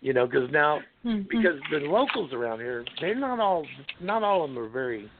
you 0.00 0.12
know, 0.12 0.26
because 0.26 0.50
now 0.50 0.80
mm-hmm. 1.04 1.22
because 1.28 1.58
the 1.70 1.78
locals 1.78 2.32
around 2.32 2.60
here, 2.60 2.84
they're 3.00 3.14
not 3.14 3.40
all 3.40 3.66
not 4.00 4.22
all 4.22 4.44
of 4.44 4.50
them 4.50 4.58
are 4.58 4.68
very 4.68 5.10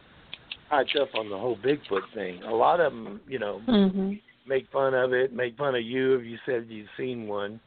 hyped 0.73 1.01
up 1.01 1.09
on 1.15 1.31
the 1.31 1.37
whole 1.37 1.57
Bigfoot 1.57 2.03
thing. 2.15 2.43
A 2.43 2.55
lot 2.55 2.81
of 2.81 2.93
them, 2.93 3.21
you 3.27 3.39
know, 3.39 3.61
mm-hmm. 3.67 4.13
make 4.47 4.71
fun 4.71 4.95
of 4.95 5.13
it, 5.13 5.33
make 5.33 5.57
fun 5.57 5.75
of 5.75 5.83
you 5.83 6.15
if 6.15 6.25
you 6.25 6.37
said 6.47 6.67
you've 6.69 6.89
seen 6.97 7.27
one. 7.27 7.61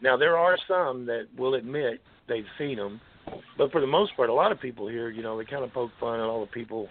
Now 0.00 0.16
there 0.16 0.36
are 0.36 0.56
some 0.68 1.06
that 1.06 1.26
will 1.36 1.54
admit 1.54 2.00
they've 2.28 2.44
seen 2.56 2.76
them, 2.76 3.00
but 3.56 3.72
for 3.72 3.80
the 3.80 3.86
most 3.86 4.16
part, 4.16 4.30
a 4.30 4.34
lot 4.34 4.52
of 4.52 4.60
people 4.60 4.88
here, 4.88 5.10
you 5.10 5.22
know, 5.22 5.36
they 5.36 5.44
kind 5.44 5.64
of 5.64 5.72
poke 5.72 5.90
fun 6.00 6.20
at 6.20 6.26
all 6.26 6.40
the 6.40 6.52
people 6.52 6.88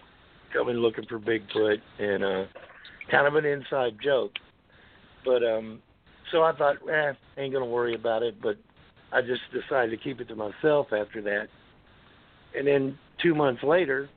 coming 0.54 0.76
looking 0.76 1.06
for 1.06 1.20
Bigfoot 1.20 1.78
and 2.00 2.24
uh 2.24 2.46
kind 3.10 3.28
of 3.28 3.36
an 3.36 3.46
inside 3.46 3.98
joke. 4.04 4.34
But 5.26 5.44
um, 5.44 5.82
so 6.32 6.44
I 6.44 6.54
thought, 6.54 6.76
eh, 6.90 7.14
ain't 7.38 7.54
gonna 7.54 7.66
worry 7.66 7.96
about 7.96 8.24
it. 8.24 8.42
But 8.42 8.58
I 9.12 9.22
just 9.22 9.42
decided 9.54 9.92
to 9.92 9.98
keep 9.98 10.20
it 10.20 10.28
to 10.30 10.36
myself 10.36 10.88
after 10.92 11.22
that. 11.24 11.48
And 12.58 12.68
then 12.68 12.98
two 13.22 13.36
months 13.36 13.64
later, 13.64 14.10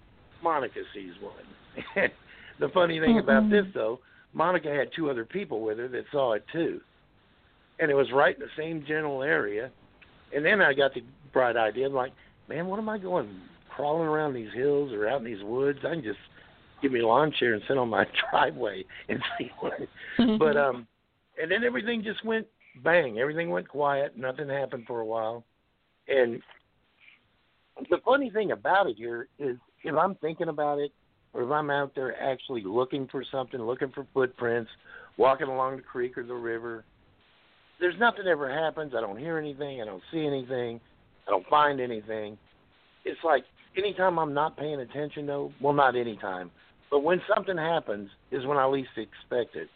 Monica 0.43 0.80
sees 0.95 1.12
one. 1.20 2.11
the 2.61 2.68
funny 2.70 2.99
thing 3.01 3.16
mm 3.16 3.22
about 3.22 3.51
this 3.51 3.66
though, 3.74 4.01
Monica 4.32 4.68
had 4.68 4.88
two 4.95 5.11
other 5.11 5.24
people 5.24 5.61
with 5.61 5.78
her 5.78 5.88
that 5.88 6.05
saw 6.12 6.32
it 6.32 6.45
too. 6.53 6.80
And 7.78 7.91
it 7.91 7.95
was 7.95 8.11
right 8.12 8.34
in 8.34 8.41
the 8.41 8.49
same 8.57 8.84
general 8.86 9.22
area. 9.22 9.70
And 10.34 10.45
then 10.45 10.61
I 10.61 10.74
got 10.74 10.95
the 10.95 11.03
bright 11.32 11.57
idea, 11.57 11.86
I'm 11.86 11.95
like, 11.95 12.12
man, 12.49 12.66
what 12.66 12.78
am 12.78 12.88
I 12.88 12.99
going 12.99 13.28
crawling 13.74 14.09
around 14.09 14.34
these 14.34 14.53
hills 14.55 14.93
or 14.93 15.09
out 15.09 15.20
in 15.20 15.24
these 15.24 15.43
woods? 15.43 15.78
I 15.84 15.95
can 15.95 16.03
just 16.03 16.18
give 16.82 16.93
me 16.93 17.01
a 17.01 17.07
lawn 17.07 17.32
chair 17.38 17.55
and 17.55 17.62
sit 17.68 17.78
on 17.78 17.88
my 17.88 18.07
driveway 18.30 18.84
and 19.09 19.20
see 19.38 19.51
one. 19.61 20.38
but 20.38 20.57
um 20.57 20.86
and 21.41 21.51
then 21.51 21.64
everything 21.64 22.03
just 22.03 22.24
went 22.24 22.47
bang, 22.82 23.18
everything 23.18 23.50
went 23.50 23.68
quiet, 23.68 24.16
nothing 24.16 24.48
happened 24.48 24.84
for 24.86 25.00
a 25.00 25.04
while. 25.04 25.44
And 26.08 26.40
the 27.88 27.98
funny 28.04 28.30
thing 28.30 28.52
about 28.52 28.88
it 28.88 28.96
here 28.96 29.28
is 29.38 29.56
if 29.84 29.94
I'm 29.94 30.14
thinking 30.16 30.48
about 30.48 30.78
it 30.78 30.92
or 31.32 31.42
if 31.42 31.50
I'm 31.50 31.70
out 31.70 31.94
there 31.94 32.20
actually 32.20 32.62
looking 32.64 33.06
for 33.10 33.24
something, 33.30 33.60
looking 33.60 33.90
for 33.94 34.06
footprints, 34.12 34.70
walking 35.16 35.48
along 35.48 35.76
the 35.76 35.82
creek 35.82 36.18
or 36.18 36.24
the 36.24 36.34
river, 36.34 36.84
there's 37.78 37.98
nothing 37.98 38.26
ever 38.26 38.52
happens. 38.52 38.92
I 38.96 39.00
don't 39.00 39.18
hear 39.18 39.38
anything. 39.38 39.80
I 39.80 39.84
don't 39.84 40.02
see 40.12 40.26
anything. 40.26 40.80
I 41.26 41.30
don't 41.30 41.46
find 41.48 41.80
anything. 41.80 42.36
It's 43.04 43.20
like 43.24 43.44
anytime 43.76 44.18
I'm 44.18 44.34
not 44.34 44.56
paying 44.56 44.80
attention, 44.80 45.26
though, 45.26 45.52
well, 45.60 45.72
not 45.72 45.96
anytime, 45.96 46.50
but 46.90 47.00
when 47.00 47.22
something 47.34 47.56
happens 47.56 48.10
is 48.30 48.44
when 48.44 48.58
I 48.58 48.66
least 48.66 48.90
expect 48.96 49.56
it. 49.56 49.68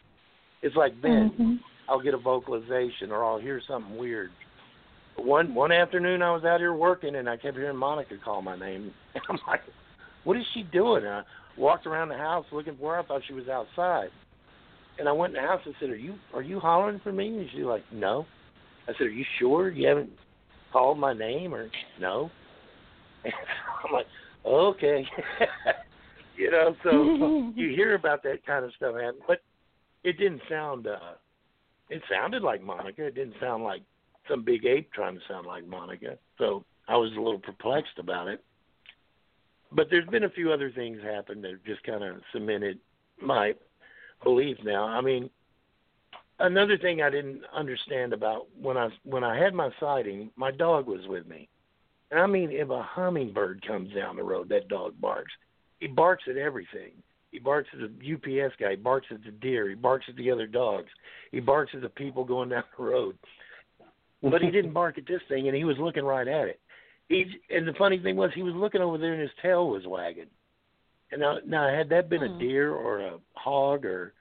It's 0.61 0.75
like 0.75 0.93
then 1.01 1.31
mm-hmm. 1.31 1.55
I'll 1.87 2.01
get 2.01 2.13
a 2.13 2.17
vocalization 2.17 3.11
or 3.11 3.23
I'll 3.23 3.39
hear 3.39 3.61
something 3.67 3.97
weird. 3.97 4.31
One 5.17 5.55
one 5.55 5.71
afternoon 5.71 6.21
I 6.21 6.31
was 6.31 6.43
out 6.43 6.59
here 6.59 6.73
working 6.73 7.15
and 7.15 7.29
I 7.29 7.37
kept 7.37 7.55
hearing 7.57 7.77
Monica 7.77 8.15
call 8.23 8.41
my 8.41 8.57
name. 8.57 8.91
And 9.13 9.23
I'm 9.29 9.39
like, 9.47 9.61
what 10.23 10.37
is 10.37 10.43
she 10.53 10.63
doing? 10.63 11.03
And 11.03 11.13
I 11.13 11.23
walked 11.57 11.85
around 11.85 12.09
the 12.09 12.17
house 12.17 12.45
looking 12.51 12.75
for 12.77 12.95
her. 12.95 12.99
I 12.99 13.05
thought 13.05 13.21
she 13.27 13.33
was 13.33 13.47
outside. 13.47 14.09
And 14.97 15.07
I 15.07 15.11
went 15.11 15.35
in 15.35 15.41
the 15.41 15.47
house 15.47 15.61
and 15.65 15.75
said, 15.79 15.89
"Are 15.89 15.95
you 15.95 16.15
are 16.33 16.41
you 16.41 16.59
hollering 16.59 17.01
for 17.03 17.11
me?" 17.11 17.27
And 17.27 17.49
she's 17.51 17.65
like, 17.65 17.83
"No." 17.91 18.25
I 18.87 18.93
said, 18.93 19.07
"Are 19.07 19.09
you 19.09 19.25
sure 19.39 19.69
you 19.69 19.87
haven't 19.87 20.11
called 20.71 20.97
my 20.97 21.13
name 21.13 21.53
or 21.53 21.69
no?" 21.99 22.31
And 23.25 23.33
I'm 23.85 23.93
like, 23.93 24.07
"Okay." 24.45 25.05
you 26.37 26.49
know, 26.49 26.75
so 26.81 27.51
you 27.55 27.75
hear 27.75 27.95
about 27.95 28.23
that 28.23 28.45
kind 28.45 28.63
of 28.63 28.71
stuff 28.77 28.95
happen, 28.95 29.19
but 29.27 29.41
it 30.05 30.17
didn't 30.17 30.41
sound. 30.49 30.87
uh 30.87 31.15
It 31.89 32.01
sounded 32.09 32.41
like 32.41 32.61
Monica. 32.63 33.05
It 33.05 33.15
didn't 33.15 33.35
sound 33.39 33.63
like 33.63 33.81
some 34.29 34.43
big 34.43 34.65
ape 34.65 34.91
trying 34.91 35.15
to 35.15 35.21
sound 35.27 35.45
like 35.45 35.67
Monica. 35.67 36.17
So 36.37 36.65
I 36.87 36.97
was 36.97 37.11
a 37.13 37.21
little 37.21 37.39
perplexed 37.39 37.99
about 37.99 38.27
it. 38.27 38.43
But 39.71 39.87
there's 39.89 40.07
been 40.07 40.23
a 40.23 40.29
few 40.29 40.51
other 40.51 40.71
things 40.71 41.01
happen 41.03 41.41
that 41.41 41.63
just 41.65 41.83
kind 41.83 42.03
of 42.03 42.17
cemented 42.31 42.79
my 43.21 43.53
belief 44.23 44.57
now. 44.63 44.85
I 44.85 45.01
mean, 45.01 45.29
another 46.39 46.77
thing 46.77 47.01
I 47.01 47.09
didn't 47.09 47.41
understand 47.53 48.13
about 48.13 48.47
when 48.59 48.77
I 48.77 48.89
when 49.03 49.23
I 49.23 49.37
had 49.37 49.53
my 49.53 49.69
sighting, 49.79 50.31
my 50.35 50.51
dog 50.51 50.87
was 50.87 51.07
with 51.07 51.27
me. 51.27 51.49
And 52.11 52.19
I 52.19 52.27
mean, 52.27 52.51
if 52.51 52.69
a 52.69 52.83
hummingbird 52.83 53.65
comes 53.65 53.93
down 53.93 54.15
the 54.15 54.23
road, 54.23 54.49
that 54.49 54.67
dog 54.67 54.93
barks. 54.99 55.33
He 55.79 55.87
barks 55.87 56.23
at 56.29 56.37
everything. 56.37 56.91
He 57.35 57.39
barks 57.39 57.67
at 57.73 57.79
the 57.79 58.13
UPS 58.13 58.55
guy. 58.57 58.71
He 58.71 58.75
barks 58.77 59.07
at 59.11 59.21
the 59.25 59.31
deer. 59.31 59.67
He 59.67 59.75
barks 59.75 60.05
at 60.07 60.15
the 60.15 60.31
other 60.31 60.47
dogs. 60.47 60.87
He 61.31 61.41
barks 61.41 61.73
at 61.75 61.81
the 61.81 61.89
people 61.89 62.23
going 62.23 62.47
down 62.47 62.63
the 62.77 62.83
road. 62.83 63.17
But 64.23 64.41
he 64.41 64.51
didn't 64.51 64.71
bark 64.71 64.97
at 64.97 65.05
this 65.05 65.19
thing, 65.27 65.49
and 65.49 65.55
he 65.55 65.65
was 65.65 65.75
looking 65.77 66.05
right 66.05 66.29
at 66.29 66.47
it. 66.47 66.61
He 67.09 67.25
and 67.49 67.67
the 67.67 67.73
funny 67.73 67.99
thing 67.99 68.15
was, 68.15 68.31
he 68.33 68.41
was 68.41 68.53
looking 68.55 68.79
over 68.79 68.97
there, 68.97 69.11
and 69.11 69.21
his 69.21 69.31
tail 69.41 69.69
was 69.69 69.85
wagging. 69.85 70.29
And 71.11 71.19
now, 71.19 71.39
now 71.45 71.67
had 71.67 71.89
that 71.89 72.09
been 72.09 72.23
a 72.23 72.29
hmm. 72.29 72.39
deer 72.39 72.73
or 72.73 73.01
a 73.01 73.17
hog 73.33 73.83
or, 73.83 74.13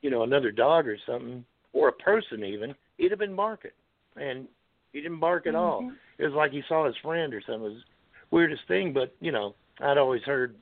you 0.00 0.08
know, 0.08 0.22
another 0.22 0.50
dog 0.50 0.88
or 0.88 0.96
something, 1.04 1.44
or 1.74 1.88
a 1.88 1.92
person 1.92 2.44
even, 2.44 2.74
he'd 2.96 3.10
have 3.10 3.20
been 3.20 3.36
barking. 3.36 3.72
And 4.16 4.48
he 4.92 5.02
didn't 5.02 5.20
bark 5.20 5.46
at 5.46 5.52
mm-hmm. 5.52 5.86
all. 5.86 5.92
It 6.16 6.24
was 6.24 6.34
like 6.34 6.52
he 6.52 6.62
saw 6.66 6.86
his 6.86 6.96
friend 7.02 7.34
or 7.34 7.42
something. 7.42 7.66
It 7.66 7.74
was 7.74 7.82
weirdest 8.30 8.62
thing, 8.68 8.94
but 8.94 9.14
you 9.20 9.32
know, 9.32 9.54
I'd 9.80 9.98
always 9.98 10.22
heard 10.22 10.56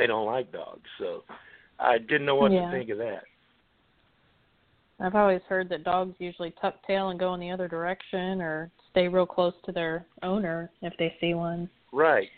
they 0.00 0.06
don't 0.06 0.24
like 0.24 0.50
dogs, 0.50 0.88
so 0.98 1.24
I 1.78 1.98
didn't 1.98 2.24
know 2.24 2.36
what 2.36 2.52
yeah. 2.52 2.70
to 2.70 2.70
think 2.70 2.88
of 2.88 2.96
that. 2.98 3.24
I've 4.98 5.14
always 5.14 5.42
heard 5.46 5.68
that 5.68 5.84
dogs 5.84 6.14
usually 6.18 6.54
tuck 6.60 6.74
tail 6.86 7.10
and 7.10 7.20
go 7.20 7.34
in 7.34 7.40
the 7.40 7.50
other 7.50 7.68
direction 7.68 8.40
or 8.40 8.70
stay 8.90 9.08
real 9.08 9.26
close 9.26 9.52
to 9.66 9.72
their 9.72 10.06
owner 10.22 10.70
if 10.80 10.94
they 10.98 11.14
see 11.20 11.34
one. 11.34 11.68
Right. 11.92 12.28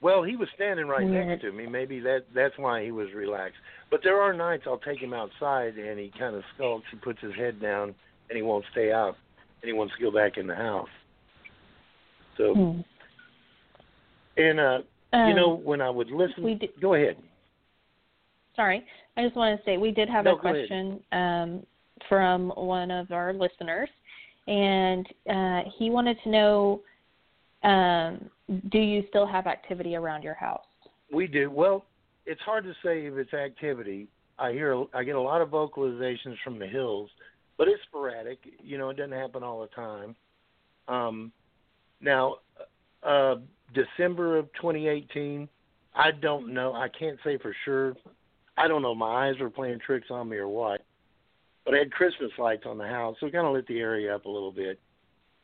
Well, 0.00 0.22
he 0.22 0.36
was 0.36 0.48
standing 0.54 0.86
right 0.86 1.04
next 1.04 1.42
to 1.42 1.50
me. 1.50 1.66
Maybe 1.66 1.98
that 2.00 2.26
that's 2.32 2.56
why 2.56 2.84
he 2.84 2.92
was 2.92 3.08
relaxed. 3.12 3.58
But 3.90 4.00
there 4.04 4.20
are 4.20 4.32
nights 4.32 4.62
I'll 4.66 4.78
take 4.78 5.00
him 5.00 5.12
outside 5.12 5.76
and 5.76 5.98
he 5.98 6.12
kind 6.16 6.36
of 6.36 6.42
skulks 6.54 6.86
and 6.92 7.02
puts 7.02 7.20
his 7.20 7.34
head 7.34 7.60
down 7.60 7.94
and 8.28 8.36
he 8.36 8.42
won't 8.42 8.64
stay 8.70 8.92
out 8.92 9.16
and 9.62 9.68
he 9.68 9.72
wants 9.72 9.94
to 9.96 10.02
go 10.02 10.12
back 10.12 10.36
in 10.36 10.46
the 10.46 10.54
house. 10.54 10.88
So, 12.36 12.54
hmm. 12.54 12.80
and 14.36 14.60
uh, 14.60 14.78
um, 15.12 15.28
you 15.28 15.34
know, 15.34 15.54
when 15.54 15.80
I 15.80 15.90
would 15.90 16.10
listen, 16.10 16.42
we 16.42 16.54
did, 16.54 16.70
go 16.80 16.94
ahead. 16.94 17.16
Sorry, 18.56 18.84
I 19.16 19.22
just 19.22 19.36
want 19.36 19.58
to 19.58 19.64
say 19.64 19.76
we 19.76 19.90
did 19.90 20.08
have 20.08 20.24
no, 20.24 20.36
a 20.36 20.38
question 20.38 21.00
um, 21.12 21.62
from 22.08 22.50
one 22.50 22.90
of 22.90 23.10
our 23.12 23.32
listeners, 23.32 23.88
and 24.46 25.06
uh, 25.30 25.60
he 25.78 25.90
wanted 25.90 26.16
to 26.24 26.30
know 26.30 26.80
um, 27.62 28.30
do 28.70 28.78
you 28.78 29.04
still 29.08 29.26
have 29.26 29.46
activity 29.46 29.96
around 29.96 30.22
your 30.22 30.34
house? 30.34 30.64
We 31.12 31.26
do. 31.26 31.50
Well, 31.50 31.84
it's 32.26 32.40
hard 32.42 32.64
to 32.64 32.72
say 32.84 33.06
if 33.06 33.14
it's 33.14 33.34
activity. 33.34 34.08
I 34.38 34.52
hear 34.52 34.84
I 34.94 35.02
get 35.02 35.16
a 35.16 35.20
lot 35.20 35.40
of 35.40 35.48
vocalizations 35.48 36.36
from 36.44 36.58
the 36.58 36.66
hills, 36.66 37.10
but 37.56 37.66
it's 37.66 37.82
sporadic. 37.88 38.38
You 38.62 38.78
know, 38.78 38.90
it 38.90 38.96
doesn't 38.96 39.12
happen 39.12 39.42
all 39.42 39.60
the 39.60 39.68
time. 39.68 40.14
Um, 40.86 41.32
now, 42.00 42.36
uh, 43.02 43.36
December 43.74 44.38
of 44.38 44.46
2018, 44.54 45.48
I 45.94 46.10
don't 46.10 46.52
know. 46.52 46.72
I 46.72 46.88
can't 46.88 47.18
say 47.24 47.38
for 47.38 47.54
sure. 47.64 47.94
I 48.56 48.68
don't 48.68 48.82
know. 48.82 48.94
My 48.94 49.28
eyes 49.28 49.38
were 49.40 49.50
playing 49.50 49.80
tricks 49.84 50.08
on 50.10 50.28
me 50.28 50.36
or 50.36 50.48
what. 50.48 50.84
But 51.64 51.74
I 51.74 51.78
had 51.78 51.92
Christmas 51.92 52.30
lights 52.38 52.64
on 52.66 52.78
the 52.78 52.86
house, 52.86 53.16
so 53.20 53.26
it 53.26 53.32
kind 53.32 53.46
of 53.46 53.52
lit 53.52 53.66
the 53.66 53.80
area 53.80 54.14
up 54.14 54.24
a 54.24 54.30
little 54.30 54.52
bit 54.52 54.80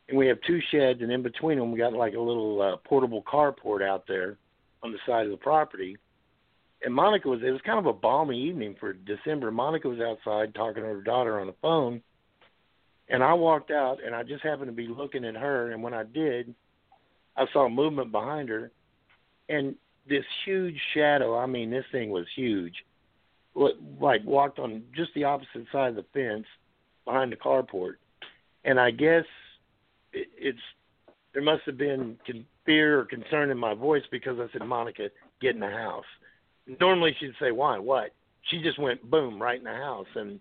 and 0.08 0.18
we 0.18 0.26
have 0.26 0.38
two 0.46 0.60
sheds, 0.70 1.00
and 1.00 1.10
in 1.10 1.22
between 1.22 1.58
them 1.58 1.72
we 1.72 1.78
got 1.78 1.92
like 1.92 2.14
a 2.14 2.20
little 2.20 2.60
uh, 2.60 2.76
portable 2.88 3.22
carport 3.22 3.82
out 3.82 4.04
there 4.06 4.36
on 4.82 4.92
the 4.92 4.98
side 5.06 5.24
of 5.24 5.30
the 5.30 5.36
property. 5.36 5.96
And 6.82 6.94
Monica 6.94 7.28
was 7.28 7.40
it 7.42 7.50
was 7.50 7.62
kind 7.64 7.78
of 7.78 7.86
a 7.86 7.92
balmy 7.92 8.38
evening 8.38 8.76
for 8.78 8.92
December. 8.92 9.50
Monica 9.50 9.88
was 9.88 10.00
outside 10.00 10.54
talking 10.54 10.82
to 10.82 10.88
her 10.88 11.00
daughter 11.00 11.40
on 11.40 11.46
the 11.46 11.54
phone, 11.62 12.02
and 13.08 13.22
I 13.22 13.32
walked 13.32 13.70
out, 13.70 13.98
and 14.04 14.14
I 14.14 14.22
just 14.22 14.42
happened 14.42 14.68
to 14.68 14.72
be 14.72 14.88
looking 14.88 15.24
at 15.24 15.36
her, 15.36 15.72
and 15.72 15.82
when 15.82 15.94
I 15.94 16.04
did, 16.04 16.54
I 17.36 17.46
saw 17.52 17.68
movement 17.68 18.12
behind 18.12 18.48
her, 18.48 18.70
and 19.48 19.74
this 20.08 20.24
huge 20.44 20.76
shadow. 20.94 21.36
I 21.36 21.46
mean, 21.46 21.70
this 21.70 21.84
thing 21.92 22.10
was 22.10 22.26
huge. 22.34 22.74
Like 23.54 24.24
walked 24.24 24.58
on 24.58 24.82
just 24.94 25.12
the 25.14 25.24
opposite 25.24 25.66
side 25.70 25.90
of 25.90 25.96
the 25.96 26.04
fence 26.12 26.46
behind 27.04 27.32
the 27.32 27.36
carport, 27.36 27.94
and 28.64 28.80
I 28.80 28.90
guess 28.90 29.24
it, 30.12 30.28
it's 30.36 30.58
there 31.34 31.42
must 31.42 31.62
have 31.66 31.76
been 31.76 32.16
con- 32.26 32.46
fear 32.64 33.00
or 33.00 33.04
concern 33.04 33.50
in 33.50 33.58
my 33.58 33.74
voice 33.74 34.02
because 34.10 34.38
I 34.38 34.46
said, 34.52 34.66
Monica, 34.66 35.08
get 35.40 35.54
in 35.54 35.60
the 35.60 35.68
house. 35.68 36.04
Normally 36.80 37.14
she'd 37.18 37.34
say, 37.40 37.50
why, 37.50 37.78
what? 37.78 38.10
She 38.50 38.62
just 38.62 38.78
went 38.78 39.10
boom 39.10 39.42
right 39.42 39.58
in 39.58 39.64
the 39.64 39.70
house, 39.70 40.06
and 40.14 40.38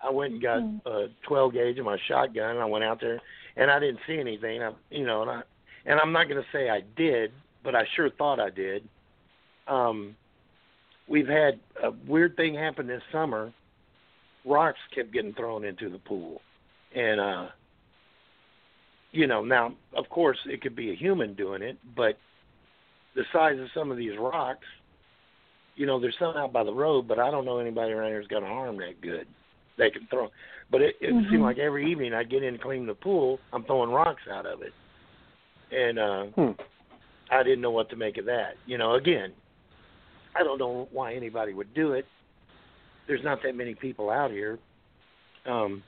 I 0.00 0.10
went 0.10 0.34
and 0.34 0.42
got 0.42 0.58
mm. 0.58 0.80
a 0.86 1.08
12 1.26 1.52
gauge 1.52 1.78
of 1.78 1.84
my 1.84 1.96
shotgun. 2.06 2.50
And 2.50 2.60
I 2.60 2.66
went 2.66 2.84
out 2.84 3.00
there, 3.00 3.20
and 3.56 3.70
I 3.70 3.78
didn't 3.78 4.00
see 4.06 4.18
anything. 4.18 4.62
I, 4.62 4.72
you 4.90 5.06
know, 5.06 5.22
and 5.22 5.30
I, 5.30 5.42
and 5.86 6.00
I'm 6.00 6.12
not 6.12 6.28
going 6.28 6.42
to 6.42 6.48
say 6.52 6.68
I 6.68 6.82
did, 6.96 7.32
but 7.64 7.74
I 7.74 7.84
sure 7.94 8.10
thought 8.10 8.40
I 8.40 8.50
did. 8.50 8.86
Um, 9.68 10.16
we've 11.08 11.28
had 11.28 11.60
a 11.82 11.90
weird 12.06 12.36
thing 12.36 12.54
happen 12.54 12.86
this 12.86 13.02
summer. 13.12 13.52
Rocks 14.44 14.78
kept 14.94 15.12
getting 15.12 15.32
thrown 15.34 15.64
into 15.64 15.88
the 15.88 15.98
pool, 15.98 16.40
and 16.94 17.20
uh, 17.20 17.46
you 19.12 19.26
know, 19.26 19.44
now 19.44 19.74
of 19.96 20.08
course 20.08 20.38
it 20.46 20.60
could 20.62 20.76
be 20.76 20.92
a 20.92 20.94
human 20.94 21.34
doing 21.34 21.62
it, 21.62 21.78
but 21.96 22.18
the 23.16 23.24
size 23.32 23.58
of 23.58 23.66
some 23.74 23.90
of 23.90 23.96
these 23.96 24.12
rocks, 24.18 24.66
you 25.74 25.86
know, 25.86 25.98
there's 25.98 26.14
some 26.18 26.36
out 26.36 26.52
by 26.52 26.62
the 26.62 26.72
road, 26.72 27.08
but 27.08 27.18
I 27.18 27.30
don't 27.30 27.44
know 27.44 27.58
anybody 27.58 27.92
around 27.92 28.08
here 28.08 28.20
who's 28.20 28.28
got 28.28 28.42
an 28.42 28.50
arm 28.50 28.76
that 28.78 29.00
good. 29.00 29.26
They 29.78 29.90
can 29.90 30.06
throw, 30.10 30.28
but 30.70 30.80
it, 30.80 30.94
it 31.00 31.12
mm-hmm. 31.12 31.30
seemed 31.30 31.42
like 31.42 31.58
every 31.58 31.90
evening 31.90 32.14
I'd 32.14 32.30
get 32.30 32.42
in 32.42 32.54
to 32.54 32.58
clean 32.58 32.86
the 32.86 32.94
pool, 32.94 33.40
I'm 33.52 33.64
throwing 33.64 33.90
rocks 33.90 34.22
out 34.32 34.46
of 34.46 34.62
it, 34.62 34.72
and 35.70 35.98
uh, 35.98 36.24
hmm. 36.26 36.50
I 37.30 37.42
didn't 37.42 37.60
know 37.60 37.70
what 37.70 37.90
to 37.90 37.96
make 37.96 38.18
of 38.18 38.24
that. 38.26 38.54
You 38.66 38.78
know, 38.78 38.94
again, 38.94 39.32
I 40.38 40.42
don't 40.42 40.58
know 40.58 40.88
why 40.92 41.14
anybody 41.14 41.54
would 41.54 41.72
do 41.74 41.92
it. 41.92 42.06
There's 43.06 43.24
not 43.24 43.38
that 43.44 43.56
many 43.56 43.74
people 43.74 44.10
out 44.10 44.30
here. 44.30 44.58
Um, 45.46 45.82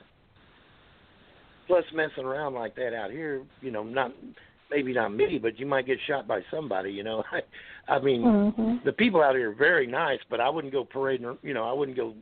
plus, 1.67 1.83
messing 1.93 2.23
around 2.23 2.53
like 2.53 2.75
that 2.75 2.93
out 2.93 3.11
here, 3.11 3.43
you 3.61 3.71
know, 3.71 3.83
not 3.83 4.13
maybe 4.71 4.93
not 4.93 5.13
me, 5.13 5.39
but 5.41 5.59
you 5.59 5.65
might 5.65 5.85
get 5.85 5.97
shot 6.07 6.27
by 6.27 6.41
somebody. 6.51 6.91
You 6.91 7.03
know, 7.03 7.23
I, 7.31 7.93
I 7.93 7.99
mean, 7.99 8.21
mm-hmm. 8.23 8.75
the 8.85 8.93
people 8.93 9.21
out 9.21 9.35
here 9.35 9.51
are 9.51 9.55
very 9.55 9.87
nice, 9.87 10.19
but 10.29 10.39
I 10.39 10.49
wouldn't 10.49 10.73
go 10.73 10.85
parading. 10.85 11.37
You 11.41 11.53
know, 11.53 11.63
I 11.63 11.73
wouldn't 11.73 11.97
go 11.97 12.13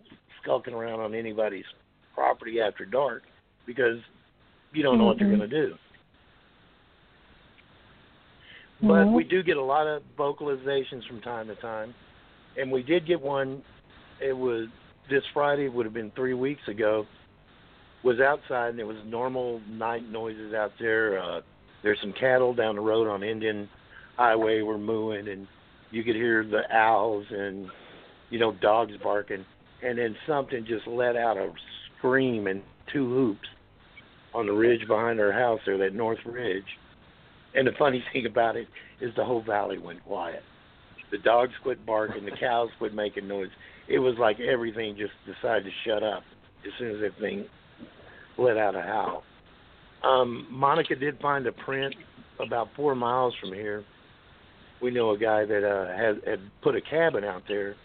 skulking 0.41 0.74
around 0.74 0.99
on 0.99 1.14
anybody's 1.14 1.66
property 2.14 2.60
after 2.62 2.86
dark 2.86 3.24
because 3.66 3.97
you 4.74 4.84
don't 4.84 4.97
know 4.97 5.03
mm-hmm. 5.03 5.08
what 5.08 5.20
they're 5.20 5.28
going 5.28 5.39
to 5.39 5.47
do. 5.47 5.76
But 8.82 9.08
we 9.08 9.24
do 9.24 9.42
get 9.42 9.58
a 9.58 9.64
lot 9.64 9.88
of 9.88 10.04
vocalizations 10.18 11.08
from 11.08 11.22
time 11.22 11.48
to 11.48 11.56
time, 11.56 11.96
and 12.58 12.72
we 12.72 12.84
did 12.84 13.08
get 13.08 13.20
one. 13.20 13.64
It 14.22 14.34
was 14.34 14.68
this 15.10 15.24
Friday. 15.34 15.68
Would 15.68 15.86
have 15.86 15.94
been 15.94 16.12
three 16.16 16.36
weeks 16.36 16.62
ago. 16.68 17.06
Was 18.04 18.20
outside 18.20 18.70
and 18.70 18.80
there 18.80 18.86
was 18.86 18.98
normal 19.06 19.60
night 19.68 20.08
noises 20.10 20.54
out 20.54 20.72
there. 20.80 21.20
Uh, 21.20 21.42
there's 21.82 21.98
some 22.02 22.14
cattle 22.14 22.54
down 22.54 22.76
the 22.76 22.82
road 22.82 23.08
on 23.08 23.24
Indian 23.24 23.68
Highway 24.16 24.62
were 24.62 24.78
mooing, 24.78 25.28
and 25.28 25.48
you 25.90 26.04
could 26.04 26.16
hear 26.16 26.44
the 26.44 26.62
owls 26.72 27.26
and 27.32 27.68
you 28.30 28.38
know 28.38 28.52
dogs 28.52 28.94
barking, 29.02 29.44
and 29.84 29.98
then 29.98 30.16
something 30.28 30.66
just 30.68 30.86
let 30.86 31.16
out 31.16 31.38
a 31.38 31.52
scream 31.98 32.46
and 32.46 32.62
two 32.94 33.10
hoops 33.10 33.48
on 34.36 34.46
the 34.46 34.54
ridge 34.54 34.88
behind 34.88 35.20
our 35.20 35.32
house 35.32 35.60
there, 35.66 35.80
that 35.80 35.96
north 35.96 36.20
ridge 36.26 36.66
and 37.58 37.68
the 37.68 37.72
funny 37.78 38.03
thing 38.14 38.28
about 38.28 38.55
it 38.55 38.68
is 39.01 39.14
the 39.16 39.26
whole 39.26 39.41
valley 39.41 39.80
went 39.80 40.03
quiet. 40.05 40.43
The 41.12 41.18
dogs 41.18 41.53
quit 41.64 41.84
barking, 41.86 42.24
the 42.24 42.38
cows 42.39 42.70
quit 42.78 42.93
making 42.93 43.28
noise. 43.28 43.49
It 43.89 43.99
was 43.99 44.16
like 44.20 44.39
everything 44.39 44.95
just 44.95 45.14
decided 45.26 45.66
to 45.66 45.72
shut 45.86 46.03
up 46.03 46.24
as 46.66 46.72
soon 46.78 46.91
as 46.91 47.01
that 47.01 47.20
thing 47.20 47.45
let 48.38 48.58
out 48.58 48.76
a 48.76 48.82
howl. 48.82 49.24
Um, 50.03 50.47
Monica 50.51 50.95
did 50.95 51.20
find 51.20 51.47
a 51.47 51.51
print 51.51 51.95
about 52.39 52.70
four 52.76 52.93
miles 52.93 53.34
from 53.41 53.53
here. 53.53 53.84
We 54.80 54.91
know 54.91 55.12
a 55.12 55.18
guy 55.18 55.43
that 55.45 55.68
uh, 55.68 55.97
had 55.97 56.30
had 56.30 56.39
put 56.62 56.76
a 56.76 56.82
cabin 56.82 57.24
out 57.24 57.41
there, 57.47 57.76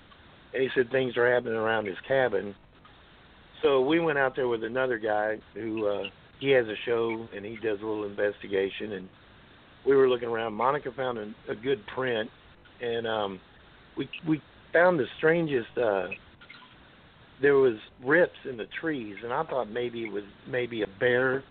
and 0.53 0.63
he 0.63 0.69
said 0.75 0.91
things 0.91 1.17
are 1.17 1.33
happening 1.33 1.55
around 1.55 1.87
his 1.87 1.97
cabin. 2.07 2.55
So 3.63 3.81
we 3.81 4.01
went 4.01 4.19
out 4.19 4.37
there 4.37 4.49
with 4.49 4.63
another 4.65 4.99
guy 4.99 5.39
who 5.55 5.87
uh, 5.87 6.03
he 6.41 6.51
has 6.51 6.67
a 6.67 6.75
show 6.85 7.27
and 7.35 7.45
he 7.47 7.57
does 7.57 7.79
a 7.81 7.87
little 7.87 8.05
investigation 8.05 8.93
and 8.93 9.09
we 9.87 9.97
were 9.97 10.09
looking 10.09 10.29
around. 10.29 10.55
Monica 10.55 10.91
found 10.97 11.19
a, 11.19 11.33
a 11.51 11.55
good 11.55 11.85
print, 11.95 12.31
and 12.81 13.07
um, 13.07 13.41
we 13.97 14.09
we 14.29 14.41
found 14.73 14.99
the 14.99 15.07
strangest. 15.19 15.77
Uh, 15.77 16.09
there 17.41 17.57
was 17.57 17.75
rips 18.05 18.39
in 18.49 18.57
the 18.57 18.67
trees, 18.81 19.17
and 19.25 19.33
I 19.33 19.43
thought 19.45 19.69
maybe 19.71 20.05
it 20.05 20.13
was 20.13 20.25
maybe 20.49 20.83
a 20.83 20.87
bear 21.01 21.43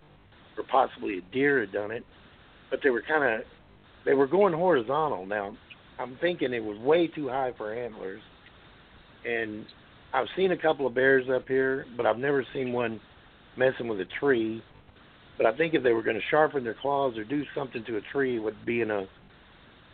or 0.57 0.63
possibly 0.69 1.17
a 1.17 1.33
deer 1.33 1.61
had 1.61 1.71
done 1.71 1.91
it, 1.91 2.03
but 2.69 2.79
they 2.83 2.89
were 2.89 3.03
kind 3.07 3.23
of 3.23 3.45
they 4.05 4.13
were 4.13 4.27
going 4.27 4.53
horizontal. 4.53 5.25
Now 5.25 5.55
I'm 5.99 6.17
thinking 6.21 6.53
it 6.53 6.63
was 6.63 6.77
way 6.79 7.07
too 7.07 7.27
high 7.27 7.51
for 7.57 7.73
antlers, 7.73 8.21
and 9.25 9.65
I've 10.13 10.27
seen 10.35 10.51
a 10.51 10.57
couple 10.57 10.87
of 10.87 10.93
bears 10.93 11.27
up 11.33 11.47
here, 11.47 11.85
but 11.95 12.05
I've 12.05 12.17
never 12.17 12.45
seen 12.53 12.73
one 12.73 12.99
messing 13.57 13.87
with 13.87 13.99
a 13.99 14.07
tree. 14.19 14.63
But 15.37 15.45
I 15.45 15.57
think 15.57 15.73
if 15.73 15.83
they 15.83 15.93
were 15.93 16.03
going 16.03 16.15
to 16.15 16.21
sharpen 16.29 16.63
their 16.63 16.75
claws 16.81 17.17
or 17.17 17.23
do 17.23 17.43
something 17.55 17.83
to 17.85 17.97
a 17.97 18.01
tree, 18.11 18.37
it 18.37 18.39
would 18.39 18.65
be 18.65 18.81
in 18.81 18.91
a 18.91 19.05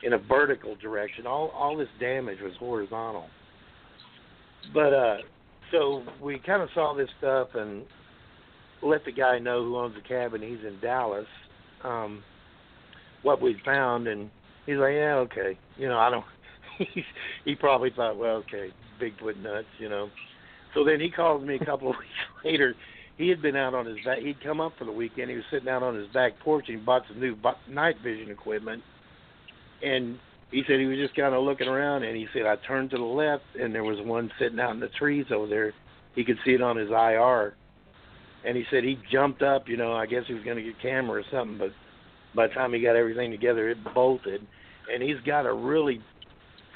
in 0.03 0.13
a 0.13 0.17
vertical 0.17 0.75
direction. 0.75 1.25
All 1.25 1.49
all 1.49 1.77
this 1.77 1.87
damage 1.99 2.39
was 2.41 2.53
horizontal. 2.59 3.27
But 4.73 4.93
uh, 4.93 5.17
so 5.71 6.03
we 6.21 6.39
kind 6.39 6.61
of 6.61 6.69
saw 6.73 6.93
this 6.95 7.09
stuff 7.19 7.49
and 7.55 7.83
let 8.81 9.05
the 9.05 9.11
guy 9.11 9.39
know 9.39 9.63
who 9.63 9.77
owns 9.77 9.95
the 9.95 10.07
cabin. 10.07 10.41
He's 10.41 10.65
in 10.65 10.79
Dallas. 10.81 11.25
Um, 11.83 12.23
what 13.23 13.41
we 13.41 13.59
found, 13.65 14.07
and 14.07 14.29
he's 14.65 14.77
like, 14.77 14.93
yeah, 14.93 15.15
okay. 15.15 15.57
You 15.77 15.87
know, 15.87 15.97
I 15.97 16.09
don't. 16.09 16.25
he, 16.77 17.03
he 17.45 17.55
probably 17.55 17.91
thought, 17.95 18.17
well, 18.17 18.43
okay, 18.47 18.69
Bigfoot 19.01 19.41
nuts, 19.41 19.67
you 19.79 19.89
know. 19.89 20.09
So 20.73 20.83
then 20.83 20.99
he 20.99 21.09
calls 21.09 21.45
me 21.45 21.57
a 21.59 21.65
couple 21.65 21.89
of 21.89 21.95
weeks 21.99 22.45
later 22.45 22.75
he 23.17 23.29
had 23.29 23.41
been 23.41 23.55
out 23.55 23.73
on 23.73 23.85
his 23.85 23.97
back. 24.05 24.19
He'd 24.19 24.41
come 24.43 24.61
up 24.61 24.73
for 24.77 24.85
the 24.85 24.91
weekend. 24.91 25.29
He 25.29 25.35
was 25.35 25.45
sitting 25.51 25.69
out 25.69 25.83
on 25.83 25.95
his 25.95 26.07
back 26.13 26.39
porch 26.39 26.65
and 26.67 26.79
he 26.79 26.83
bought 26.83 27.03
some 27.07 27.19
new 27.19 27.35
night 27.69 27.95
vision 28.03 28.29
equipment. 28.29 28.83
And 29.83 30.19
he 30.51 30.63
said 30.67 30.79
he 30.79 30.85
was 30.85 30.97
just 30.97 31.15
kind 31.15 31.35
of 31.35 31.43
looking 31.43 31.67
around, 31.67 32.03
and 32.03 32.15
he 32.15 32.27
said 32.33 32.45
I 32.45 32.55
turned 32.67 32.91
to 32.91 32.97
the 32.97 33.03
left, 33.03 33.43
and 33.59 33.75
there 33.75 33.83
was 33.83 33.99
one 34.01 34.31
sitting 34.39 34.59
out 34.59 34.71
in 34.71 34.79
the 34.79 34.87
trees 34.87 35.25
over 35.31 35.47
there. 35.47 35.73
He 36.15 36.23
could 36.23 36.37
see 36.45 36.51
it 36.51 36.61
on 36.61 36.77
his 36.77 36.89
IR, 36.89 37.53
and 38.45 38.55
he 38.55 38.63
said 38.71 38.83
he 38.83 38.97
jumped 39.11 39.41
up. 39.41 39.67
You 39.67 39.77
know, 39.77 39.93
I 39.93 40.05
guess 40.05 40.23
he 40.27 40.33
was 40.33 40.43
going 40.43 40.57
to 40.57 40.63
get 40.63 40.81
camera 40.81 41.21
or 41.21 41.23
something, 41.31 41.57
but 41.57 41.71
by 42.33 42.47
the 42.47 42.53
time 42.53 42.73
he 42.73 42.81
got 42.81 42.95
everything 42.95 43.29
together, 43.29 43.69
it 43.69 43.77
bolted. 43.93 44.41
And 44.91 45.03
he's 45.03 45.19
got 45.25 45.45
a 45.45 45.53
really 45.53 46.01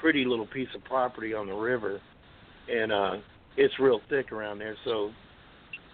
pretty 0.00 0.24
little 0.26 0.46
piece 0.46 0.68
of 0.76 0.84
property 0.84 1.32
on 1.32 1.46
the 1.46 1.54
river, 1.54 2.00
and 2.70 2.92
uh, 2.92 3.16
it's 3.56 3.74
real 3.80 4.00
thick 4.10 4.32
around 4.32 4.58
there. 4.58 4.76
So 4.84 5.12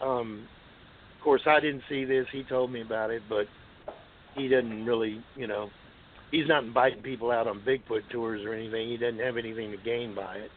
um, 0.01 0.47
of 1.17 1.25
course, 1.25 1.43
I 1.47 1.61
didn't 1.61 1.83
see 1.89 2.05
this. 2.05 2.27
He 2.31 2.45
told 2.45 2.71
me 2.73 2.81
about 2.81 3.11
it, 3.11 3.23
but 3.29 3.47
he 4.35 4.49
didn't 4.49 4.85
really, 4.85 5.23
you 5.37 5.47
know, 5.47 5.71
he's 6.31 6.47
not 6.47 6.65
inviting 6.65 7.03
people 7.03 7.31
out 7.31 7.47
on 7.47 7.61
Bigfoot 7.61 8.09
tours 8.11 8.45
or 8.45 8.55
anything. 8.55 8.89
He 8.89 8.97
doesn't 8.97 9.21
have 9.21 9.37
anything 9.37 9.71
to 9.73 9.77
gain 9.77 10.15
by 10.15 10.37
it. 10.37 10.51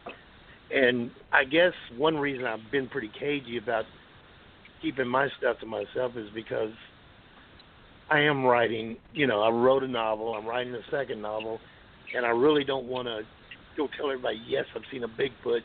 And 0.72 1.10
I 1.32 1.44
guess 1.44 1.72
one 1.96 2.16
reason 2.16 2.46
I've 2.46 2.70
been 2.70 2.88
pretty 2.88 3.10
cagey 3.18 3.58
about 3.58 3.84
keeping 4.80 5.08
my 5.08 5.28
stuff 5.38 5.58
to 5.60 5.66
myself 5.66 6.16
is 6.16 6.28
because 6.34 6.72
I 8.10 8.20
am 8.20 8.44
writing, 8.44 8.96
you 9.12 9.26
know, 9.26 9.42
I 9.42 9.50
wrote 9.50 9.82
a 9.82 9.88
novel, 9.88 10.34
I'm 10.34 10.46
writing 10.46 10.74
a 10.74 10.90
second 10.90 11.22
novel, 11.22 11.60
and 12.14 12.26
I 12.26 12.30
really 12.30 12.64
don't 12.64 12.86
want 12.86 13.08
to 13.08 13.22
go 13.76 13.88
tell 13.96 14.10
everybody, 14.10 14.40
yes, 14.46 14.66
I've 14.74 14.82
seen 14.90 15.04
a 15.04 15.08
Bigfoot 15.08 15.62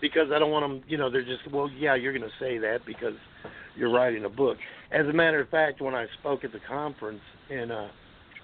because 0.00 0.28
I 0.32 0.38
don't 0.38 0.50
want 0.50 0.64
them. 0.64 0.82
You 0.88 0.98
know, 0.98 1.10
they're 1.10 1.24
just 1.24 1.50
well, 1.52 1.70
yeah, 1.70 1.94
you're 1.94 2.12
going 2.12 2.28
to 2.28 2.36
say 2.38 2.58
that 2.58 2.80
because 2.86 3.14
you're 3.76 3.92
writing 3.92 4.24
a 4.24 4.28
book. 4.28 4.56
As 4.92 5.06
a 5.06 5.12
matter 5.12 5.40
of 5.40 5.48
fact, 5.48 5.80
when 5.80 5.94
I 5.94 6.06
spoke 6.20 6.44
at 6.44 6.52
the 6.52 6.60
conference 6.66 7.20
in 7.48 7.70
uh, 7.70 7.88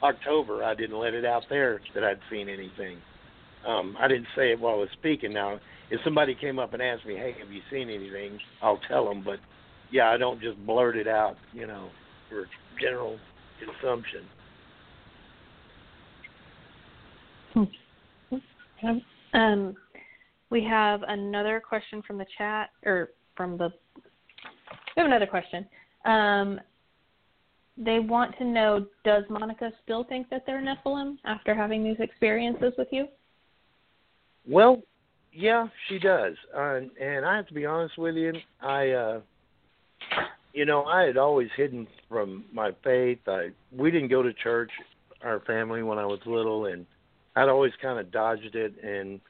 October, 0.02 0.62
I 0.62 0.74
didn't 0.74 0.98
let 0.98 1.14
it 1.14 1.24
out 1.24 1.44
there 1.48 1.80
that 1.94 2.04
I'd 2.04 2.20
seen 2.30 2.48
anything. 2.48 2.98
Um, 3.66 3.96
I 3.98 4.06
didn't 4.06 4.28
say 4.36 4.52
it 4.52 4.60
while 4.60 4.74
I 4.74 4.78
was 4.78 4.88
speaking. 4.92 5.32
Now, 5.32 5.58
if 5.90 6.00
somebody 6.04 6.34
came 6.34 6.58
up 6.58 6.72
and 6.72 6.82
asked 6.82 7.06
me, 7.06 7.14
"Hey, 7.14 7.34
have 7.40 7.50
you 7.50 7.62
seen 7.70 7.90
anything?" 7.90 8.38
I'll 8.62 8.80
tell 8.88 9.08
them. 9.08 9.22
But 9.24 9.38
yeah, 9.90 10.10
I 10.10 10.16
don't 10.16 10.40
just 10.40 10.64
blurt 10.66 10.96
it 10.96 11.08
out. 11.08 11.36
You 11.52 11.66
know, 11.66 11.88
for 12.28 12.46
general 12.80 13.18
consumption. 13.58 14.24
Um, 19.32 19.76
we 20.50 20.62
have 20.64 21.02
another 21.08 21.60
question 21.66 22.02
from 22.06 22.18
the 22.18 22.26
chat, 22.36 22.70
or 22.84 23.10
from 23.36 23.56
the. 23.56 23.70
We 24.96 25.02
have 25.02 25.06
another 25.06 25.26
question. 25.26 25.66
Um, 26.04 26.60
they 27.76 27.98
want 27.98 28.36
to 28.38 28.44
know 28.44 28.86
Does 29.04 29.24
Monica 29.28 29.70
still 29.82 30.04
think 30.04 30.30
that 30.30 30.44
they're 30.46 30.62
Nephilim 30.62 31.18
after 31.24 31.54
having 31.54 31.84
these 31.84 31.98
experiences 31.98 32.72
with 32.78 32.88
you? 32.90 33.06
Well, 34.48 34.82
yeah, 35.32 35.66
she 35.88 35.98
does. 35.98 36.34
Uh, 36.56 36.80
and 37.00 37.26
I 37.26 37.36
have 37.36 37.46
to 37.48 37.54
be 37.54 37.66
honest 37.66 37.98
with 37.98 38.16
you, 38.16 38.32
I. 38.60 38.90
uh 38.90 39.20
you 40.56 40.64
know, 40.64 40.84
I 40.84 41.02
had 41.02 41.18
always 41.18 41.48
hidden 41.54 41.86
from 42.08 42.46
my 42.50 42.70
faith. 42.82 43.18
I 43.28 43.50
we 43.76 43.90
didn't 43.90 44.08
go 44.08 44.22
to 44.22 44.32
church, 44.32 44.70
our 45.22 45.40
family, 45.40 45.82
when 45.82 45.98
I 45.98 46.06
was 46.06 46.18
little, 46.24 46.64
and 46.66 46.86
I'd 47.36 47.50
always 47.50 47.72
kind 47.82 48.00
of 48.00 48.10
dodged 48.10 48.54
it. 48.54 48.74
And 48.82 49.20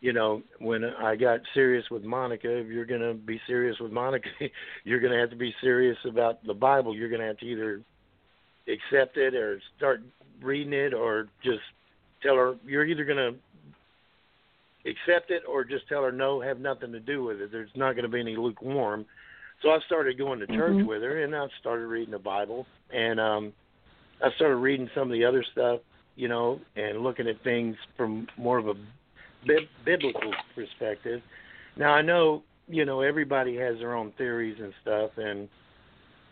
you 0.00 0.12
know, 0.14 0.42
when 0.58 0.84
I 0.84 1.14
got 1.16 1.40
serious 1.52 1.84
with 1.90 2.04
Monica, 2.04 2.48
if 2.48 2.68
you're 2.68 2.86
going 2.86 3.02
to 3.02 3.14
be 3.14 3.40
serious 3.46 3.78
with 3.78 3.92
Monica, 3.92 4.28
you're 4.84 5.00
going 5.00 5.12
to 5.12 5.18
have 5.18 5.30
to 5.30 5.36
be 5.36 5.54
serious 5.60 5.98
about 6.08 6.44
the 6.44 6.54
Bible. 6.54 6.96
You're 6.96 7.10
going 7.10 7.20
to 7.20 7.26
have 7.26 7.38
to 7.38 7.46
either 7.46 7.82
accept 8.66 9.16
it 9.16 9.34
or 9.34 9.60
start 9.76 10.02
reading 10.42 10.72
it 10.72 10.94
or 10.94 11.28
just 11.44 11.60
tell 12.22 12.36
her 12.36 12.54
you're 12.64 12.84
either 12.84 13.04
going 13.04 13.18
to 13.18 14.90
accept 14.90 15.30
it 15.30 15.42
or 15.48 15.64
just 15.64 15.86
tell 15.88 16.02
her 16.02 16.12
no, 16.12 16.40
have 16.40 16.60
nothing 16.60 16.92
to 16.92 17.00
do 17.00 17.24
with 17.24 17.40
it. 17.40 17.52
There's 17.52 17.70
not 17.74 17.92
going 17.92 18.04
to 18.04 18.08
be 18.08 18.20
any 18.20 18.36
lukewarm. 18.36 19.04
So 19.62 19.70
I 19.70 19.78
started 19.84 20.16
going 20.16 20.40
to 20.40 20.46
church 20.46 20.72
mm-hmm. 20.72 20.86
with 20.86 21.02
her 21.02 21.22
and 21.22 21.34
I 21.36 21.46
started 21.60 21.86
reading 21.86 22.12
the 22.12 22.18
Bible 22.18 22.66
and 22.92 23.20
um 23.20 23.52
I 24.22 24.30
started 24.36 24.56
reading 24.56 24.88
some 24.94 25.10
of 25.10 25.12
the 25.12 25.24
other 25.24 25.44
stuff, 25.52 25.80
you 26.14 26.28
know, 26.28 26.60
and 26.76 27.02
looking 27.02 27.26
at 27.26 27.42
things 27.42 27.76
from 27.96 28.26
more 28.36 28.58
of 28.58 28.68
a 28.68 28.74
biblical 29.84 30.32
perspective. 30.54 31.20
Now 31.76 31.92
I 31.92 32.02
know 32.02 32.42
you 32.68 32.84
know 32.84 33.00
everybody 33.00 33.56
has 33.56 33.78
their 33.78 33.94
own 33.94 34.12
theories 34.16 34.56
and 34.60 34.72
stuff, 34.82 35.10
and 35.16 35.48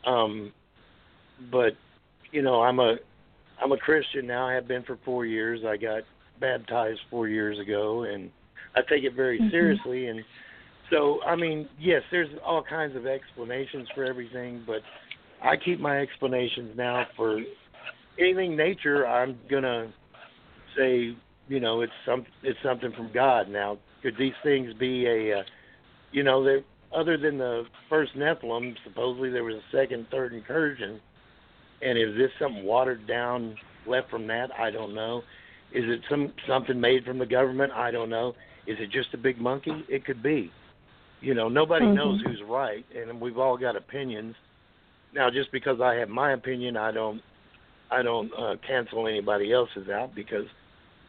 um, 0.06 0.52
but 1.50 1.72
you 2.32 2.42
know 2.42 2.62
I'm 2.62 2.78
a 2.78 2.96
I'm 3.62 3.72
a 3.72 3.78
Christian 3.78 4.26
now. 4.26 4.46
I 4.46 4.54
have 4.54 4.68
been 4.68 4.82
for 4.84 4.98
four 5.04 5.26
years. 5.26 5.60
I 5.66 5.76
got 5.76 6.02
baptized 6.40 7.00
four 7.10 7.28
years 7.28 7.58
ago, 7.58 8.04
and 8.04 8.30
I 8.76 8.80
take 8.88 9.04
it 9.04 9.14
very 9.14 9.38
mm-hmm. 9.38 9.50
seriously. 9.50 10.06
And 10.06 10.20
So 10.90 11.20
I 11.26 11.36
mean, 11.36 11.68
yes, 11.80 12.02
there's 12.10 12.28
all 12.44 12.62
kinds 12.62 12.96
of 12.96 13.06
explanations 13.06 13.88
for 13.94 14.04
everything, 14.04 14.62
but 14.66 14.80
I 15.42 15.56
keep 15.56 15.80
my 15.80 15.98
explanations 15.98 16.76
now 16.76 17.06
for 17.16 17.40
anything 18.18 18.56
nature. 18.56 19.06
I'm 19.06 19.38
gonna 19.50 19.92
say, 20.76 21.16
you 21.48 21.60
know, 21.60 21.80
it's 21.80 21.92
some 22.06 22.26
it's 22.42 22.58
something 22.62 22.92
from 22.92 23.10
God. 23.12 23.48
Now, 23.48 23.78
could 24.02 24.16
these 24.18 24.34
things 24.42 24.72
be 24.74 25.06
a, 25.06 25.40
uh, 25.40 25.42
you 26.12 26.22
know, 26.22 26.44
they 26.44 26.64
other 26.92 27.18
than 27.18 27.38
the 27.38 27.64
first 27.88 28.16
Nephilim, 28.16 28.74
supposedly 28.84 29.30
there 29.30 29.44
was 29.44 29.56
a 29.56 29.76
second, 29.76 30.06
third 30.10 30.32
incursion, 30.32 31.00
and 31.82 31.98
is 31.98 32.16
this 32.16 32.30
something 32.38 32.64
watered 32.64 33.06
down 33.06 33.56
left 33.86 34.10
from 34.10 34.26
that? 34.28 34.50
I 34.58 34.70
don't 34.70 34.94
know. 34.94 35.22
Is 35.72 35.84
it 35.86 36.00
some 36.08 36.32
something 36.46 36.80
made 36.80 37.04
from 37.04 37.18
the 37.18 37.26
government? 37.26 37.72
I 37.72 37.90
don't 37.90 38.08
know. 38.08 38.34
Is 38.66 38.76
it 38.80 38.90
just 38.90 39.12
a 39.14 39.18
big 39.18 39.38
monkey? 39.38 39.84
It 39.88 40.04
could 40.04 40.22
be. 40.22 40.50
You 41.20 41.34
know, 41.34 41.48
nobody 41.48 41.84
mm-hmm. 41.84 41.94
knows 41.94 42.20
who's 42.24 42.42
right, 42.46 42.86
and 42.94 43.20
we've 43.20 43.38
all 43.38 43.56
got 43.56 43.76
opinions. 43.76 44.36
Now, 45.14 45.30
just 45.30 45.50
because 45.52 45.80
I 45.80 45.94
have 45.94 46.08
my 46.08 46.32
opinion, 46.32 46.76
I 46.76 46.92
don't, 46.92 47.22
I 47.90 48.02
don't 48.02 48.30
uh, 48.38 48.56
cancel 48.66 49.08
anybody 49.08 49.52
else's 49.52 49.88
out 49.88 50.14
because 50.14 50.46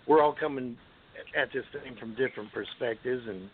we're 0.10 0.22
all 0.24 0.36
coming 0.38 0.76
at 1.40 1.54
this 1.54 1.64
thing 1.72 1.96
from 2.00 2.16
different 2.16 2.52
perspectives 2.52 3.22
and 3.28 3.48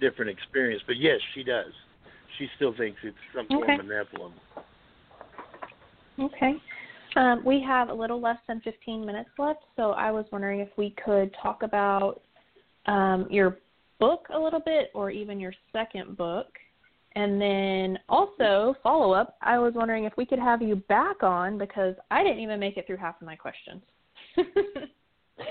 different 0.00 0.30
experience. 0.30 0.82
But 0.86 0.96
yes, 0.96 1.20
she 1.34 1.44
does. 1.44 1.72
She 2.38 2.48
still 2.56 2.74
thinks 2.76 2.98
it's 3.04 3.16
some 3.34 3.44
okay. 3.44 3.76
form 3.76 3.80
of 3.80 3.86
Nephilim. 3.86 4.32
Okay. 6.18 6.54
Um, 7.16 7.42
we 7.44 7.62
have 7.66 7.90
a 7.90 7.94
little 7.94 8.20
less 8.20 8.38
than 8.48 8.60
15 8.62 9.04
minutes 9.04 9.30
left, 9.38 9.60
so 9.76 9.90
I 9.90 10.10
was 10.10 10.24
wondering 10.32 10.60
if 10.60 10.68
we 10.78 10.94
could 11.04 11.34
talk 11.42 11.62
about 11.62 12.22
um, 12.86 13.26
your 13.30 13.58
book 13.98 14.26
a 14.32 14.38
little 14.38 14.60
bit 14.60 14.90
or 14.94 15.10
even 15.10 15.38
your 15.38 15.52
second 15.72 16.16
book. 16.16 16.46
And 17.16 17.40
then 17.40 17.98
also, 18.08 18.76
follow 18.82 19.12
up, 19.12 19.36
I 19.42 19.58
was 19.58 19.74
wondering 19.74 20.04
if 20.04 20.12
we 20.16 20.24
could 20.24 20.38
have 20.38 20.62
you 20.62 20.76
back 20.76 21.22
on 21.22 21.58
because 21.58 21.96
I 22.10 22.22
didn't 22.22 22.38
even 22.38 22.60
make 22.60 22.76
it 22.76 22.86
through 22.86 22.98
half 22.98 23.20
of 23.20 23.26
my 23.26 23.36
questions. 23.36 23.82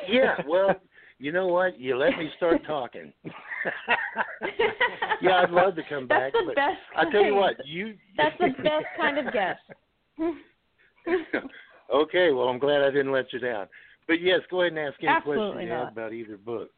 yeah, 0.08 0.36
well, 0.48 0.76
you 1.18 1.32
know 1.32 1.48
what? 1.48 1.80
You 1.80 1.98
let 1.98 2.18
me 2.18 2.30
start 2.38 2.66
talking. 2.66 3.12
yeah, 5.22 5.44
I'd 5.44 5.52
love 5.52 5.76
to 5.76 5.84
come 5.90 6.08
back. 6.08 6.34
That's 6.34 6.46
the 6.48 6.54
best 6.56 6.78
I 6.96 7.12
tell 7.12 7.24
you 7.24 7.36
what, 7.36 7.56
you 7.66 7.96
That's 8.18 8.38
the 8.40 8.50
best 8.64 8.86
kind 8.98 9.18
of 9.18 9.34
guest. 9.34 9.60
okay, 11.94 12.32
well, 12.32 12.48
I'm 12.48 12.60
glad 12.60 12.82
I 12.82 12.90
didn't 12.90 13.12
let 13.12 13.32
you 13.34 13.40
down. 13.40 13.68
But 14.08 14.22
yes, 14.22 14.40
go 14.50 14.62
ahead 14.62 14.74
and 14.74 14.80
ask 14.80 14.96
any 15.02 15.10
Absolutely 15.10 15.46
questions 15.46 15.64
you 15.64 15.70
not. 15.70 15.84
have 15.86 15.94
about 15.94 16.14
either 16.14 16.38
book. 16.38 16.70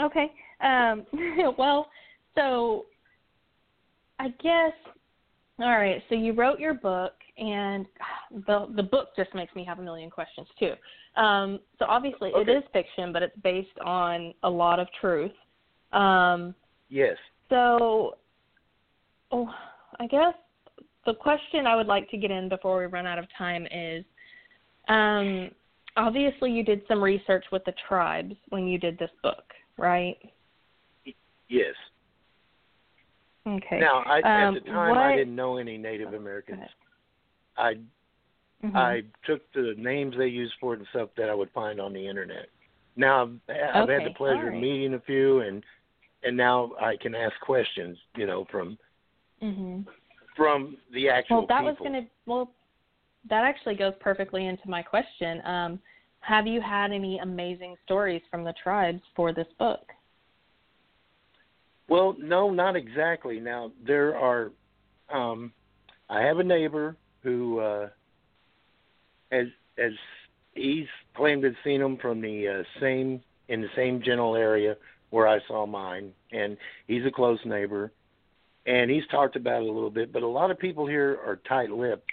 okay. 0.00 0.32
Um, 0.60 1.06
well, 1.58 1.88
so 2.34 2.86
I 4.18 4.28
guess 4.42 4.72
all 5.58 5.70
right. 5.78 6.02
So 6.08 6.14
you 6.14 6.32
wrote 6.32 6.60
your 6.60 6.74
book, 6.74 7.14
and 7.38 7.86
the 8.46 8.66
the 8.74 8.82
book 8.82 9.08
just 9.16 9.34
makes 9.34 9.54
me 9.54 9.64
have 9.64 9.78
a 9.78 9.82
million 9.82 10.10
questions 10.10 10.46
too. 10.58 10.72
Um, 11.20 11.60
so 11.78 11.86
obviously 11.88 12.32
okay. 12.32 12.50
it 12.50 12.54
is 12.56 12.62
fiction, 12.72 13.12
but 13.12 13.22
it's 13.22 13.36
based 13.42 13.78
on 13.84 14.34
a 14.42 14.50
lot 14.50 14.80
of 14.80 14.88
truth. 15.00 15.32
Um, 15.92 16.54
yes. 16.88 17.16
So, 17.48 18.16
oh, 19.30 19.48
I 20.00 20.06
guess 20.06 20.34
the 21.06 21.14
question 21.14 21.66
I 21.66 21.76
would 21.76 21.86
like 21.86 22.10
to 22.10 22.16
get 22.16 22.30
in 22.30 22.48
before 22.48 22.78
we 22.78 22.86
run 22.86 23.06
out 23.06 23.18
of 23.18 23.26
time 23.38 23.66
is, 23.72 24.04
um, 24.88 25.50
obviously 25.96 26.50
you 26.50 26.64
did 26.64 26.82
some 26.88 27.02
research 27.02 27.44
with 27.52 27.64
the 27.64 27.74
tribes 27.88 28.34
when 28.48 28.66
you 28.66 28.78
did 28.78 28.98
this 28.98 29.10
book, 29.22 29.44
right? 29.78 30.16
Yes. 31.48 31.74
Okay. 33.46 33.78
Now, 33.78 34.02
I, 34.04 34.18
um, 34.18 34.56
at 34.56 34.64
the 34.64 34.70
time, 34.70 34.90
what, 34.90 34.98
I 34.98 35.16
didn't 35.16 35.36
know 35.36 35.56
any 35.56 35.78
Native 35.78 36.14
Americans. 36.14 36.64
I 37.56 37.74
mm-hmm. 38.64 38.76
I 38.76 39.02
took 39.24 39.40
the 39.52 39.74
names 39.76 40.14
they 40.16 40.26
used 40.26 40.54
for 40.60 40.74
it 40.74 40.78
and 40.78 40.88
stuff 40.90 41.10
that 41.16 41.28
I 41.28 41.34
would 41.34 41.50
find 41.50 41.80
on 41.80 41.92
the 41.92 42.06
internet. 42.06 42.48
Now 42.96 43.22
I've, 43.22 43.56
I've 43.74 43.82
okay. 43.84 43.92
had 43.94 44.10
the 44.10 44.14
pleasure 44.16 44.46
right. 44.46 44.54
of 44.54 44.60
meeting 44.60 44.94
a 44.94 45.00
few, 45.00 45.40
and 45.40 45.62
and 46.22 46.36
now 46.36 46.72
I 46.80 46.96
can 46.96 47.14
ask 47.14 47.38
questions, 47.40 47.96
you 48.16 48.26
know, 48.26 48.46
from 48.50 48.78
mm-hmm. 49.42 49.82
from 50.34 50.76
the 50.92 51.08
actual. 51.08 51.38
Well, 51.38 51.46
that 51.48 51.60
people. 51.60 51.66
was 51.66 51.76
going 51.78 51.92
to 51.92 52.08
well, 52.26 52.50
that 53.28 53.44
actually 53.44 53.74
goes 53.74 53.92
perfectly 54.00 54.46
into 54.46 54.68
my 54.68 54.82
question. 54.82 55.44
Um, 55.44 55.78
have 56.20 56.46
you 56.46 56.60
had 56.60 56.90
any 56.90 57.18
amazing 57.18 57.76
stories 57.84 58.22
from 58.30 58.44
the 58.44 58.54
tribes 58.62 59.02
for 59.14 59.32
this 59.32 59.46
book? 59.58 59.92
Well, 61.88 62.16
no, 62.18 62.50
not 62.50 62.76
exactly. 62.76 63.38
Now 63.40 63.72
there 63.86 64.16
are. 64.16 64.50
Um, 65.12 65.52
I 66.08 66.22
have 66.22 66.38
a 66.38 66.44
neighbor 66.44 66.96
who 67.22 67.60
uh, 67.60 67.88
has 69.30 69.46
as 69.78 69.92
he's 70.54 70.86
claimed 71.14 71.42
to 71.42 71.48
have 71.48 71.56
seen 71.64 71.80
them 71.80 71.96
from 71.98 72.20
the 72.20 72.48
uh, 72.48 72.80
same 72.80 73.20
in 73.48 73.60
the 73.60 73.68
same 73.76 74.02
general 74.02 74.36
area 74.36 74.76
where 75.10 75.28
I 75.28 75.38
saw 75.46 75.66
mine, 75.66 76.12
and 76.32 76.56
he's 76.88 77.06
a 77.06 77.10
close 77.10 77.38
neighbor, 77.44 77.92
and 78.66 78.90
he's 78.90 79.06
talked 79.10 79.36
about 79.36 79.62
it 79.62 79.68
a 79.68 79.72
little 79.72 79.90
bit. 79.90 80.12
But 80.12 80.22
a 80.22 80.28
lot 80.28 80.50
of 80.50 80.58
people 80.58 80.86
here 80.86 81.18
are 81.24 81.36
tight-lipped. 81.48 82.10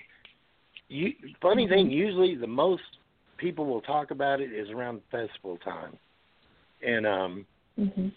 You, 0.89 1.13
funny 1.41 1.65
mm-hmm. 1.65 1.73
thing, 1.73 1.91
usually 1.91 2.35
the 2.35 2.45
most 2.45 2.83
people 3.37 3.65
will 3.65 3.81
talk 3.81 4.11
about 4.11 4.41
it 4.41 4.51
is 4.53 4.69
around 4.69 5.01
festival 5.09 5.57
time, 5.57 5.97
and 6.85 7.07
um, 7.07 7.45
mm-hmm 7.79 8.09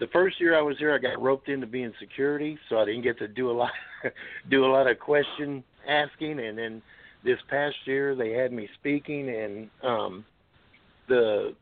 the 0.00 0.08
first 0.08 0.40
year 0.40 0.58
I 0.58 0.62
was 0.62 0.76
here, 0.78 0.94
I 0.94 0.98
got 0.98 1.22
roped 1.22 1.48
into 1.48 1.66
being 1.66 1.92
security, 2.00 2.58
so 2.68 2.78
I 2.78 2.86
didn't 2.86 3.02
get 3.02 3.18
to 3.18 3.28
do 3.28 3.50
a 3.50 3.52
lot, 3.52 3.70
do 4.50 4.64
a 4.64 4.70
lot 4.72 4.90
of 4.90 4.98
question 4.98 5.62
asking. 5.86 6.40
And 6.40 6.58
then 6.58 6.82
this 7.24 7.38
past 7.48 7.76
year, 7.84 8.14
they 8.14 8.30
had 8.30 8.52
me 8.52 8.68
speaking, 8.78 9.28
and 9.28 9.70
um, 9.82 10.24
the 11.08 11.54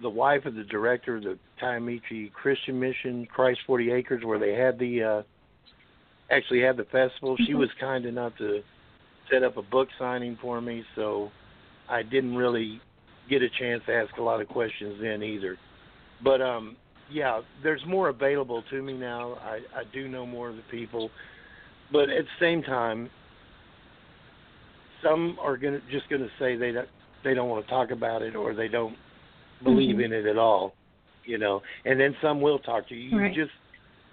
the 0.00 0.08
wife 0.08 0.44
of 0.44 0.54
the 0.54 0.64
director 0.64 1.16
of 1.16 1.24
the 1.24 1.38
Kiamichi 1.60 2.32
Christian 2.32 2.78
Mission, 2.78 3.26
Christ 3.26 3.60
Forty 3.66 3.90
Acres, 3.90 4.24
where 4.24 4.38
they 4.38 4.52
had 4.52 4.78
the 4.78 5.02
uh, 5.02 5.22
actually 6.30 6.60
had 6.60 6.76
the 6.76 6.84
festival. 6.84 7.36
She 7.36 7.50
mm-hmm. 7.50 7.58
was 7.58 7.70
kind 7.80 8.04
enough 8.06 8.32
to 8.38 8.62
set 9.30 9.42
up 9.42 9.56
a 9.56 9.62
book 9.62 9.88
signing 9.98 10.38
for 10.40 10.60
me, 10.60 10.84
so 10.94 11.30
I 11.88 12.02
didn't 12.02 12.36
really 12.36 12.80
get 13.28 13.42
a 13.42 13.48
chance 13.58 13.82
to 13.86 13.94
ask 13.94 14.16
a 14.16 14.22
lot 14.22 14.40
of 14.40 14.48
questions 14.48 14.96
then 15.00 15.22
either. 15.22 15.58
But 16.22 16.40
um 16.40 16.76
yeah, 17.10 17.40
there's 17.62 17.82
more 17.86 18.08
available 18.08 18.62
to 18.70 18.82
me 18.82 18.92
now. 18.92 19.34
I, 19.40 19.60
I 19.74 19.82
do 19.92 20.08
know 20.08 20.26
more 20.26 20.50
of 20.50 20.56
the 20.56 20.62
people, 20.70 21.10
but 21.90 22.10
at 22.10 22.24
the 22.24 22.38
same 22.38 22.62
time, 22.62 23.08
some 25.02 25.36
are 25.40 25.56
gonna 25.56 25.80
just 25.90 26.08
gonna 26.08 26.28
say 26.38 26.56
they 26.56 26.72
don't 26.72 26.88
they 27.24 27.34
don't 27.34 27.48
want 27.48 27.64
to 27.64 27.70
talk 27.70 27.90
about 27.90 28.22
it 28.22 28.36
or 28.36 28.54
they 28.54 28.68
don't 28.68 28.96
believe 29.62 29.96
mm-hmm. 29.96 30.04
in 30.04 30.12
it 30.12 30.26
at 30.26 30.38
all, 30.38 30.74
you 31.24 31.38
know. 31.38 31.60
And 31.84 31.98
then 31.98 32.14
some 32.22 32.40
will 32.40 32.58
talk 32.58 32.88
to 32.88 32.94
you. 32.94 33.10
You 33.10 33.18
right. 33.18 33.34
just 33.34 33.50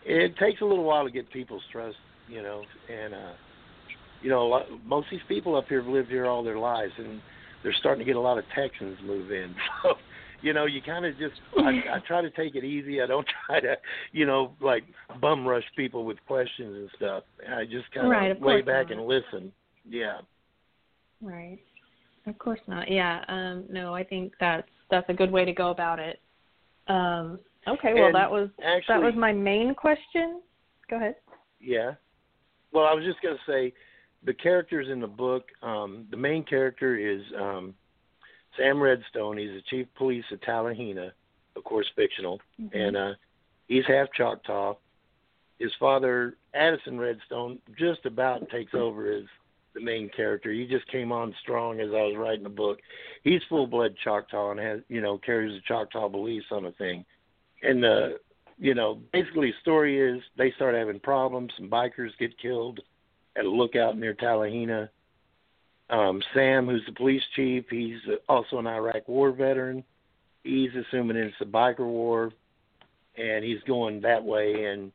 it 0.05 0.37
takes 0.37 0.61
a 0.61 0.65
little 0.65 0.83
while 0.83 1.05
to 1.05 1.11
get 1.11 1.31
people's 1.31 1.63
trust, 1.71 1.97
you 2.27 2.41
know, 2.41 2.63
and 2.91 3.13
uh 3.13 3.33
you 4.21 4.29
know, 4.29 4.41
a 4.41 4.47
lot, 4.47 4.65
most 4.83 5.05
of 5.05 5.11
these 5.11 5.27
people 5.27 5.55
up 5.55 5.67
here 5.67 5.83
have 5.83 5.91
lived 5.91 6.09
here 6.09 6.25
all 6.25 6.43
their 6.43 6.57
lives 6.57 6.93
and 6.97 7.21
they're 7.61 7.75
starting 7.79 7.99
to 7.99 8.05
get 8.05 8.15
a 8.15 8.19
lot 8.19 8.39
of 8.39 8.43
Texans 8.55 8.97
move 9.05 9.31
in. 9.31 9.53
So 9.83 9.95
you 10.41 10.53
know, 10.53 10.65
you 10.65 10.79
kind 10.81 11.05
of 11.05 11.17
just 11.17 11.33
I, 11.57 11.69
I 11.95 11.99
try 12.07 12.21
to 12.21 12.29
take 12.29 12.55
it 12.55 12.63
easy. 12.63 13.01
I 13.01 13.07
don't 13.07 13.27
try 13.47 13.59
to, 13.61 13.75
you 14.11 14.25
know, 14.25 14.53
like 14.61 14.83
bum 15.19 15.45
rush 15.45 15.63
people 15.75 16.05
with 16.05 16.17
questions 16.27 16.75
and 16.75 16.89
stuff. 16.95 17.23
I 17.49 17.65
just 17.65 17.91
kind 17.93 18.09
right, 18.09 18.31
of 18.31 18.37
of 18.37 18.43
lay 18.43 18.61
back 18.61 18.89
not. 18.89 18.99
and 18.99 19.07
listen. 19.07 19.51
Yeah. 19.89 20.19
Right. 21.21 21.59
Of 22.27 22.37
course 22.39 22.59
not. 22.67 22.89
Yeah. 22.89 23.23
Um, 23.27 23.65
no, 23.69 23.93
I 23.93 24.03
think 24.03 24.33
that's 24.39 24.67
that's 24.89 25.09
a 25.09 25.13
good 25.13 25.31
way 25.31 25.45
to 25.45 25.53
go 25.53 25.69
about 25.69 25.99
it. 25.99 26.19
Um, 26.87 27.39
okay. 27.67 27.93
Well, 27.93 28.07
And 28.07 28.15
that 28.15 28.29
was 28.29 28.49
actually, 28.63 28.95
that 28.95 29.01
was 29.01 29.15
my 29.15 29.31
main 29.31 29.73
question. 29.75 30.41
Go 30.89 30.97
ahead. 30.97 31.15
Yeah. 31.59 31.93
Well, 32.71 32.85
I 32.85 32.93
was 32.93 33.03
just 33.05 33.21
going 33.21 33.35
to 33.35 33.51
say 33.51 33.73
the 34.23 34.33
characters 34.33 34.87
in 34.91 34.99
the 34.99 35.07
book. 35.07 35.45
Um, 35.61 36.05
the 36.11 36.17
main 36.17 36.43
character 36.43 36.97
is 36.97 37.21
um, 37.39 37.73
Sam 38.57 38.81
Redstone. 38.81 39.37
He's 39.37 39.51
the 39.51 39.61
chief 39.69 39.87
police 39.95 40.25
of 40.31 40.41
Talihina, 40.41 41.11
of 41.55 41.63
course, 41.63 41.87
fictional, 41.95 42.39
mm-hmm. 42.61 42.77
and 42.77 42.97
uh, 42.97 43.13
he's 43.67 43.85
half 43.87 44.07
Choctaw. 44.15 44.75
His 45.59 45.71
father, 45.79 46.35
Addison 46.53 46.99
Redstone, 46.99 47.59
just 47.77 48.05
about 48.05 48.49
takes 48.49 48.73
over 48.73 49.11
as 49.11 49.23
the 49.75 49.81
main 49.81 50.09
character. 50.09 50.51
He 50.51 50.65
just 50.65 50.87
came 50.91 51.11
on 51.11 51.35
strong 51.41 51.79
as 51.79 51.89
I 51.89 52.03
was 52.03 52.15
writing 52.17 52.43
the 52.43 52.49
book. 52.49 52.79
He's 53.23 53.41
full 53.47 53.67
blood 53.67 53.95
Choctaw 54.03 54.51
and 54.51 54.59
has, 54.59 54.79
you 54.87 55.01
know, 55.01 55.19
carries 55.19 55.53
the 55.53 55.61
Choctaw 55.67 56.09
beliefs 56.09 56.47
on 56.51 56.63
the 56.63 56.71
thing. 56.71 57.05
And 57.61 57.85
uh, 57.85 58.09
you 58.57 58.73
know, 58.73 58.99
basically, 59.13 59.53
story 59.61 59.99
is 59.99 60.23
they 60.37 60.51
start 60.53 60.75
having 60.75 60.99
problems. 60.99 61.51
Some 61.57 61.69
bikers 61.69 62.17
get 62.19 62.39
killed 62.39 62.79
at 63.35 63.45
a 63.45 63.49
lookout 63.49 63.97
near 63.97 64.13
Talihina 64.13 64.89
um, 65.89 66.21
Sam, 66.33 66.65
who's 66.65 66.85
the 66.85 66.93
police 66.93 67.21
chief, 67.35 67.65
he's 67.69 67.99
also 68.27 68.57
an 68.57 68.67
Iraq 68.67 69.07
War 69.07 69.31
veteran. 69.31 69.83
He's 70.43 70.71
assuming 70.75 71.17
it's 71.17 71.35
a 71.41 71.45
biker 71.45 71.79
war, 71.79 72.31
and 73.17 73.43
he's 73.43 73.61
going 73.67 74.01
that 74.01 74.23
way. 74.23 74.65
And 74.65 74.91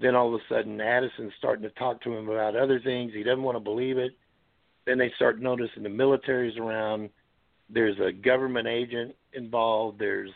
then 0.00 0.14
all 0.14 0.34
of 0.34 0.40
a 0.40 0.44
sudden, 0.48 0.80
Addison's 0.80 1.32
starting 1.38 1.62
to 1.62 1.70
talk 1.70 2.00
to 2.02 2.14
him 2.14 2.28
about 2.28 2.56
other 2.56 2.80
things. 2.80 3.12
He 3.12 3.22
doesn't 3.22 3.42
want 3.42 3.56
to 3.56 3.60
believe 3.60 3.98
it. 3.98 4.12
Then 4.86 4.98
they 4.98 5.12
start 5.16 5.40
noticing 5.40 5.82
the 5.82 5.88
military's 5.88 6.56
around. 6.56 7.10
There's 7.68 7.98
a 7.98 8.12
government 8.12 8.68
agent 8.68 9.14
involved. 9.32 9.98
There's 9.98 10.30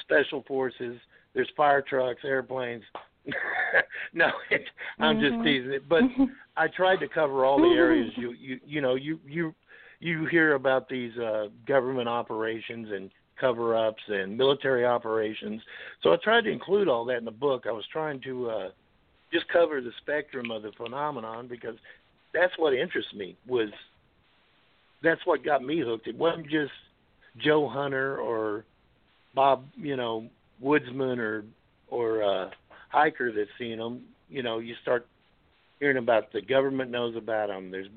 special 0.00 0.42
forces. 0.48 0.96
There's 1.34 1.48
fire 1.56 1.82
trucks, 1.82 2.22
airplanes. 2.24 2.82
no, 4.14 4.30
it, 4.50 4.62
I'm 4.98 5.16
mm-hmm. 5.16 5.36
just 5.36 5.44
teasing 5.44 5.72
it. 5.72 5.88
But 5.88 6.02
I 6.56 6.68
tried 6.68 7.00
to 7.00 7.08
cover 7.08 7.44
all 7.44 7.58
the 7.58 7.76
areas 7.76 8.10
you 8.16 8.32
you 8.32 8.60
you 8.64 8.80
know 8.80 8.94
you 8.94 9.20
you 9.26 9.54
you 10.00 10.26
hear 10.26 10.54
about 10.54 10.88
these 10.88 11.16
uh, 11.18 11.46
government 11.66 12.08
operations 12.08 12.88
and 12.92 13.10
cover 13.40 13.76
ups 13.76 14.02
and 14.08 14.36
military 14.36 14.84
operations. 14.84 15.60
So 16.02 16.12
I 16.12 16.16
tried 16.22 16.42
to 16.42 16.50
include 16.50 16.88
all 16.88 17.04
that 17.06 17.18
in 17.18 17.24
the 17.24 17.30
book. 17.30 17.64
I 17.68 17.72
was 17.72 17.84
trying 17.92 18.20
to 18.22 18.50
uh, 18.50 18.68
just 19.36 19.48
cover 19.52 19.80
the 19.80 19.92
spectrum 20.02 20.50
of 20.50 20.62
the 20.62 20.72
phenomenon 20.76 21.48
because 21.48 21.76
that's 22.32 22.52
what 22.58 22.74
interests 22.74 23.12
me 23.14 23.36
was 23.46 23.68
that's 25.02 25.20
what 25.24 25.44
got 25.44 25.62
me 25.62 25.80
hooked. 25.80 26.06
It 26.06 26.16
wasn't 26.16 26.48
just 26.48 26.72
Joe 27.38 27.68
Hunter 27.68 28.18
or 28.18 28.64
Bob, 29.34 29.64
you 29.76 29.96
know, 29.96 30.28
woodsman 30.60 31.18
or 31.18 31.44
or 31.88 32.22
uh 32.22 32.50
hiker 32.90 33.32
that's 33.32 33.50
seen 33.58 33.78
them. 33.78 34.02
You 34.28 34.42
know, 34.42 34.58
you 34.58 34.74
start 34.82 35.06
hearing 35.80 35.98
about 35.98 36.32
the 36.32 36.40
government 36.40 36.90
knows 36.90 37.14
about 37.16 37.48
them. 37.48 37.70
There's 37.70 37.88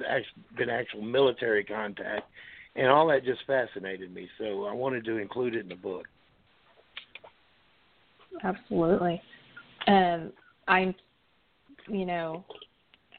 been 0.58 0.70
actual 0.70 1.02
military 1.02 1.64
contact, 1.64 2.30
and 2.76 2.88
all 2.88 3.08
that 3.08 3.24
just 3.24 3.40
fascinated 3.48 4.14
me. 4.14 4.28
So 4.38 4.66
I 4.66 4.74
wanted 4.74 5.06
to 5.06 5.18
include 5.18 5.56
it 5.56 5.62
in 5.62 5.70
the 5.70 5.76
book. 5.76 6.06
Absolutely. 8.44 9.22
Um, 9.88 10.32
I'm, 10.68 10.94
you 11.90 12.06
know, 12.06 12.44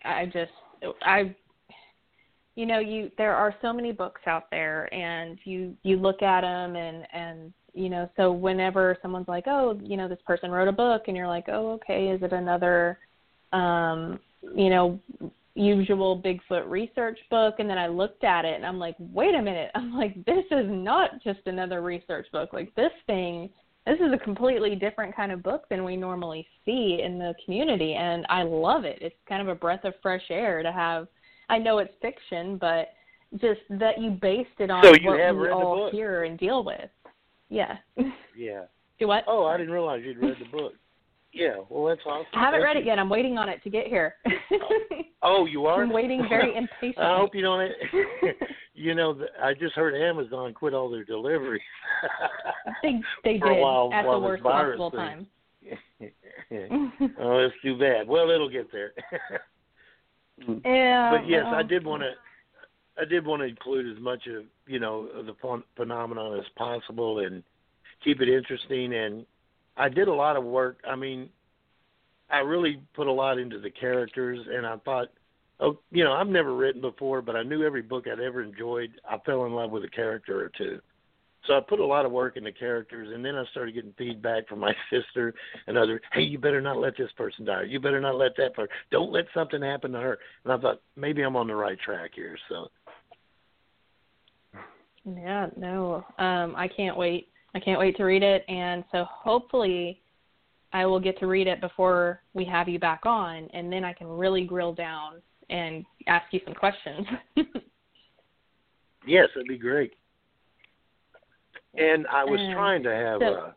I 0.05 0.27
just, 0.27 0.53
I, 1.03 1.35
you 2.55 2.67
know, 2.67 2.79
you 2.79 3.11
there 3.17 3.35
are 3.35 3.55
so 3.63 3.73
many 3.73 3.93
books 3.93 4.21
out 4.27 4.51
there, 4.51 4.93
and 4.93 5.39
you 5.45 5.77
you 5.83 5.97
look 5.97 6.23
at 6.23 6.43
them, 6.43 6.77
and 6.77 7.07
and 7.13 7.53
you 7.75 7.89
know, 7.89 8.09
so 8.17 8.33
whenever 8.33 8.97
someone's 9.03 9.29
like, 9.29 9.45
oh, 9.47 9.79
you 9.83 9.97
know, 9.97 10.09
this 10.09 10.19
person 10.27 10.51
wrote 10.51 10.69
a 10.69 10.73
book, 10.73 11.05
and 11.07 11.17
you're 11.17 11.29
like, 11.29 11.47
oh, 11.49 11.73
okay, 11.73 12.09
is 12.09 12.23
it 12.23 12.33
another, 12.33 12.99
um, 13.53 14.19
you 14.55 14.71
know, 14.71 14.99
usual 15.55 16.21
Bigfoot 16.21 16.69
research 16.69 17.19
book? 17.31 17.57
And 17.59 17.71
then 17.71 17.79
I 17.79 17.87
looked 17.87 18.25
at 18.25 18.45
it, 18.45 18.55
and 18.57 18.67
I'm 18.67 18.79
like, 18.79 18.97
wait 18.99 19.35
a 19.35 19.43
minute, 19.43 19.71
I'm 19.75 19.97
like, 19.97 20.25
this 20.25 20.45
is 20.51 20.67
not 20.69 21.23
just 21.23 21.41
another 21.47 21.83
research 21.83 22.27
book. 22.33 22.53
Like 22.53 22.75
this 22.75 22.93
thing, 23.07 23.51
this 23.87 23.99
is 23.99 24.13
a 24.13 24.19
completely 24.19 24.75
different 24.75 25.15
kind 25.17 25.33
of 25.33 25.43
book 25.43 25.65
than 25.71 25.85
we 25.85 25.97
normally 25.97 26.47
see 26.65 27.01
in 27.03 27.19
the 27.19 27.35
community, 27.45 27.95
and 27.95 28.27
I 28.29 28.43
love 28.43 28.85
it. 28.85 28.99
It's 29.01 29.17
kind 29.29 29.41
of 29.41 29.49
a 29.49 29.55
breath 29.55 29.85
of 29.85 29.95
fresh 30.03 30.23
air 30.31 30.63
to 30.63 30.71
have. 30.71 31.09
I 31.49 31.59
know 31.59 31.79
it's 31.79 31.93
fiction, 32.03 32.59
but 32.59 32.89
just 33.41 33.61
that 33.71 34.01
you 34.01 34.11
based 34.11 34.49
it 34.59 34.71
on 34.71 34.83
so 34.83 34.91
what 35.03 35.37
we 35.37 35.51
all 35.51 35.89
hear 35.91 36.25
and 36.25 36.39
deal 36.39 36.63
with. 36.65 36.91
Yeah. 37.49 37.77
Yeah. 38.37 38.65
Do 38.99 39.09
what? 39.09 39.25
Oh, 39.27 39.47
I 39.47 39.57
didn't 39.57 39.73
realize 39.73 40.03
you'd 40.05 40.19
read 40.19 40.37
the 40.39 40.57
book. 40.57 40.75
Yeah, 41.33 41.59
well, 41.69 41.87
that's 41.87 42.01
awesome. 42.07 42.27
I 42.35 42.41
haven't 42.41 42.63
read 42.63 42.77
it 42.77 42.85
yet. 42.85 42.99
I'm 42.99 43.09
waiting 43.09 43.39
on 43.39 43.49
it 43.49 43.63
to 43.63 43.71
get 43.71 43.87
here. 43.87 44.17
oh, 44.27 44.69
oh 45.23 45.47
you 45.47 45.67
are? 45.67 45.83
I'm 45.83 45.93
waiting 45.93 46.27
very 46.29 46.57
impatiently. 46.57 47.03
I 47.03 47.19
hope 47.19 47.35
you 47.35 47.43
don't. 47.43 47.71
you 48.75 48.95
know, 48.95 49.17
I 49.41 49.55
just 49.55 49.75
heard 49.75 49.95
Amazon 49.95 50.53
quit 50.55 50.75
all 50.75 50.91
their 50.91 51.05
deliveries. 51.05 51.63
they 52.83 53.01
they 53.23 53.33
did 53.35 53.43
while, 53.43 53.91
at 53.93 54.05
while 54.05 54.21
the 54.21 54.27
worst 54.27 54.43
possible 54.43 54.91
time. 54.91 55.29
oh, 57.21 57.43
that's 57.43 57.55
too 57.63 57.79
bad. 57.79 58.09
Well, 58.09 58.31
it'll 58.31 58.51
get 58.51 58.73
there. 58.73 58.93
yeah. 60.65 61.13
but 61.13 61.29
yes, 61.29 61.45
I 61.47 61.63
did 61.63 61.83
um, 61.83 61.91
want 61.91 62.03
to. 62.03 62.11
I 63.01 63.05
did 63.05 63.25
want 63.25 63.41
to 63.41 63.47
include 63.47 63.97
as 63.97 64.03
much 64.03 64.27
of 64.27 64.47
you 64.67 64.81
know 64.81 65.07
of 65.15 65.27
the 65.27 65.35
phen- 65.35 65.63
phenomenon 65.77 66.39
as 66.39 66.47
possible 66.57 67.21
and 67.21 67.45
keep 68.03 68.21
it 68.21 68.29
interesting. 68.29 68.95
And 68.95 69.25
I 69.81 69.89
did 69.89 70.09
a 70.09 70.15
lot 70.15 70.37
of 70.37 70.45
work. 70.45 70.79
I 70.87 70.95
mean, 70.95 71.31
I 72.29 72.41
really 72.41 72.83
put 72.95 73.07
a 73.07 73.13
lot 73.13 73.39
into 73.39 73.59
the 73.59 73.71
characters, 73.71 74.39
and 74.53 74.67
I 74.67 74.77
thought, 74.85 75.09
oh, 75.59 75.79
you 75.91 76.05
know, 76.05 76.13
I've 76.13 76.29
never 76.29 76.55
written 76.55 76.83
before, 76.83 77.23
but 77.23 77.35
I 77.35 77.43
knew 77.43 77.65
every 77.65 77.81
book 77.81 78.05
I'd 78.07 78.21
ever 78.21 78.43
enjoyed. 78.43 78.91
I 79.09 79.17
fell 79.25 79.47
in 79.47 79.53
love 79.53 79.71
with 79.71 79.85
a 79.85 79.89
character 79.89 80.39
or 80.45 80.51
two. 80.57 80.81
So 81.47 81.57
I 81.57 81.61
put 81.67 81.81
a 81.81 81.87
lot 81.87 82.05
of 82.05 82.13
work 82.13 82.37
into 82.37 82.53
characters, 82.53 83.09
and 83.15 83.25
then 83.25 83.37
I 83.37 83.45
started 83.53 83.75
getting 83.75 83.95
feedback 83.97 84.47
from 84.47 84.59
my 84.59 84.75
sister 84.91 85.33
and 85.67 85.79
other. 85.79 86.03
Hey, 86.13 86.23
you 86.23 86.39
better 86.39 86.61
not 86.61 86.77
let 86.77 86.99
this 86.99 87.11
person 87.17 87.47
die. 87.47 87.63
You 87.63 87.81
better 87.81 88.03
not 88.03 88.17
let 88.17 88.37
that 88.37 88.55
person. 88.55 88.69
Don't 88.91 89.11
let 89.11 89.25
something 89.33 89.63
happen 89.63 89.93
to 89.93 89.99
her. 89.99 90.19
And 90.45 90.53
I 90.53 90.59
thought 90.59 90.83
maybe 90.95 91.23
I'm 91.23 91.37
on 91.37 91.47
the 91.47 91.55
right 91.55 91.81
track 91.81 92.11
here. 92.15 92.37
So 92.51 92.69
Yeah, 95.07 95.47
no. 95.57 96.05
Um, 96.19 96.55
I 96.55 96.69
can't 96.69 96.99
wait. 96.99 97.30
I 97.55 97.61
can't 97.61 97.79
wait 97.81 97.97
to 97.97 98.05
read 98.05 98.23
it, 98.23 98.45
and 98.49 98.85
so 98.93 99.05
hopefully, 99.09 100.01
I 100.73 100.87
will 100.87 101.01
get 101.01 101.19
to 101.19 101.27
read 101.27 101.47
it 101.49 101.61
before 101.61 102.23
we 102.33 102.45
have 102.45 102.69
you 102.69 102.79
back 102.79 103.05
on, 103.05 103.49
and 103.53 103.73
then 103.73 103.85
I 103.85 103.93
can 103.93 104.07
really 104.07 104.45
grill 104.45 104.73
down 104.73 105.21
and 105.49 105.85
ask 106.07 106.33
you 106.33 106.41
some 106.45 106.55
questions. 106.55 107.07
yes, 109.07 109.29
that'd 109.35 109.49
be 109.49 109.59
great. 109.59 109.95
And 111.77 112.07
I 112.07 112.25
was 112.25 112.41
Um, 112.41 112.53
trying 112.53 112.83
to 112.85 112.95
have. 112.95 113.21
so- 113.21 113.35
uh, 113.35 113.53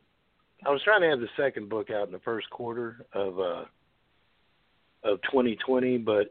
I 0.66 0.70
was 0.70 0.82
trying 0.84 1.02
to 1.02 1.10
have 1.10 1.20
the 1.20 1.30
second 1.36 1.68
book 1.68 1.90
out 1.90 2.08
in 2.08 2.14
the 2.14 2.20
first 2.20 2.50
quarter 2.50 3.06
of 3.14 3.38
uh 3.40 3.66
of 5.04 5.22
2020, 5.24 5.98
but 5.98 6.30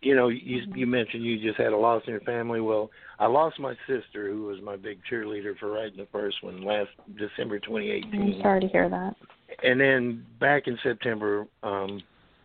you 0.00 0.14
know, 0.14 0.28
you 0.28 0.62
you 0.74 0.86
mentioned 0.86 1.24
you 1.24 1.40
just 1.40 1.58
had 1.58 1.72
a 1.72 1.76
loss 1.76 2.02
in 2.06 2.12
your 2.12 2.20
family. 2.20 2.60
Well, 2.60 2.90
I 3.18 3.26
lost 3.26 3.58
my 3.58 3.74
sister, 3.86 4.30
who 4.30 4.44
was 4.44 4.60
my 4.62 4.76
big 4.76 5.00
cheerleader 5.10 5.58
for 5.58 5.70
writing 5.72 5.96
the 5.96 6.06
first 6.12 6.42
one 6.42 6.62
last 6.62 6.90
December 7.16 7.58
2018. 7.58 8.34
I'm 8.34 8.42
sorry 8.42 8.60
to 8.60 8.68
hear 8.68 8.88
that. 8.88 9.16
And 9.62 9.80
then 9.80 10.24
back 10.38 10.66
in 10.66 10.78
September, 10.82 11.46
um, 11.62 12.00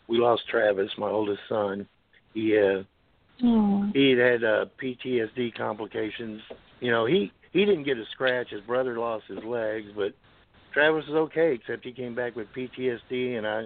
we 0.08 0.18
lost 0.18 0.44
Travis, 0.50 0.90
my 0.98 1.10
oldest 1.10 1.42
son. 1.48 1.88
He 2.34 2.58
uh, 2.58 2.84
Oh. 3.42 3.90
he 3.94 4.12
had 4.12 4.20
had 4.20 4.44
uh, 4.44 4.66
PTSD 4.82 5.56
complications. 5.56 6.42
You 6.80 6.92
know, 6.92 7.06
he 7.06 7.32
he 7.52 7.66
didn't 7.66 7.84
get 7.84 7.98
a 7.98 8.06
scratch. 8.12 8.50
His 8.50 8.62
brother 8.62 8.98
lost 9.00 9.26
his 9.28 9.44
legs, 9.44 9.88
but 9.96 10.14
Travis 10.74 11.06
was 11.08 11.16
okay, 11.30 11.54
except 11.54 11.86
he 11.86 11.92
came 11.92 12.16
back 12.16 12.36
with 12.36 12.48
PTSD, 12.56 13.38
and 13.38 13.48
I 13.48 13.66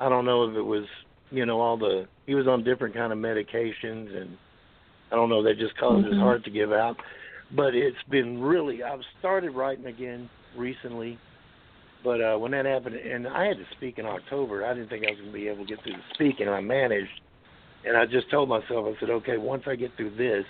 I 0.00 0.08
don't 0.08 0.24
know 0.24 0.48
if 0.48 0.56
it 0.56 0.62
was 0.62 0.84
you 1.32 1.46
know 1.46 1.60
all 1.60 1.76
the 1.76 2.06
he 2.26 2.34
was 2.34 2.46
on 2.46 2.62
different 2.62 2.94
kind 2.94 3.12
of 3.12 3.18
medications, 3.18 4.14
and 4.14 4.36
I 5.10 5.16
don't 5.16 5.30
know 5.30 5.42
that 5.42 5.58
just 5.58 5.76
caused 5.76 6.04
his 6.04 6.14
Mhm. 6.14 6.20
heart 6.20 6.44
to 6.44 6.50
give 6.50 6.72
out. 6.72 6.96
But 7.56 7.74
it's 7.74 8.02
been 8.08 8.40
really 8.40 8.82
I've 8.82 9.04
started 9.18 9.50
writing 9.52 9.86
again 9.86 10.28
recently. 10.56 11.18
But 12.04 12.20
uh 12.20 12.36
when 12.36 12.52
that 12.52 12.66
happened 12.66 12.96
and 12.96 13.26
I 13.26 13.46
had 13.46 13.56
to 13.58 13.66
speak 13.76 13.98
in 13.98 14.06
October, 14.06 14.64
I 14.64 14.74
didn't 14.74 14.88
think 14.90 15.06
I 15.06 15.10
was 15.10 15.18
gonna 15.20 15.32
be 15.32 15.48
able 15.48 15.64
to 15.64 15.68
get 15.68 15.82
through 15.82 15.94
the 15.94 16.02
speaking 16.14 16.46
and 16.46 16.54
I 16.54 16.60
managed 16.60 17.20
and 17.84 17.96
I 17.96 18.06
just 18.06 18.30
told 18.30 18.48
myself, 18.48 18.86
I 18.86 18.98
said, 19.00 19.10
Okay, 19.10 19.38
once 19.38 19.64
I 19.66 19.74
get 19.76 19.94
through 19.96 20.10
this, 20.16 20.44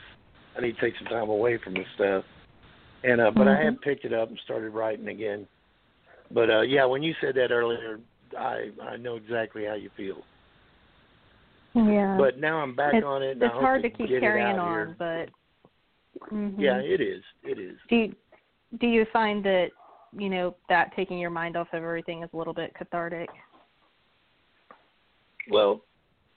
I 0.57 0.61
need 0.61 0.75
to 0.77 0.81
take 0.81 0.97
some 0.99 1.09
time 1.09 1.31
away 1.31 1.59
from 1.59 1.75
this 1.75 1.87
stuff. 1.95 2.25
And 3.05 3.21
uh 3.21 3.31
but 3.31 3.49
I 3.49 3.57
Mhm. 3.57 3.65
have 3.65 3.81
picked 3.83 4.05
it 4.05 4.13
up 4.13 4.29
and 4.29 4.39
started 4.41 4.71
writing 4.71 5.09
again. 5.09 5.47
But 6.31 6.51
uh 6.51 6.61
yeah, 6.63 6.85
when 6.85 7.03
you 7.03 7.15
said 7.21 7.35
that 7.37 7.51
earlier, 7.51 8.01
I 8.39 8.71
I 8.81 8.97
know 8.97 9.17
exactly 9.17 9.65
how 9.65 9.75
you 9.75 9.91
feel. 9.97 10.25
Yeah. 11.75 12.17
But 12.19 12.39
now 12.39 12.59
I'm 12.59 12.75
back 12.75 12.95
it's, 12.95 13.05
on 13.05 13.23
it. 13.23 13.39
It's 13.41 13.55
hard 13.55 13.83
to 13.83 13.91
keep 13.91 14.09
carrying 14.09 14.59
on, 14.59 14.73
here. 14.73 14.97
but 14.99 16.31
mhm. 16.33 16.55
yeah, 16.59 16.79
it 16.79 17.01
is. 17.01 17.23
It 17.43 17.59
is. 17.59 17.79
do 17.89 17.97
you, 17.97 18.15
do 18.81 18.87
you 18.87 19.07
find 19.13 19.45
that 19.45 19.69
you 20.17 20.29
know 20.29 20.55
that 20.69 20.95
taking 20.95 21.19
your 21.19 21.31
mind 21.31 21.57
off 21.57 21.69
of 21.73 21.83
everything 21.83 22.23
is 22.23 22.31
a 22.33 22.37
little 22.37 22.55
bit 22.55 22.75
cathartic? 22.75 23.31
Well, 25.51 25.83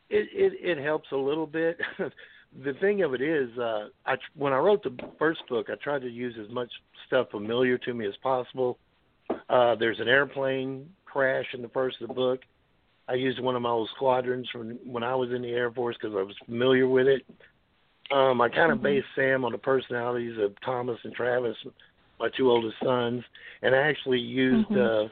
it 0.09 0.27
it, 0.33 0.77
it 0.79 0.83
helps 0.83 1.11
a 1.11 1.17
little 1.17 1.47
bit. 1.47 1.77
the 2.63 2.73
thing 2.79 3.03
of 3.03 3.13
it 3.13 3.21
is, 3.21 3.49
uh, 3.57 3.88
I 4.05 4.15
when 4.36 4.53
I 4.53 4.57
wrote 4.57 4.83
the 4.83 4.95
first 5.19 5.41
book, 5.49 5.67
I 5.69 5.75
tried 5.83 6.01
to 6.03 6.09
use 6.09 6.36
as 6.41 6.51
much 6.53 6.71
stuff 7.07 7.29
familiar 7.31 7.77
to 7.79 7.93
me 7.93 8.07
as 8.07 8.15
possible. 8.23 8.77
Uh, 9.49 9.75
there's 9.75 9.99
an 9.99 10.07
airplane 10.07 10.89
crash 11.05 11.45
in 11.53 11.61
the 11.61 11.69
first 11.69 12.01
of 12.01 12.07
the 12.07 12.13
book. 12.13 12.41
I 13.08 13.14
used 13.14 13.39
one 13.39 13.56
of 13.56 13.62
my 13.62 13.70
old 13.70 13.89
squadrons 13.95 14.49
from 14.49 14.80
when 14.86 15.03
I 15.03 15.16
was 15.16 15.32
in 15.32 15.41
the 15.41 15.51
Air 15.51 15.72
Force 15.72 15.95
because 15.99 16.16
I 16.16 16.24
was 16.24 16.36
familiar 16.45 16.88
with 16.88 17.08
it. 17.08 17.26
Um, 18.12 18.41
I 18.41 18.49
kind 18.49 18.72
of 18.72 18.80
Mhm. 18.80 18.84
based 18.84 19.08
Sam 19.16 19.45
on 19.45 19.51
the 19.51 19.58
personalities 19.58 20.38
of 20.38 20.60
Thomas 20.62 21.03
and 21.03 21.14
Travis, 21.14 21.58
my 22.20 22.30
two 22.30 22.51
oldest 22.51 22.80
sons, 22.80 23.24
and 23.62 23.76
I 23.76 23.80
actually 23.80 24.20
used 24.20 24.68
Mhm. 24.70 24.78
uh, 24.78 25.10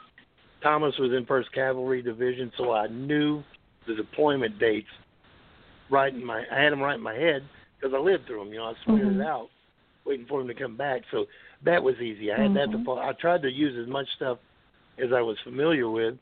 Thomas 0.62 0.98
was 0.98 1.12
in 1.12 1.26
First 1.26 1.52
Cavalry 1.52 2.02
Division, 2.02 2.52
so 2.56 2.72
I 2.72 2.88
knew 2.88 3.44
the 3.86 3.96
deployment 3.96 4.58
dates 4.60 4.90
right 5.90 6.14
in 6.14 6.24
my. 6.24 6.46
I 6.50 6.62
had 6.62 6.72
them 6.72 6.82
right 6.82 6.96
in 6.96 7.02
my 7.02 7.16
head 7.16 7.44
because 7.78 7.94
I 7.94 8.00
lived 8.00 8.26
through 8.26 8.40
them. 8.40 8.54
You 8.54 8.60
know, 8.60 8.68
I 8.68 8.74
sweated 8.84 9.08
Mhm. 9.08 9.20
it 9.20 9.26
out, 9.28 9.50
waiting 10.06 10.26
for 10.26 10.40
them 10.40 10.48
to 10.48 10.54
come 10.54 10.78
back. 10.78 11.04
So 11.12 11.28
that 11.64 11.84
was 11.84 12.00
easy. 12.00 12.32
I 12.32 12.40
had 12.40 12.54
that 12.54 12.72
to 12.72 12.80
follow. 12.80 13.02
I 13.02 13.12
tried 13.14 13.42
to 13.42 13.52
use 13.52 13.76
as 13.78 13.88
much 13.88 14.10
stuff 14.16 14.40
as 14.98 15.12
I 15.12 15.22
was 15.22 15.38
familiar 15.40 15.90
with. 15.90 16.18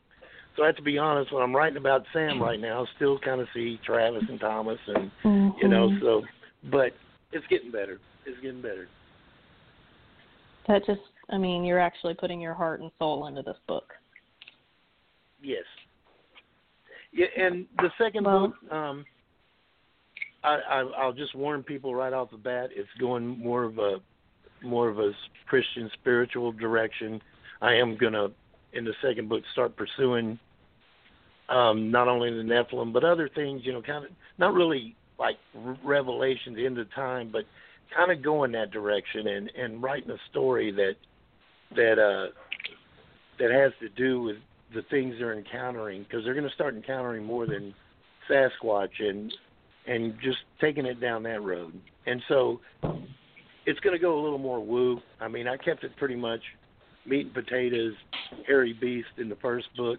So 0.56 0.62
I 0.62 0.66
have 0.66 0.76
to 0.76 0.82
be 0.82 0.98
honest, 0.98 1.32
when 1.32 1.42
I'm 1.42 1.54
writing 1.56 1.78
about 1.78 2.04
Sam 2.12 2.40
right 2.40 2.60
now, 2.60 2.82
I 2.82 2.86
still 2.96 3.18
kind 3.18 3.40
of 3.40 3.48
see 3.54 3.80
Travis 3.84 4.24
and 4.28 4.38
Thomas, 4.38 4.78
and 4.86 5.10
mm-hmm. 5.24 5.58
you 5.62 5.68
know, 5.68 5.88
so 6.00 6.22
but 6.70 6.92
it's 7.32 7.46
getting 7.48 7.70
better. 7.70 7.98
It's 8.26 8.40
getting 8.40 8.62
better. 8.62 8.88
That 10.68 10.84
just, 10.86 11.00
I 11.30 11.38
mean, 11.38 11.64
you're 11.64 11.80
actually 11.80 12.14
putting 12.14 12.40
your 12.40 12.54
heart 12.54 12.80
and 12.80 12.90
soul 12.98 13.26
into 13.26 13.42
this 13.42 13.56
book. 13.66 13.92
Yes. 15.42 15.64
Yeah, 17.12 17.26
and 17.36 17.66
the 17.78 17.90
second 17.98 18.24
well, 18.24 18.48
book, 18.48 18.72
um, 18.72 19.04
I, 20.44 20.58
I, 20.68 20.78
I'll 20.98 21.12
just 21.12 21.34
warn 21.34 21.62
people 21.62 21.94
right 21.94 22.12
off 22.12 22.30
the 22.30 22.36
bat. 22.36 22.70
It's 22.74 22.88
going 23.00 23.26
more 23.26 23.64
of 23.64 23.78
a 23.78 23.96
more 24.62 24.88
of 24.88 24.98
a 24.98 25.10
Christian 25.48 25.90
spiritual 25.94 26.52
direction. 26.52 27.20
I 27.60 27.74
am 27.74 27.96
gonna 27.96 28.28
in 28.72 28.84
the 28.84 28.94
second 29.02 29.28
book 29.28 29.42
start 29.52 29.76
pursuing 29.76 30.38
um, 31.48 31.90
not 31.90 32.08
only 32.08 32.30
the 32.30 32.42
Nephilim 32.42 32.92
but 32.92 33.04
other 33.04 33.28
things. 33.28 33.62
You 33.64 33.72
know, 33.72 33.82
kind 33.82 34.04
of 34.04 34.10
not 34.38 34.54
really 34.54 34.96
like 35.18 35.36
revelation, 35.84 36.54
the 36.54 36.66
end 36.66 36.78
of 36.78 36.92
time, 36.94 37.30
but 37.30 37.44
kind 37.94 38.10
of 38.10 38.22
going 38.22 38.52
that 38.52 38.70
direction 38.70 39.26
and 39.28 39.50
and 39.56 39.82
writing 39.82 40.10
a 40.10 40.18
story 40.30 40.72
that 40.72 40.94
that 41.76 41.98
uh 41.98 42.32
that 43.38 43.50
has 43.50 43.72
to 43.80 43.88
do 43.90 44.22
with 44.22 44.36
the 44.74 44.82
things 44.90 45.14
they're 45.18 45.36
encountering 45.36 46.02
because 46.02 46.24
they're 46.24 46.34
going 46.34 46.48
to 46.48 46.54
start 46.54 46.74
encountering 46.74 47.24
more 47.24 47.46
than 47.46 47.74
Sasquatch 48.30 49.00
and 49.00 49.32
and 49.86 50.14
just 50.22 50.38
taking 50.60 50.86
it 50.86 51.00
down 51.00 51.24
that 51.24 51.42
road. 51.42 51.78
And 52.06 52.22
so 52.28 52.60
it's 53.66 53.80
going 53.80 53.94
to 53.94 54.00
go 54.00 54.18
a 54.18 54.22
little 54.22 54.38
more 54.38 54.60
woo. 54.60 55.00
I 55.20 55.28
mean, 55.28 55.48
I 55.48 55.56
kept 55.56 55.82
it 55.84 55.96
pretty 55.96 56.14
much 56.14 56.40
meat 57.06 57.26
and 57.26 57.34
potatoes, 57.34 57.94
hairy 58.46 58.72
beast 58.72 59.08
in 59.18 59.28
the 59.28 59.36
first 59.36 59.66
book, 59.76 59.98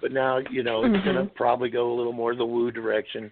but 0.00 0.12
now 0.12 0.38
you 0.50 0.62
know 0.62 0.84
it's 0.84 0.94
mm-hmm. 0.94 1.04
going 1.04 1.26
to 1.26 1.34
probably 1.34 1.70
go 1.70 1.92
a 1.92 1.96
little 1.96 2.12
more 2.12 2.34
the 2.34 2.44
woo 2.44 2.70
direction. 2.70 3.30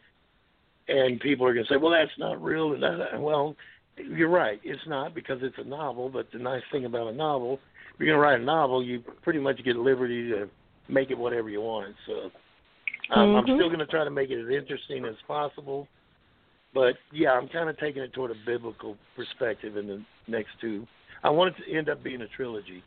And 0.89 1.21
people 1.21 1.47
are 1.47 1.55
going 1.55 1.67
to 1.67 1.73
say, 1.73 1.77
"Well, 1.77 1.93
that's 1.93 2.11
not 2.19 2.43
real." 2.43 2.73
And 2.73 2.83
that, 2.83 3.21
well, 3.21 3.55
you're 3.97 4.29
right. 4.29 4.61
It's 4.65 4.81
not 4.87 5.15
because 5.15 5.39
it's 5.43 5.59
a 5.59 5.65
novel. 5.65 6.09
But 6.09 6.29
the 6.33 6.39
nice 6.39 6.63
thing 6.73 6.85
about 6.85 7.09
a 7.09 7.13
novel, 7.13 7.61
if 7.95 8.01
you're 8.01 8.09
going 8.09 8.17
to 8.17 8.23
write 8.23 8.41
a 8.41 8.45
novel, 8.45 8.83
you 8.83 9.03
pretty 9.23 9.39
much 9.39 9.63
get 9.65 9.77
liberty 9.77 10.31
to 10.31 10.49
make 10.89 11.11
it 11.11 11.19
whatever 11.19 11.49
you 11.49 11.61
want. 11.61 11.95
So 12.07 12.31
um, 13.15 13.29
mm-hmm. 13.29 13.37
I'm 13.37 13.45
still 13.45 13.69
going 13.69 13.79
to 13.79 13.87
try 13.87 14.05
to 14.05 14.11
make 14.11 14.31
it 14.31 14.43
as 14.43 14.51
interesting 14.51 15.05
as 15.05 15.15
possible. 15.27 15.87
But 16.73 16.95
yeah, 17.13 17.33
I'm 17.33 17.49
kind 17.49 17.69
of 17.69 17.79
taking 17.79 18.03
it 18.03 18.13
toward 18.13 18.31
a 18.31 18.35
biblical 18.47 18.97
perspective 19.17 19.77
in 19.77 19.87
the 19.87 20.03
next 20.29 20.51
two. 20.61 20.87
I 21.23 21.31
want 21.31 21.55
it 21.55 21.65
to 21.65 21.77
end 21.77 21.89
up 21.89 22.03
being 22.03 22.23
a 22.23 22.29
trilogy. 22.29 22.83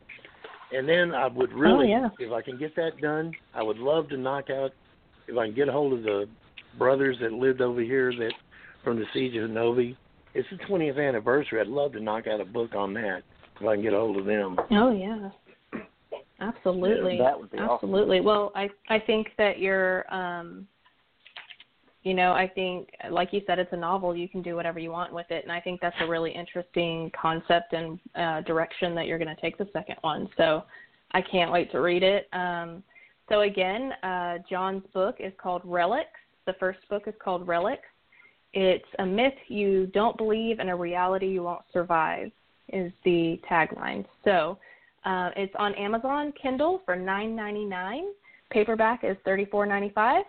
And 0.72 0.88
then 0.88 1.14
I 1.14 1.28
would 1.28 1.52
really, 1.52 1.94
oh, 1.94 2.02
yeah. 2.02 2.08
if 2.18 2.32
I 2.32 2.42
can 2.42 2.58
get 2.58 2.74
that 2.76 3.00
done, 3.00 3.32
I 3.54 3.62
would 3.62 3.78
love 3.78 4.08
to 4.08 4.16
knock 4.16 4.50
out, 4.50 4.72
if 5.28 5.36
I 5.36 5.46
can 5.46 5.54
get 5.54 5.68
a 5.68 5.72
hold 5.72 5.92
of 5.92 6.02
the 6.02 6.28
brothers 6.78 7.16
that 7.20 7.32
lived 7.32 7.60
over 7.60 7.80
here 7.80 8.12
that 8.12 8.32
from 8.84 8.98
the 8.98 9.06
siege 9.12 9.36
of 9.36 9.50
Novi. 9.50 9.96
It's 10.34 10.48
the 10.50 10.56
20th 10.64 11.08
anniversary. 11.08 11.60
I'd 11.60 11.68
love 11.68 11.92
to 11.92 12.00
knock 12.00 12.26
out 12.26 12.40
a 12.40 12.44
book 12.44 12.74
on 12.74 12.92
that 12.94 13.22
if 13.60 13.66
I 13.66 13.74
can 13.74 13.82
get 13.82 13.92
a 13.92 13.98
hold 13.98 14.18
of 14.18 14.26
them. 14.26 14.56
Oh 14.72 14.90
yeah. 14.92 15.30
Absolutely. 16.40 17.16
Yeah, 17.16 17.24
that 17.24 17.40
would 17.40 17.50
be 17.50 17.58
Absolutely. 17.58 18.18
Awesome. 18.18 18.26
Well, 18.26 18.52
I 18.54 18.68
I 18.88 18.98
think 18.98 19.28
that 19.38 19.58
you're 19.58 20.12
um 20.12 20.66
you 22.04 22.12
know, 22.12 22.32
I 22.32 22.46
think 22.46 22.90
like 23.10 23.32
you 23.32 23.40
said 23.46 23.58
it's 23.58 23.72
a 23.72 23.76
novel, 23.76 24.14
you 24.14 24.28
can 24.28 24.42
do 24.42 24.54
whatever 24.54 24.78
you 24.78 24.90
want 24.90 25.12
with 25.12 25.30
it 25.30 25.42
and 25.42 25.50
I 25.50 25.60
think 25.60 25.80
that's 25.80 25.96
a 26.00 26.06
really 26.06 26.30
interesting 26.30 27.10
concept 27.20 27.72
and 27.72 27.98
uh 28.14 28.42
direction 28.42 28.94
that 28.94 29.06
you're 29.06 29.18
going 29.18 29.34
to 29.34 29.40
take 29.40 29.58
the 29.58 29.68
second 29.72 29.96
one. 30.02 30.28
So, 30.36 30.64
I 31.12 31.22
can't 31.22 31.52
wait 31.52 31.70
to 31.72 31.80
read 31.80 32.02
it. 32.02 32.28
Um 32.32 32.82
so 33.28 33.40
again, 33.40 33.92
uh 34.02 34.38
John's 34.48 34.84
book 34.92 35.16
is 35.18 35.32
called 35.38 35.62
Relics. 35.64 36.20
The 36.46 36.54
first 36.60 36.80
book 36.90 37.04
is 37.06 37.14
called 37.24 37.48
Relics. 37.48 37.88
It's 38.52 38.84
a 38.98 39.06
myth 39.06 39.34
you 39.48 39.86
don't 39.86 40.16
believe 40.16 40.58
and 40.60 40.70
a 40.70 40.74
reality 40.74 41.28
you 41.28 41.42
won't 41.42 41.64
survive 41.72 42.30
is 42.68 42.92
the 43.04 43.40
tagline. 43.50 44.04
So, 44.24 44.58
uh, 45.04 45.30
it's 45.36 45.54
on 45.58 45.74
Amazon 45.74 46.32
Kindle 46.40 46.80
for 46.84 46.96
$9.99. 46.96 48.02
Paperback 48.50 49.04
is 49.04 49.16
$34.95. 49.26 50.22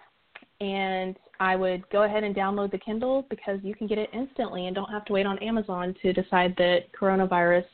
And 0.62 1.16
I 1.40 1.56
would 1.56 1.88
go 1.90 2.04
ahead 2.04 2.24
and 2.24 2.36
download 2.36 2.72
the 2.72 2.78
Kindle 2.78 3.26
because 3.30 3.60
you 3.62 3.76
can 3.76 3.88
get 3.88 3.98
it 3.98 4.10
instantly 4.14 4.68
and 4.68 4.76
don't 4.76 4.90
have 4.90 5.06
to 5.06 5.14
wait 5.14 5.26
on 5.26 5.38
Amazon 5.40 5.96
to 6.02 6.14
decide 6.14 6.56
that 6.58 6.86
coronavirus, 7.00 7.66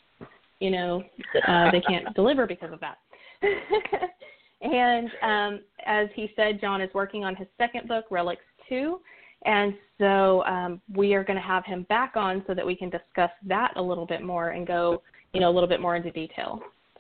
you 0.59 0.71
know, 0.71 1.03
uh, 1.47 1.69
they 1.71 1.81
can't 1.81 2.11
deliver 2.15 2.47
because 2.47 2.73
of 2.73 2.79
that. 2.79 2.97
and 4.61 5.09
um, 5.21 5.61
as 5.85 6.07
he 6.15 6.31
said, 6.35 6.59
John 6.59 6.81
is 6.81 6.89
working 6.93 7.23
on 7.23 7.35
his 7.35 7.47
second 7.57 7.87
book, 7.87 8.05
Relics 8.09 8.41
2. 8.67 8.99
And 9.45 9.73
so 9.99 10.43
um, 10.45 10.81
we 10.93 11.13
are 11.13 11.23
going 11.23 11.37
to 11.37 11.43
have 11.43 11.65
him 11.65 11.83
back 11.89 12.13
on 12.15 12.43
so 12.47 12.53
that 12.53 12.65
we 12.65 12.75
can 12.75 12.89
discuss 12.89 13.31
that 13.45 13.73
a 13.75 13.81
little 13.81 14.05
bit 14.05 14.23
more 14.23 14.49
and 14.49 14.67
go, 14.67 15.01
you 15.33 15.39
know, 15.39 15.49
a 15.49 15.53
little 15.53 15.69
bit 15.69 15.81
more 15.81 15.95
into 15.95 16.11
detail. 16.11 16.59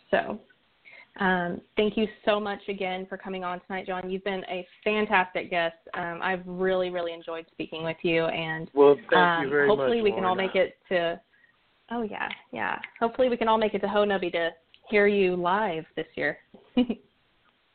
So 0.09 0.39
um, 1.19 1.61
thank 1.75 1.97
you 1.97 2.07
so 2.25 2.39
much 2.39 2.61
again 2.69 3.05
for 3.07 3.17
coming 3.17 3.43
on 3.43 3.59
tonight, 3.67 3.85
John. 3.85 4.09
You've 4.09 4.23
been 4.23 4.43
a 4.49 4.65
fantastic 4.83 5.49
guest. 5.49 5.75
Um, 5.93 6.19
I've 6.21 6.45
really, 6.45 6.89
really 6.89 7.13
enjoyed 7.13 7.45
speaking 7.51 7.83
with 7.83 7.97
you, 8.01 8.25
and 8.25 8.69
well, 8.73 8.95
thank 8.95 9.13
um, 9.13 9.43
you 9.43 9.49
very 9.49 9.67
hopefully 9.67 9.97
much, 9.97 10.05
we 10.05 10.11
can 10.13 10.23
all 10.23 10.35
make 10.35 10.55
it 10.55 10.77
to. 10.89 11.19
Oh 11.91 12.03
yeah, 12.03 12.29
yeah. 12.53 12.79
Hopefully 12.99 13.27
we 13.27 13.35
can 13.35 13.49
all 13.49 13.57
make 13.57 13.73
it 13.73 13.79
to 13.79 13.87
Honobia 13.87 14.31
to 14.31 14.49
hear 14.89 15.07
you 15.07 15.35
live 15.35 15.83
this 15.97 16.07
year. 16.15 16.37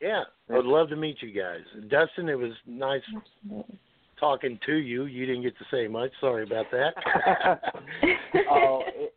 yeah, 0.00 0.22
I 0.48 0.54
would 0.54 0.64
love 0.64 0.88
to 0.88 0.96
meet 0.96 1.18
you 1.20 1.30
guys, 1.30 1.60
Dustin. 1.90 2.30
It 2.30 2.38
was 2.38 2.52
nice 2.66 3.02
Absolutely. 3.44 3.78
talking 4.18 4.58
to 4.64 4.76
you. 4.76 5.04
You 5.04 5.26
didn't 5.26 5.42
get 5.42 5.58
to 5.58 5.64
say 5.70 5.88
much. 5.88 6.10
Sorry 6.20 6.44
about 6.44 6.66
that. 6.72 6.94
oh, 8.50 8.80
it, 8.94 9.14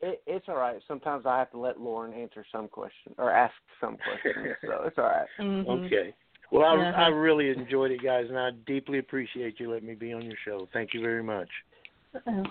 it, 0.00 0.22
it's 0.26 0.46
all 0.48 0.56
right. 0.56 0.80
Sometimes 0.86 1.26
I 1.26 1.38
have 1.38 1.50
to 1.52 1.58
let 1.58 1.80
Lauren 1.80 2.12
answer 2.12 2.44
some 2.52 2.68
question 2.68 3.14
or 3.18 3.30
ask 3.30 3.54
some 3.80 3.96
questions, 3.96 4.54
so 4.62 4.84
it's 4.84 4.98
all 4.98 5.04
right. 5.04 5.26
mm-hmm. 5.40 5.70
Okay. 5.86 6.14
Well, 6.50 6.64
I, 6.64 6.76
Uh-huh. 6.88 7.02
I 7.02 7.08
really 7.08 7.50
enjoyed 7.50 7.90
it, 7.90 8.02
guys, 8.02 8.26
and 8.28 8.38
I 8.38 8.50
deeply 8.66 8.98
appreciate 8.98 9.60
you 9.60 9.70
letting 9.70 9.88
me 9.88 9.94
be 9.94 10.12
on 10.12 10.22
your 10.22 10.36
show. 10.44 10.68
Thank 10.72 10.94
you 10.94 11.00
very 11.02 11.22
much. 11.22 11.48
Oh, 12.26 12.42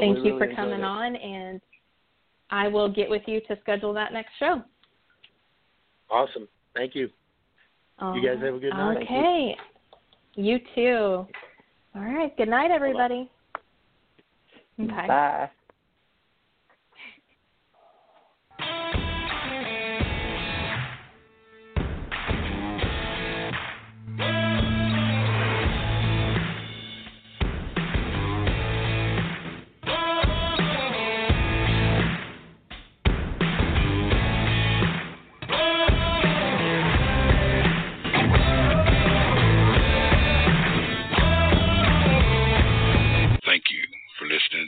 Thank 0.00 0.18
you 0.18 0.24
really 0.24 0.38
for 0.38 0.54
coming 0.54 0.80
it. 0.80 0.84
on, 0.84 1.14
and 1.16 1.60
I 2.50 2.66
will 2.68 2.88
get 2.88 3.08
with 3.08 3.22
you 3.26 3.40
to 3.48 3.56
schedule 3.62 3.92
that 3.94 4.12
next 4.12 4.32
show. 4.40 4.62
Awesome. 6.10 6.48
Thank 6.74 6.94
you. 6.94 7.08
You 8.00 8.22
guys 8.26 8.42
have 8.42 8.54
a 8.54 8.58
good 8.58 8.70
night. 8.70 8.96
Okay. 9.02 9.56
You 10.34 10.58
too. 10.74 11.26
All 11.94 12.02
right. 12.02 12.36
Good 12.36 12.48
night, 12.48 12.72
everybody. 12.72 13.30
Okay. 14.80 15.06
Bye. 15.06 15.48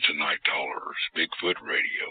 Tonight 0.07 0.39
dollars. 0.45 0.97
Bigfoot 1.17 1.57
Radio. 1.67 2.07